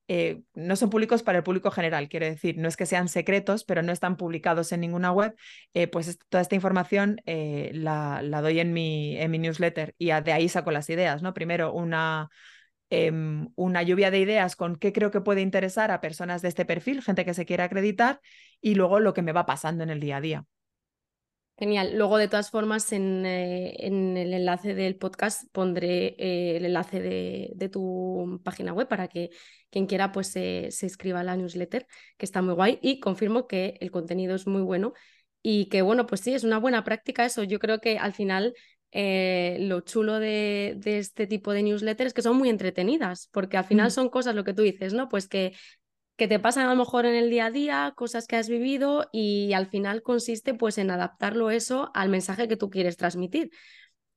eh, 0.09 0.40
no 0.55 0.75
son 0.77 0.88
públicos 0.88 1.23
para 1.23 1.38
el 1.38 1.44
público 1.44 1.71
general, 1.71 2.09
quiero 2.09 2.25
decir, 2.27 2.57
no 2.57 2.66
es 2.66 2.77
que 2.79 2.87
sean 2.87 3.09
secretos, 3.09 3.64
pero 3.64 3.83
no 3.83 3.92
están 3.92 4.16
publicados 4.16 4.73
en 4.73 4.81
ninguna 4.81 5.12
web, 5.12 5.37
eh, 5.75 5.87
pues 5.87 6.18
toda 6.31 6.40
esta 6.40 6.55
información 6.55 7.21
eh, 7.27 7.71
la, 7.75 8.23
doy 8.42 8.59
en 8.61 8.73
mi, 8.73 9.18
en 9.18 9.31
mi 9.31 9.38
newsletter 9.38 9.94
y 9.99 10.07
de 10.07 10.33
ahí 10.33 10.49
saco 10.49 10.71
las 10.71 10.88
ideas, 10.88 11.23
¿no? 11.23 11.35
Primero 11.35 11.75
una, 11.75 12.31
em, 12.90 13.49
una 13.57 13.83
lluvia 13.83 14.11
de 14.11 14.21
ideas 14.21 14.57
con 14.57 14.77
qué 14.77 14.92
creo 14.92 15.11
que 15.11 15.21
puede 15.21 15.42
interesar 15.42 15.90
a 15.90 16.01
personas 16.01 16.42
de 16.42 16.49
este 16.49 16.64
perfil, 16.64 17.03
gente 17.03 17.25
que 17.25 17.35
se 17.35 17.47
quiera 17.47 17.64
acreditar, 17.64 18.21
y 18.61 18.75
luego 18.75 19.01
lo 19.01 19.14
que 19.14 19.23
me 19.23 19.33
va 19.33 19.47
pasando 19.47 19.85
en 19.85 19.90
el 19.90 20.01
día 20.01 20.16
a 20.18 20.21
día. 20.23 20.44
Genial. 21.59 21.97
Luego, 21.97 22.18
de 22.18 22.29
todas 22.29 22.51
formas, 22.53 22.92
en, 22.92 23.27
eh, 23.27 23.75
el 23.81 24.33
enlace 24.33 24.75
del 24.75 24.97
podcast 24.97 25.42
pondré 25.51 26.14
eh, 26.16 26.57
el 26.57 26.64
enlace 26.66 27.01
de, 27.01 27.68
tu 27.68 28.40
página 28.44 28.73
web 28.73 28.87
para 28.87 29.09
que 29.09 29.31
quien 29.68 29.87
quiera 29.87 30.12
pues 30.12 30.29
se 30.29 30.68
inscriba 30.83 31.18
a 31.21 31.25
la 31.25 31.37
newsletter, 31.37 31.88
que 32.16 32.25
está 32.25 32.42
muy 32.42 32.55
guay. 32.55 32.79
Y 32.81 33.01
confirmo 33.01 33.49
que 33.49 33.77
el 33.81 33.90
contenido 33.90 34.37
es 34.37 34.47
muy 34.47 34.62
bueno 34.62 34.92
y 35.42 35.68
que, 35.68 35.83
bueno, 35.83 36.07
pues 36.07 36.21
sí, 36.21 36.33
es 36.33 36.44
una 36.44 36.59
buena 36.59 36.85
práctica 36.85 37.25
eso. 37.25 37.42
Yo 37.42 37.59
creo 37.59 37.81
que 37.81 37.99
al 37.99 38.12
final 38.12 38.55
eh, 38.92 39.57
lo 39.61 39.81
chulo 39.81 40.21
de, 40.21 40.75
de, 40.79 40.99
este 40.99 41.27
tipo 41.27 41.53
de 41.53 41.64
newsletters 41.64 42.09
es 42.09 42.14
que 42.14 42.23
son 42.23 42.37
muy 42.37 42.51
entretenidas, 42.51 43.29
porque 43.33 43.57
al 43.57 43.64
final 43.64 43.88
mm. 43.88 43.90
son 43.90 44.09
cosas, 44.11 44.37
lo 44.37 44.44
que 44.44 44.55
tú 44.55 44.62
dices, 44.62 44.94
¿no? 44.94 45.09
Pues 45.09 45.29
que 45.29 45.55
que 46.18 46.26
te 46.26 46.40
pasan 46.40 46.66
a 46.66 46.70
lo 46.70 46.76
mejor 46.76 47.07
en 47.07 47.14
el 47.14 47.31
día 47.31 47.46
a 47.46 47.50
día, 47.52 47.92
cosas 47.96 48.26
que 48.26 48.35
has 48.35 48.48
vivido 48.48 49.09
y 49.12 49.52
al 49.52 49.68
final 49.68 50.02
consiste 50.02 50.52
pues 50.52 50.76
en 50.76 50.90
adaptarlo 50.90 51.50
eso 51.50 51.92
al 51.94 52.09
mensaje 52.09 52.48
que 52.48 52.57
tú 52.57 52.70
quieres 52.70 52.96
transmitir. 52.96 53.52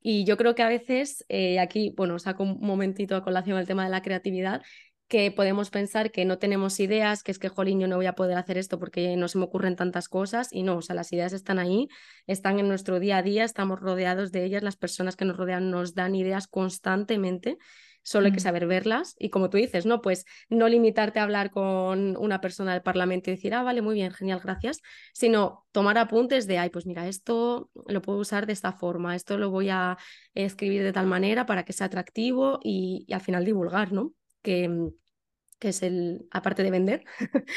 Y 0.01 0.25
yo 0.25 0.35
creo 0.35 0.55
que 0.55 0.63
a 0.63 0.67
veces, 0.67 1.23
eh, 1.29 1.59
aquí, 1.59 1.93
bueno, 1.95 2.17
saco 2.17 2.41
un 2.41 2.59
momentito 2.59 3.15
a 3.15 3.23
colación 3.23 3.59
el 3.59 3.67
tema 3.67 3.83
de 3.83 3.91
la 3.91 4.01
creatividad, 4.01 4.63
que 5.07 5.29
podemos 5.29 5.69
pensar 5.69 6.11
que 6.11 6.25
no 6.25 6.39
tenemos 6.39 6.79
ideas, 6.79 7.21
que 7.21 7.31
es 7.31 7.37
que, 7.37 7.49
jolín, 7.49 7.79
yo 7.79 7.87
no 7.87 7.97
voy 7.97 8.07
a 8.07 8.13
poder 8.13 8.37
hacer 8.39 8.57
esto 8.57 8.79
porque 8.79 9.15
no 9.15 9.27
se 9.27 9.37
me 9.37 9.43
ocurren 9.43 9.75
tantas 9.75 10.09
cosas 10.09 10.47
y 10.51 10.63
no, 10.63 10.77
o 10.77 10.81
sea, 10.81 10.95
las 10.95 11.13
ideas 11.13 11.33
están 11.33 11.59
ahí, 11.59 11.87
están 12.25 12.57
en 12.57 12.67
nuestro 12.67 12.99
día 12.99 13.17
a 13.17 13.21
día, 13.21 13.43
estamos 13.43 13.79
rodeados 13.79 14.31
de 14.31 14.43
ellas, 14.43 14.63
las 14.63 14.75
personas 14.75 15.15
que 15.15 15.25
nos 15.25 15.37
rodean 15.37 15.69
nos 15.69 15.93
dan 15.93 16.15
ideas 16.15 16.47
constantemente 16.47 17.59
solo 18.03 18.27
hay 18.27 18.31
que 18.31 18.39
mm. 18.39 18.41
saber 18.41 18.67
verlas 18.67 19.15
y 19.19 19.29
como 19.29 19.49
tú 19.49 19.57
dices, 19.57 19.85
¿no? 19.85 20.01
Pues 20.01 20.25
no 20.49 20.67
limitarte 20.67 21.19
a 21.19 21.23
hablar 21.23 21.51
con 21.51 22.17
una 22.17 22.41
persona 22.41 22.73
del 22.73 22.81
Parlamento 22.81 23.29
y 23.29 23.35
decir, 23.35 23.53
ah, 23.53 23.63
vale, 23.63 23.81
muy 23.81 23.95
bien, 23.95 24.11
genial, 24.11 24.39
gracias, 24.43 24.81
sino 25.13 25.65
tomar 25.71 25.97
apuntes 25.97 26.47
de, 26.47 26.57
ay, 26.57 26.69
pues 26.69 26.85
mira, 26.85 27.07
esto 27.07 27.69
lo 27.87 28.01
puedo 28.01 28.19
usar 28.19 28.45
de 28.45 28.53
esta 28.53 28.73
forma, 28.73 29.15
esto 29.15 29.37
lo 29.37 29.49
voy 29.49 29.69
a 29.69 29.97
escribir 30.33 30.83
de 30.83 30.93
tal 30.93 31.07
manera 31.07 31.45
para 31.45 31.63
que 31.63 31.73
sea 31.73 31.87
atractivo 31.87 32.59
y, 32.63 33.05
y 33.07 33.13
al 33.13 33.21
final 33.21 33.45
divulgar, 33.45 33.91
¿no? 33.91 34.13
Que, 34.41 34.67
mm, 34.67 34.89
que 35.62 35.69
es 35.69 35.84
el, 35.84 36.28
aparte 36.32 36.63
de 36.63 36.71
vender. 36.71 37.06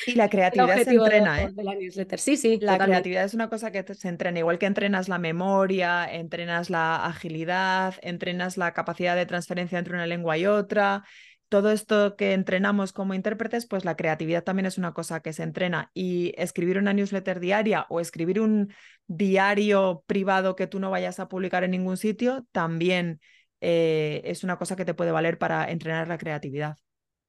Y 0.06 0.14
la 0.14 0.28
creatividad 0.30 0.82
se 0.82 0.90
entrena, 0.90 1.42
¿eh? 1.42 1.48
De 1.52 1.64
la 1.64 1.74
newsletter. 1.74 2.20
Sí, 2.20 2.36
sí. 2.36 2.58
La 2.60 2.76
creatividad 2.78 3.24
es 3.24 3.32
una 3.32 3.48
cosa 3.48 3.72
que 3.72 3.82
se 3.94 4.08
entrena, 4.08 4.38
igual 4.38 4.58
que 4.58 4.66
entrenas 4.66 5.08
la 5.08 5.18
memoria, 5.18 6.04
entrenas 6.04 6.68
la 6.68 7.06
agilidad, 7.06 7.94
entrenas 8.02 8.58
la 8.58 8.74
capacidad 8.74 9.16
de 9.16 9.24
transferencia 9.24 9.78
entre 9.78 9.94
una 9.94 10.06
lengua 10.06 10.36
y 10.36 10.44
otra. 10.44 11.02
Todo 11.48 11.70
esto 11.70 12.14
que 12.16 12.34
entrenamos 12.34 12.92
como 12.92 13.14
intérpretes, 13.14 13.66
pues 13.66 13.86
la 13.86 13.96
creatividad 13.96 14.44
también 14.44 14.66
es 14.66 14.76
una 14.76 14.92
cosa 14.92 15.20
que 15.20 15.32
se 15.32 15.42
entrena. 15.42 15.90
Y 15.94 16.34
escribir 16.36 16.76
una 16.76 16.92
newsletter 16.92 17.40
diaria 17.40 17.86
o 17.88 18.00
escribir 18.00 18.38
un 18.38 18.70
diario 19.06 20.04
privado 20.06 20.56
que 20.56 20.66
tú 20.66 20.78
no 20.78 20.90
vayas 20.90 21.20
a 21.20 21.28
publicar 21.28 21.64
en 21.64 21.70
ningún 21.70 21.96
sitio, 21.96 22.46
también 22.52 23.20
eh, 23.62 24.20
es 24.24 24.44
una 24.44 24.58
cosa 24.58 24.76
que 24.76 24.84
te 24.84 24.92
puede 24.92 25.10
valer 25.10 25.38
para 25.38 25.70
entrenar 25.70 26.06
la 26.06 26.18
creatividad. 26.18 26.76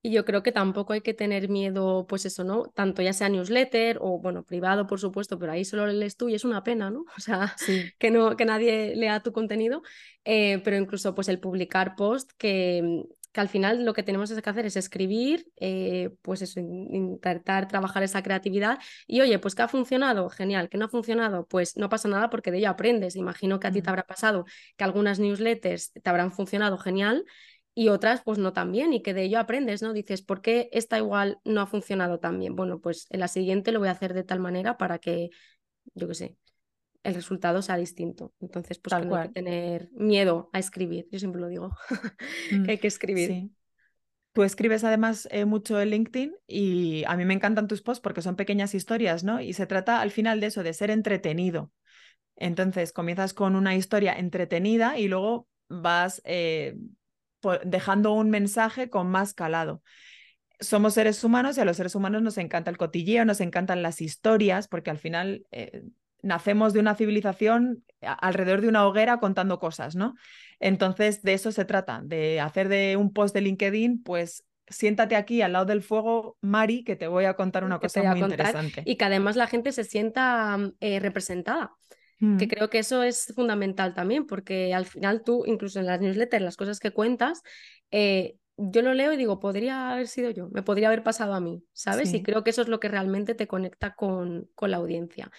Y 0.06 0.12
yo 0.12 0.24
creo 0.24 0.44
que 0.44 0.52
tampoco 0.52 0.94
hay 0.94 1.02
que 1.02 1.16
tener 1.16 1.50
miedo, 1.50 2.06
pues 2.08 2.28
eso, 2.28 2.44
¿no? 2.44 2.66
Tanto 2.76 3.02
ya 3.02 3.12
sea 3.12 3.28
newsletter 3.28 3.98
o, 4.00 4.20
bueno, 4.20 4.44
privado, 4.44 4.86
por 4.86 5.00
supuesto, 5.00 5.40
pero 5.40 5.52
ahí 5.52 5.66
solo 5.66 5.88
lees 5.88 6.16
tú 6.16 6.30
y 6.30 6.36
es 6.36 6.46
una 6.46 6.64
pena, 6.64 6.92
¿no? 6.92 7.06
O 7.18 7.20
sea, 7.20 7.56
que, 7.98 8.12
no, 8.12 8.38
que 8.38 8.46
nadie 8.46 8.96
lea 8.96 9.24
tu 9.24 9.32
contenido, 9.32 9.82
eh, 10.24 10.62
pero 10.64 10.78
incluso 10.78 11.16
pues 11.16 11.28
el 11.28 11.40
publicar 11.40 11.96
post 11.96 12.30
que, 12.38 13.04
que 13.32 13.42
al 13.42 13.50
final 13.50 13.84
lo 13.84 13.96
que 13.96 14.04
tenemos 14.04 14.32
que 14.32 14.48
hacer 14.48 14.68
es 14.68 14.76
escribir, 14.76 15.48
eh, 15.58 16.12
pues 16.22 16.44
eso, 16.44 16.60
intentar 16.60 17.68
trabajar 17.68 18.04
esa 18.04 18.22
creatividad 18.22 18.78
y 19.08 19.22
oye, 19.22 19.40
pues 19.40 19.56
que 19.56 19.64
ha 19.64 19.68
funcionado, 19.68 20.30
genial, 20.30 20.70
que 20.70 20.78
no 20.78 20.86
ha 20.86 20.90
funcionado, 20.90 21.48
pues 21.48 21.78
no 21.78 21.90
pasa 21.90 22.08
nada 22.10 22.30
porque 22.30 22.52
de 22.52 22.60
ello 22.60 22.70
aprendes. 22.70 23.16
Imagino 23.16 23.60
que 23.60 23.66
a 23.66 23.72
ti 23.72 23.82
te 23.82 23.90
habrá 23.90 24.04
pasado 24.04 24.46
que 24.78 24.84
algunas 24.84 25.18
newsletters 25.18 25.94
te 25.94 26.08
habrán 26.12 26.32
funcionado 26.32 26.78
genial 26.78 27.26
y 27.76 27.90
otras 27.90 28.22
pues 28.24 28.40
no 28.40 28.54
tan 28.54 28.72
bien 28.72 28.94
y 28.94 29.02
que 29.02 29.14
de 29.14 29.24
ello 29.24 29.38
aprendes, 29.38 29.82
¿no? 29.82 29.92
Dices, 29.92 30.22
¿por 30.22 30.42
qué 30.42 30.70
esta 30.72 30.98
igual 30.98 31.40
no 31.44 31.60
ha 31.60 31.68
funcionado 31.68 32.20
tan 32.20 32.40
bien? 32.40 32.56
Bueno, 32.56 32.80
pues 32.80 33.06
en 33.10 33.20
la 33.20 33.28
siguiente 33.28 33.74
lo 33.74 33.80
voy 33.80 33.90
a 33.90 33.92
hacer 33.92 34.14
de 34.14 34.24
tal 34.24 34.40
manera 34.40 34.78
para 34.78 34.98
que, 34.98 35.30
yo 35.94 36.08
qué 36.08 36.16
sé, 36.16 36.38
el 37.04 37.14
resultado 37.14 37.62
sea 37.62 37.76
distinto. 37.76 38.34
Entonces, 38.40 38.80
pues 38.80 39.06
no 39.06 39.16
hay 39.16 39.28
que 39.28 39.34
tener 39.34 39.90
miedo 39.92 40.50
a 40.54 40.60
escribir, 40.60 41.08
yo 41.12 41.20
siempre 41.20 41.42
lo 41.42 41.50
digo, 41.50 41.70
que 42.50 42.56
mm, 42.56 42.70
hay 42.70 42.78
que 42.78 42.88
escribir. 42.88 43.28
Sí. 43.28 43.52
Tú 44.32 44.44
escribes 44.44 44.84
además 44.84 45.28
eh, 45.32 45.46
mucho 45.46 45.80
en 45.80 45.90
LinkedIn 45.90 46.36
y 46.48 47.04
a 47.08 47.16
mí 47.16 47.26
me 47.26 47.34
encantan 47.34 47.68
tus 47.68 47.82
posts 47.82 48.02
porque 48.02 48.22
son 48.22 48.36
pequeñas 48.36 48.74
historias, 48.74 49.24
¿no? 49.24 49.42
Y 49.42 49.54
se 49.54 49.66
trata 49.66 50.02
al 50.02 50.12
final 50.12 50.40
de 50.40 50.48
eso, 50.48 50.64
de 50.64 50.74
ser 50.74 50.92
entretenido. 50.92 51.72
Entonces 52.36 52.92
comienzas 52.92 53.34
con 53.34 53.56
una 53.56 53.76
historia 53.76 54.14
entretenida 54.14 54.98
y 54.98 55.08
luego 55.08 55.48
vas 55.70 56.22
eh, 56.26 56.76
dejando 57.64 58.14
un 58.14 58.30
mensaje 58.30 58.90
con 58.90 59.08
más 59.08 59.34
calado. 59.34 59.82
Somos 60.60 60.94
seres 60.94 61.24
humanos 61.24 61.58
y 61.58 61.62
a 61.62 61.66
los 61.66 61.78
seres 61.78 61.96
humanos 61.96 62.22
nos 62.22 62.38
encanta 62.38 62.72
el 62.72 62.78
cotilleo, 62.78 63.26
nos 63.26 63.42
encantan 63.42 63.82
las 63.82 64.02
historias, 64.02 64.68
porque 64.68 64.90
al 64.90 64.98
final 64.98 65.46
eh, 65.52 65.84
nacemos 66.22 66.74
de 66.74 66.80
una 66.80 66.96
civilización 66.96 67.84
alrededor 68.02 68.62
de 68.62 68.70
una 68.70 68.86
hoguera 68.88 69.20
contando 69.20 69.60
cosas, 69.60 69.96
¿no? 69.96 70.16
Entonces, 70.60 71.22
de 71.22 71.34
eso 71.34 71.52
se 71.52 71.66
trata, 71.66 72.02
de 72.04 72.40
hacer 72.40 72.70
de 72.70 72.98
un 72.98 73.14
post 73.14 73.34
de 73.36 73.42
LinkedIn, 73.42 74.02
pues 74.04 74.46
siéntate 74.68 75.16
aquí 75.16 75.42
al 75.42 75.54
lado 75.54 75.66
del 75.66 75.84
fuego, 75.84 76.38
Mari, 76.42 76.84
que 76.84 76.96
te 76.96 77.08
voy 77.08 77.26
a 77.26 77.36
contar 77.36 77.64
una 77.64 77.80
cosa 77.80 78.02
muy 78.04 78.20
interesante. 78.20 78.82
Y 78.86 78.96
que 78.96 79.06
además 79.06 79.36
la 79.36 79.48
gente 79.48 79.72
se 79.72 79.84
sienta 79.84 80.58
eh, 80.80 81.00
representada. 81.00 81.72
Que 82.20 82.26
mm. 82.26 82.50
creo 82.50 82.70
que 82.70 82.80
eso 82.80 83.04
es 83.04 83.34
fundamental 83.36 83.94
también, 83.94 84.26
porque 84.26 84.74
al 84.74 84.86
final 84.86 85.22
tú, 85.24 85.44
incluso 85.46 85.80
en 85.80 85.86
las 85.86 86.00
newsletters, 86.00 86.44
las 86.44 86.56
cosas 86.56 86.80
que 86.80 86.92
cuentas, 86.92 87.42
eh, 87.92 88.38
yo 88.58 88.82
lo 88.82 88.94
leo 88.94 89.12
y 89.12 89.18
digo, 89.18 89.40
podría 89.40 89.92
haber 89.92 90.08
sido 90.08 90.30
yo, 90.30 90.48
me 90.50 90.64
podría 90.64 90.88
haber 90.88 91.04
pasado 91.04 91.34
a 91.34 91.42
mí, 91.42 91.64
¿sabes? 91.74 92.14
Y 92.14 92.24
creo 92.24 92.44
que 92.44 92.52
eso 92.52 92.62
es 92.62 92.70
lo 92.70 92.80
que 92.80 92.88
realmente 92.88 93.36
te 93.36 93.48
conecta 93.48 93.96
con, 93.96 94.50
con 94.56 94.72
la 94.72 94.78
audiencia. 94.78 95.30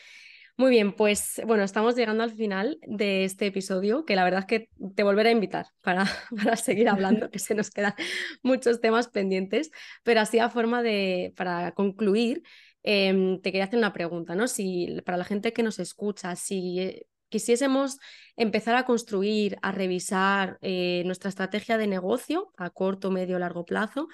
Muy 0.59 0.71
bien, 0.71 0.93
pues 0.95 1.43
bueno, 1.47 1.65
estamos 1.65 1.97
llegando 1.97 2.23
al 2.25 2.31
final 2.31 2.79
de 2.87 3.25
este 3.25 3.47
episodio, 3.47 4.07
que 4.07 4.17
la 4.17 4.25
verdad 4.25 4.41
es 4.41 4.47
que 4.47 4.71
te 4.95 5.03
volveré 5.03 5.29
a 5.29 5.33
invitar 5.33 5.67
para, 5.83 6.07
para 6.45 6.57
seguir 6.57 6.89
hablando, 6.89 7.31
que 7.31 7.39
se 7.39 7.55
nos 7.55 7.71
quedan 7.71 7.95
muchos 8.43 8.81
temas 8.81 9.09
pendientes, 9.09 9.71
pero 10.03 10.21
así 10.21 10.39
a 10.39 10.49
forma 10.49 10.83
de, 10.83 11.35
para 11.37 11.73
concluir, 11.73 12.43
Em, 12.89 13.41
te 13.41 13.51
quería 13.51 13.65
hacer 13.65 13.81
una 13.81 13.93
pregunta, 13.93 14.37
¿no? 14.37 14.47
Si 14.47 15.01
para 15.05 15.19
la 15.19 15.25
gente 15.25 15.53
que 15.53 15.65
nos 15.65 15.81
escucha, 15.81 16.37
si 16.37 16.79
eh, 16.79 17.07
quisiésemos 17.29 17.99
empezar 18.37 18.77
a 18.77 18.85
construir, 18.85 19.59
a 19.61 19.73
revisar 19.73 20.57
eh, 20.63 21.03
nuestra 21.05 21.29
estrategia 21.29 21.79
de 21.79 21.89
negocio 21.89 22.53
a 22.57 22.71
corto, 22.71 23.11
medio, 23.11 23.41
largo 23.41 23.65
plazo, 23.65 24.07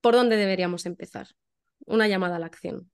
¿por 0.00 0.14
dónde 0.14 0.36
deberíamos 0.36 0.86
empezar? 0.86 1.26
Una 1.86 2.06
llamada 2.06 2.36
a 2.36 2.38
la 2.38 2.46
acción. 2.46 2.88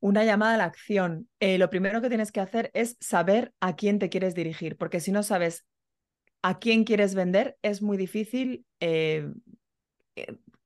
Una 0.00 0.24
llamada 0.24 0.54
a 0.54 0.56
la 0.56 0.64
acción. 0.64 1.28
Eh, 1.38 1.58
lo 1.58 1.68
primero 1.68 2.00
que 2.00 2.08
tienes 2.08 2.32
que 2.32 2.40
hacer 2.40 2.70
es 2.72 2.96
saber 2.98 3.52
a 3.60 3.76
quién 3.76 3.98
te 3.98 4.08
quieres 4.08 4.34
dirigir, 4.34 4.78
porque 4.78 5.00
si 5.00 5.12
no 5.12 5.22
sabes 5.22 5.66
a 6.40 6.58
quién 6.58 6.84
quieres 6.84 7.14
vender, 7.14 7.58
es 7.60 7.82
muy 7.82 7.98
difícil 7.98 8.64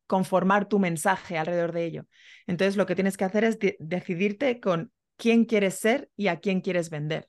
conformar 0.07 0.69
tu 0.69 0.79
mensaje 0.79 1.39
alrededor 1.39 1.73
de 1.73 1.85
ello. 1.85 2.07
Entonces, 2.47 2.77
lo 2.77 2.87
que 2.87 2.95
tienes 2.95 3.17
que 3.17 3.25
hacer 3.25 3.45
es 3.45 3.59
decidirte 3.79 4.61
con 4.61 4.93
quién 5.17 5.45
quieres 5.45 5.75
ser 5.75 6.11
y 6.17 6.29
a 6.29 6.41
quién 6.41 6.61
quieres 6.61 6.91
vender. 6.91 7.29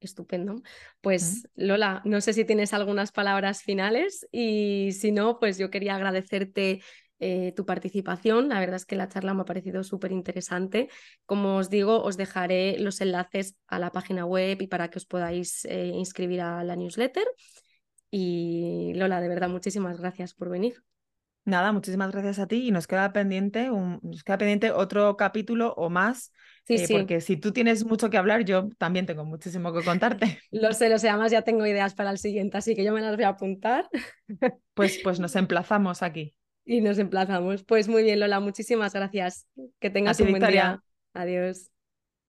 Estupendo. 0.00 0.62
Pues 1.00 1.48
Lola, 1.56 2.02
no 2.04 2.20
sé 2.20 2.32
si 2.32 2.44
tienes 2.44 2.72
algunas 2.72 3.10
palabras 3.10 3.62
finales 3.62 4.26
y 4.30 4.92
si 4.92 5.10
no, 5.10 5.40
pues 5.40 5.58
yo 5.58 5.70
quería 5.70 5.96
agradecerte 5.96 6.80
eh, 7.18 7.52
tu 7.56 7.66
participación. 7.66 8.48
La 8.48 8.60
verdad 8.60 8.76
es 8.76 8.86
que 8.86 8.94
la 8.94 9.08
charla 9.08 9.34
me 9.34 9.42
ha 9.42 9.44
parecido 9.44 9.82
súper 9.82 10.12
interesante. 10.12 10.88
Como 11.26 11.56
os 11.56 11.68
digo, 11.68 12.00
os 12.02 12.16
dejaré 12.16 12.78
los 12.78 13.00
enlaces 13.00 13.56
a 13.66 13.80
la 13.80 13.90
página 13.90 14.24
web 14.24 14.62
y 14.62 14.68
para 14.68 14.88
que 14.88 14.98
os 14.98 15.06
podáis 15.06 15.64
eh, 15.64 15.90
inscribir 15.94 16.42
a 16.42 16.62
la 16.62 16.76
newsletter. 16.76 17.26
Y 18.10 18.92
Lola, 18.94 19.20
de 19.20 19.28
verdad, 19.28 19.48
muchísimas 19.48 19.98
gracias 19.98 20.32
por 20.32 20.48
venir. 20.48 20.82
Nada, 21.48 21.72
muchísimas 21.72 22.12
gracias 22.12 22.38
a 22.38 22.46
ti 22.46 22.68
y 22.68 22.70
nos 22.70 22.86
queda 22.86 23.10
pendiente, 23.10 23.70
un, 23.70 24.00
nos 24.02 24.22
queda 24.22 24.36
pendiente 24.36 24.70
otro 24.70 25.16
capítulo 25.16 25.72
o 25.78 25.88
más, 25.88 26.30
eh, 26.68 26.86
porque 26.90 27.22
si 27.22 27.38
tú 27.38 27.52
tienes 27.52 27.86
mucho 27.86 28.10
que 28.10 28.18
hablar, 28.18 28.44
yo 28.44 28.68
también 28.76 29.06
tengo 29.06 29.24
muchísimo 29.24 29.72
que 29.72 29.82
contarte. 29.82 30.38
Lo 30.50 30.74
sé, 30.74 30.90
lo 30.90 30.98
sé, 30.98 31.08
además 31.08 31.32
ya 31.32 31.40
tengo 31.40 31.64
ideas 31.66 31.94
para 31.94 32.10
el 32.10 32.18
siguiente, 32.18 32.58
así 32.58 32.76
que 32.76 32.84
yo 32.84 32.92
me 32.92 33.00
las 33.00 33.16
voy 33.16 33.24
a 33.24 33.28
apuntar. 33.28 33.88
Pues, 34.74 35.00
pues 35.02 35.18
nos 35.18 35.34
emplazamos 35.34 36.02
aquí. 36.04 36.36
Y 36.64 36.80
nos 36.82 36.98
emplazamos. 36.98 37.64
Pues 37.64 37.88
muy 37.88 38.04
bien, 38.04 38.20
Lola, 38.20 38.38
muchísimas 38.38 38.92
gracias. 38.92 39.48
Que 39.80 39.90
tengas 39.90 40.18
ti, 40.18 40.22
un 40.22 40.30
buen 40.30 40.40
Victoria. 40.40 40.62
día. 40.62 40.82
Adiós. 41.14 41.70